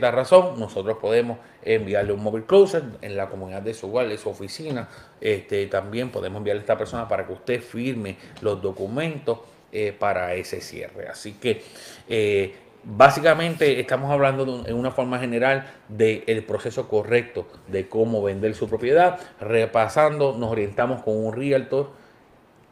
razón, 0.01 0.59
nosotros 0.59 0.97
podemos 0.99 1.39
enviarle 1.63 2.13
un 2.13 2.21
móvil 2.21 2.43
closer 2.43 2.83
en 3.01 3.15
la 3.15 3.29
comunidad 3.29 3.61
de 3.61 3.73
su 3.73 3.87
hogar, 3.87 4.07
de 4.07 4.17
su 4.17 4.29
oficina. 4.29 4.89
Este, 5.21 5.65
también 5.67 6.09
podemos 6.09 6.37
enviarle 6.37 6.59
a 6.59 6.63
esta 6.63 6.77
persona 6.77 7.07
para 7.07 7.25
que 7.25 7.33
usted 7.33 7.61
firme 7.61 8.17
los 8.41 8.61
documentos 8.61 9.39
eh, 9.75 9.91
para 9.91 10.35
ese 10.35 10.61
cierre. 10.61 11.07
Así 11.07 11.33
que 11.33 11.63
eh, 12.07 12.53
básicamente 12.83 13.79
estamos 13.79 14.11
hablando 14.11 14.63
en 14.67 14.75
una 14.75 14.91
forma 14.91 15.17
general 15.17 15.65
del 15.87 16.43
proceso 16.43 16.87
correcto 16.87 17.47
de 17.69 17.89
cómo 17.89 18.21
vender 18.21 18.53
su 18.53 18.69
propiedad. 18.69 19.19
Repasando, 19.41 20.37
nos 20.37 20.51
orientamos 20.51 21.01
con 21.01 21.17
un 21.25 21.33
realtor, 21.33 21.89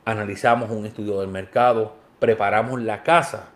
analizamos 0.06 0.70
un 0.70 0.86
estudio 0.86 1.20
del 1.20 1.30
mercado, 1.30 1.96
preparamos 2.20 2.80
la 2.80 3.02
casa, 3.02 3.50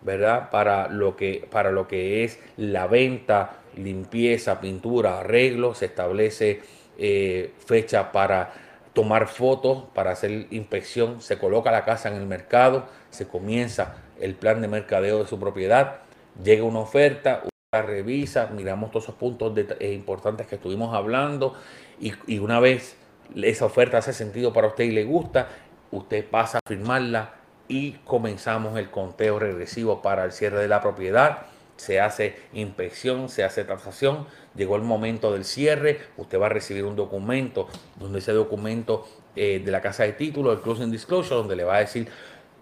¿verdad? 0.00 0.48
Para 0.48 0.88
lo 0.88 1.14
que, 1.14 1.46
para 1.50 1.70
lo 1.70 1.86
que 1.86 2.24
es 2.24 2.40
la 2.56 2.86
venta, 2.86 3.58
limpieza, 3.76 4.62
pintura, 4.62 5.18
arreglo, 5.18 5.74
se 5.74 5.84
establece 5.84 6.62
eh, 6.96 7.52
fecha 7.66 8.12
para 8.12 8.65
tomar 8.96 9.28
fotos 9.28 9.84
para 9.92 10.10
hacer 10.12 10.46
inspección, 10.50 11.20
se 11.20 11.38
coloca 11.38 11.70
la 11.70 11.84
casa 11.84 12.08
en 12.08 12.14
el 12.14 12.24
mercado, 12.24 12.86
se 13.10 13.28
comienza 13.28 13.96
el 14.18 14.34
plan 14.34 14.62
de 14.62 14.68
mercadeo 14.68 15.18
de 15.18 15.28
su 15.28 15.38
propiedad, 15.38 15.98
llega 16.42 16.64
una 16.64 16.78
oferta, 16.78 17.42
la 17.74 17.82
revisa, 17.82 18.46
miramos 18.46 18.90
todos 18.90 19.04
esos 19.04 19.16
puntos 19.16 19.52
eh, 19.80 19.92
importantes 19.92 20.46
que 20.46 20.54
estuvimos 20.54 20.94
hablando 20.94 21.52
y, 22.00 22.38
una 22.38 22.58
vez 22.58 22.96
esa 23.34 23.66
oferta 23.66 23.98
hace 23.98 24.14
sentido 24.14 24.54
para 24.54 24.68
usted 24.68 24.84
y 24.84 24.92
le 24.92 25.04
gusta, 25.04 25.48
usted 25.90 26.24
pasa 26.24 26.56
a 26.56 26.60
firmarla 26.66 27.34
y 27.68 27.92
comenzamos 28.06 28.78
el 28.78 28.90
conteo 28.90 29.38
regresivo 29.38 30.00
para 30.00 30.24
el 30.24 30.32
cierre 30.32 30.58
de 30.58 30.68
la 30.68 30.80
propiedad 30.80 31.48
se 31.76 32.00
hace 32.00 32.36
inspección, 32.52 33.28
se 33.28 33.44
hace 33.44 33.64
transacción, 33.64 34.26
llegó 34.54 34.76
el 34.76 34.82
momento 34.82 35.32
del 35.32 35.44
cierre, 35.44 36.00
usted 36.16 36.40
va 36.40 36.46
a 36.46 36.50
recibir 36.50 36.84
un 36.84 36.96
documento, 36.96 37.68
donde 37.96 38.18
ese 38.18 38.32
documento 38.32 39.06
eh, 39.34 39.60
de 39.64 39.70
la 39.70 39.80
casa 39.80 40.04
de 40.04 40.12
título, 40.12 40.52
el 40.52 40.60
closing 40.60 40.90
disclosure, 40.90 41.36
donde 41.36 41.56
le 41.56 41.64
va 41.64 41.76
a 41.76 41.80
decir, 41.80 42.08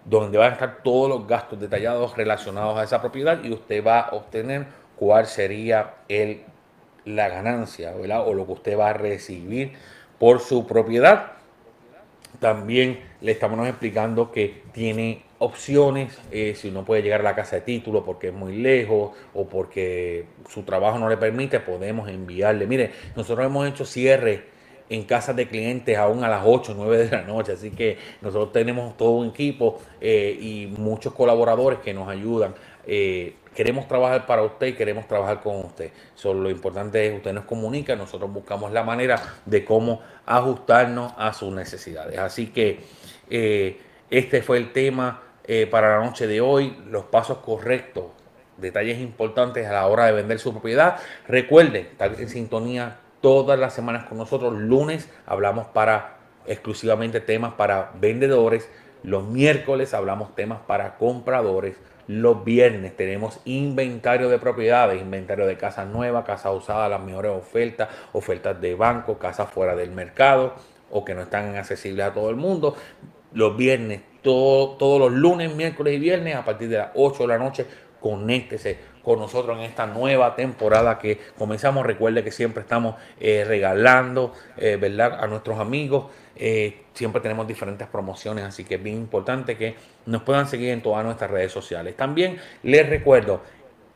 donde 0.05 0.37
van 0.37 0.51
a 0.51 0.53
estar 0.53 0.83
todos 0.83 1.09
los 1.09 1.27
gastos 1.27 1.59
detallados 1.59 2.15
relacionados 2.15 2.77
a 2.77 2.83
esa 2.83 3.01
propiedad 3.01 3.43
y 3.43 3.51
usted 3.51 3.83
va 3.83 4.01
a 4.01 4.15
obtener 4.15 4.67
cuál 4.95 5.25
sería 5.25 5.95
el, 6.07 6.43
la 7.05 7.27
ganancia 7.27 7.93
o 7.95 8.33
lo 8.33 8.45
que 8.45 8.51
usted 8.51 8.77
va 8.77 8.89
a 8.89 8.93
recibir 8.93 9.73
por 10.19 10.39
su 10.39 10.67
propiedad. 10.67 11.31
También 12.39 12.99
le 13.21 13.31
estamos 13.31 13.67
explicando 13.67 14.31
que 14.31 14.63
tiene 14.73 15.24
opciones, 15.39 16.17
eh, 16.31 16.53
si 16.55 16.69
uno 16.69 16.85
puede 16.85 17.01
llegar 17.01 17.19
a 17.21 17.23
la 17.23 17.35
casa 17.35 17.57
de 17.57 17.61
título 17.63 18.05
porque 18.05 18.27
es 18.27 18.33
muy 18.33 18.55
lejos 18.57 19.11
o 19.33 19.47
porque 19.47 20.25
su 20.49 20.63
trabajo 20.63 20.97
no 20.97 21.09
le 21.09 21.17
permite, 21.17 21.59
podemos 21.59 22.09
enviarle. 22.09 22.67
Mire, 22.67 22.91
nosotros 23.15 23.45
hemos 23.45 23.67
hecho 23.67 23.85
cierre 23.85 24.55
en 24.89 25.03
casas 25.03 25.35
de 25.35 25.47
clientes 25.47 25.97
aún 25.97 26.23
a 26.23 26.29
las 26.29 26.43
8 26.45 26.71
o 26.71 26.75
9 26.75 26.97
de 26.97 27.11
la 27.11 27.23
noche, 27.23 27.53
así 27.53 27.71
que 27.71 27.97
nosotros 28.21 28.51
tenemos 28.53 28.95
todo 28.97 29.11
un 29.11 29.29
equipo 29.29 29.81
eh, 29.99 30.37
y 30.39 30.67
muchos 30.77 31.13
colaboradores 31.13 31.79
que 31.79 31.93
nos 31.93 32.07
ayudan. 32.07 32.53
Eh, 32.87 33.35
queremos 33.55 33.87
trabajar 33.87 34.25
para 34.27 34.43
usted 34.43 34.67
y 34.67 34.73
queremos 34.73 35.07
trabajar 35.07 35.41
con 35.41 35.57
usted. 35.65 35.91
Solo 36.13 36.43
lo 36.43 36.49
importante 36.49 37.07
es 37.07 37.15
usted 37.15 37.33
nos 37.33 37.45
comunica, 37.45 37.95
nosotros 37.95 38.31
buscamos 38.31 38.71
la 38.71 38.83
manera 38.83 39.21
de 39.45 39.65
cómo 39.65 40.01
ajustarnos 40.25 41.13
a 41.17 41.33
sus 41.33 41.51
necesidades. 41.51 42.19
Así 42.19 42.47
que 42.47 42.79
este 44.09 44.41
fue 44.41 44.57
el 44.57 44.71
tema 44.71 45.21
eh, 45.45 45.67
para 45.67 45.99
la 45.99 46.05
noche 46.05 46.27
de 46.27 46.41
hoy, 46.41 46.77
los 46.89 47.05
pasos 47.05 47.39
correctos, 47.39 48.05
detalles 48.57 48.99
importantes 48.99 49.67
a 49.67 49.73
la 49.73 49.87
hora 49.87 50.05
de 50.05 50.13
vender 50.13 50.39
su 50.39 50.51
propiedad. 50.51 50.97
Recuerde, 51.27 51.81
estar 51.81 52.19
en 52.19 52.29
sintonía 52.29 52.97
todas 53.21 53.59
las 53.59 53.73
semanas 53.73 54.05
con 54.05 54.17
nosotros. 54.17 54.53
Lunes 54.53 55.09
hablamos 55.25 55.67
para 55.67 56.17
exclusivamente 56.47 57.19
temas 57.19 57.53
para 57.53 57.91
vendedores. 57.99 58.69
Los 59.03 59.25
miércoles 59.25 59.93
hablamos 59.93 60.35
temas 60.35 60.59
para 60.67 60.97
compradores. 60.97 61.77
Los 62.07 62.43
viernes 62.43 62.95
tenemos 62.95 63.39
inventario 63.45 64.29
de 64.29 64.37
propiedades, 64.37 65.01
inventario 65.01 65.47
de 65.47 65.57
casas 65.57 65.87
nuevas, 65.87 66.25
casas 66.25 66.53
usadas, 66.55 66.89
las 66.89 67.01
mejores 67.01 67.31
ofertas, 67.31 67.89
ofertas 68.13 68.61
de 68.61 68.75
banco, 68.75 69.17
casas 69.17 69.49
fuera 69.49 69.75
del 69.75 69.91
mercado 69.91 70.53
o 70.91 71.03
que 71.03 71.15
no 71.15 71.23
están 71.23 71.55
accesibles 71.55 72.05
a 72.05 72.13
todo 72.13 72.29
el 72.29 72.35
mundo. 72.35 72.75
Los 73.35 73.55
viernes 73.55 74.01
todos 74.25 74.99
los 74.99 75.11
lunes, 75.11 75.53
miércoles 75.53 75.93
y 75.95 75.99
viernes 75.99 76.35
a 76.35 76.43
partir 76.43 76.67
de 76.67 76.77
las 76.77 76.89
8 76.95 77.23
de 77.23 77.27
la 77.27 77.37
noche. 77.37 77.65
Conéctese 77.99 78.77
con 79.03 79.19
nosotros 79.19 79.57
en 79.57 79.63
esta 79.63 79.85
nueva 79.85 80.35
temporada 80.35 80.97
que 80.97 81.19
comenzamos. 81.37 81.85
Recuerde 81.85 82.23
que 82.23 82.31
siempre 82.31 82.61
estamos 82.61 82.95
eh, 83.19 83.43
regalando, 83.45 84.33
eh, 84.57 84.77
¿verdad? 84.79 85.19
A 85.19 85.27
nuestros 85.27 85.59
amigos. 85.59 86.07
Eh, 86.35 86.85
siempre 86.93 87.21
tenemos 87.21 87.47
diferentes 87.47 87.87
promociones, 87.87 88.43
así 88.43 88.63
que 88.63 88.75
es 88.75 88.83
bien 88.83 88.97
importante 88.97 89.57
que 89.57 89.75
nos 90.07 90.23
puedan 90.23 90.47
seguir 90.47 90.69
en 90.69 90.81
todas 90.81 91.05
nuestras 91.05 91.29
redes 91.29 91.51
sociales. 91.51 91.95
También 91.95 92.37
les 92.63 92.89
recuerdo, 92.89 93.41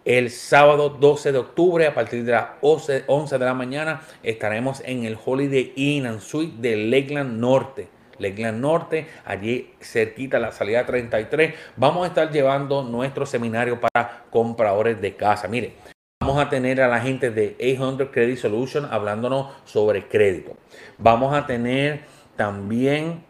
el 0.06 0.30
sábado 0.30 0.90
12 0.90 1.32
de 1.32 1.38
octubre, 1.38 1.86
a 1.86 1.94
partir 1.94 2.24
de 2.24 2.32
las 2.32 2.46
11, 2.62 3.04
11 3.08 3.38
de 3.38 3.46
la 3.46 3.54
mañana, 3.54 4.02
estaremos 4.24 4.82
en 4.86 5.06
el 5.06 5.18
Holiday 5.24 5.74
Inn 5.76 6.06
and 6.06 6.20
Suite 6.20 6.56
de 6.60 6.78
Lakeland 6.78 7.40
Norte 7.40 7.99
Lakeland 8.20 8.59
Norte, 8.61 9.07
allí 9.26 9.74
cerquita 9.80 10.39
la 10.39 10.51
salida 10.51 10.86
33. 10.86 11.55
Vamos 11.76 12.03
a 12.03 12.07
estar 12.07 12.32
llevando 12.32 12.84
nuestro 12.84 13.26
seminario 13.26 13.80
para 13.80 14.26
compradores 14.30 15.01
de 15.01 15.15
casa. 15.15 15.47
Mire, 15.47 15.74
vamos 16.22 16.39
a 16.39 16.49
tener 16.49 16.82
a 16.82 16.88
la 16.88 16.99
gente 16.99 17.32
de 17.32 17.55
800 17.59 18.09
Credit 18.11 18.38
Solution 18.38 18.86
hablándonos 18.86 19.53
sobre 19.65 20.07
crédito. 20.07 20.57
Vamos 20.97 21.36
a 21.36 21.47
tener 21.47 22.01
también 22.36 23.24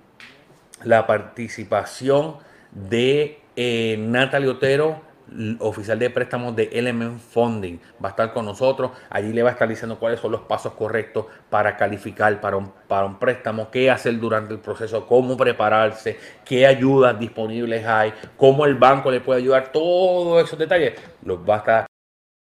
la 0.83 1.07
participación 1.07 2.35
de 2.71 3.39
eh, 3.55 3.97
Natalie 3.99 4.49
Otero 4.49 5.08
oficial 5.59 5.99
de 5.99 6.09
préstamos 6.09 6.55
de 6.55 6.69
Element 6.71 7.19
Funding. 7.19 7.79
Va 8.03 8.09
a 8.09 8.11
estar 8.11 8.33
con 8.33 8.45
nosotros. 8.45 8.91
Allí 9.09 9.33
le 9.33 9.43
va 9.43 9.49
a 9.49 9.53
estar 9.53 9.67
diciendo 9.67 9.99
cuáles 9.99 10.19
son 10.19 10.31
los 10.31 10.41
pasos 10.41 10.73
correctos 10.73 11.25
para 11.49 11.77
calificar 11.77 12.39
para 12.41 12.57
un, 12.57 12.71
para 12.87 13.05
un 13.05 13.19
préstamo, 13.19 13.69
qué 13.71 13.89
hacer 13.89 14.19
durante 14.19 14.53
el 14.53 14.59
proceso, 14.59 15.05
cómo 15.05 15.37
prepararse, 15.37 16.17
qué 16.45 16.65
ayudas 16.65 17.19
disponibles 17.19 17.85
hay, 17.85 18.13
cómo 18.37 18.65
el 18.65 18.75
banco 18.75 19.11
le 19.11 19.21
puede 19.21 19.41
ayudar. 19.41 19.71
Todos 19.71 20.43
esos 20.43 20.57
detalles 20.57 20.93
los 21.23 21.39
va 21.39 21.55
a 21.55 21.57
estar 21.57 21.85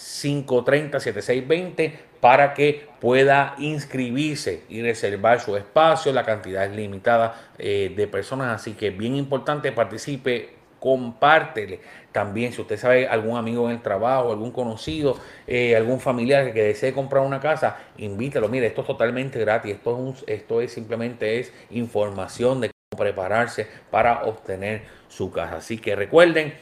530-7620 0.00 1.92
para 2.20 2.54
que 2.54 2.88
pueda 3.00 3.54
inscribirse 3.58 4.62
y 4.68 4.80
reservar 4.82 5.40
su 5.40 5.56
espacio. 5.56 6.12
La 6.12 6.24
cantidad 6.24 6.64
es 6.64 6.72
limitada 6.74 7.50
eh, 7.58 7.92
de 7.94 8.06
personas, 8.06 8.60
así 8.60 8.72
que 8.72 8.90
bien 8.90 9.14
importante, 9.14 9.72
participe, 9.72 10.54
compártele. 10.78 11.80
También, 12.12 12.52
si 12.52 12.62
usted 12.62 12.78
sabe 12.78 13.06
algún 13.06 13.36
amigo 13.36 13.66
en 13.66 13.76
el 13.76 13.82
trabajo, 13.82 14.32
algún 14.32 14.52
conocido, 14.52 15.18
eh, 15.46 15.76
algún 15.76 16.00
familiar 16.00 16.52
que 16.52 16.62
desee 16.62 16.92
comprar 16.92 17.22
una 17.24 17.40
casa, 17.40 17.76
invítelo. 17.98 18.48
Mire, 18.48 18.66
esto 18.66 18.80
es 18.80 18.86
totalmente 18.86 19.38
gratis. 19.38 19.76
Esto 19.76 20.14
es, 20.14 20.24
esto 20.26 20.60
es 20.60 20.72
simplemente 20.72 21.38
es 21.38 21.52
información 21.70 22.62
de 22.62 22.70
cómo 22.70 22.98
prepararse 22.98 23.66
para 23.90 24.24
obtener 24.24 24.82
su 25.08 25.30
casa. 25.30 25.56
Así 25.56 25.78
que 25.78 25.94
recuerden, 25.94 26.54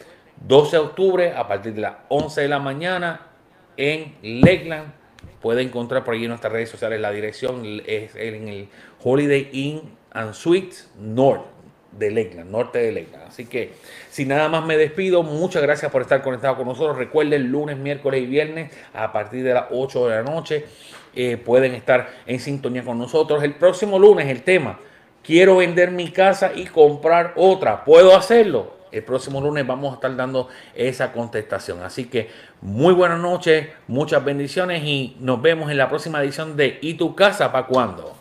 12 0.47 0.77
de 0.77 0.83
octubre 0.83 1.33
a 1.33 1.49
partir 1.49 1.75
de 1.75 1.81
las 1.81 1.95
11 2.09 2.43
de 2.43 2.49
la 2.49 2.59
mañana 2.59 3.28
en 3.79 4.15
Lakeland. 4.23 4.93
Puede 5.41 5.63
encontrar 5.63 6.05
por 6.05 6.15
allí 6.15 6.25
en 6.25 6.31
nuestras 6.31 6.53
redes 6.53 6.69
sociales 6.69 7.01
la 7.01 7.11
dirección 7.13 7.63
es 7.87 8.15
en 8.17 8.49
el 8.49 8.69
Holiday 9.03 9.49
Inn 9.53 9.83
and 10.11 10.35
Suites 10.35 10.91
North 10.99 11.47
de 11.93 12.11
Lakeland, 12.11 12.51
norte 12.51 12.79
de 12.79 12.93
Lakeland. 12.93 13.29
Así 13.29 13.47
que, 13.47 13.73
sin 14.11 14.29
nada 14.29 14.49
más 14.49 14.65
me 14.67 14.77
despido. 14.77 15.23
Muchas 15.23 15.63
gracias 15.63 15.91
por 15.91 16.03
estar 16.03 16.23
conectado 16.23 16.57
con 16.57 16.67
nosotros. 16.67 16.99
Recuerden, 16.99 17.51
lunes, 17.51 17.79
miércoles 17.79 18.23
y 18.23 18.27
viernes 18.27 18.73
a 18.93 19.13
partir 19.13 19.43
de 19.45 19.55
las 19.55 19.65
8 19.71 20.09
de 20.09 20.17
la 20.17 20.23
noche 20.23 20.65
eh, 21.15 21.37
pueden 21.37 21.75
estar 21.75 22.11
en 22.27 22.39
sintonía 22.41 22.85
con 22.85 22.99
nosotros. 22.99 23.43
El 23.43 23.55
próximo 23.55 23.99
lunes 23.99 24.29
el 24.29 24.43
tema, 24.43 24.79
quiero 25.23 25.57
vender 25.57 25.91
mi 25.91 26.11
casa 26.11 26.53
y 26.55 26.67
comprar 26.67 27.33
otra. 27.37 27.85
¿Puedo 27.85 28.17
hacerlo? 28.17 28.78
El 28.93 29.05
próximo 29.05 29.41
lunes 29.41 29.67
vamos 29.67 29.93
a 29.93 29.95
estar 29.95 30.15
dando 30.17 30.49
esa 30.75 31.13
contestación. 31.13 31.83
Así 31.83 32.07
que 32.07 32.31
muy 32.61 32.95
buenas 32.95 33.21
noches, 33.21 33.69
muchas 33.87 34.25
bendiciones 34.25 34.83
y 34.85 35.17
nos 35.21 35.41
vemos 35.41 35.71
en 35.71 35.79
la 35.79 35.89
próxima 35.89 36.23
edición 36.23 36.57
de 36.57 36.79
¿Y 36.83 36.95
tu 36.95 37.15
casa 37.15 37.53
para 37.53 37.67
cuándo? 37.67 38.18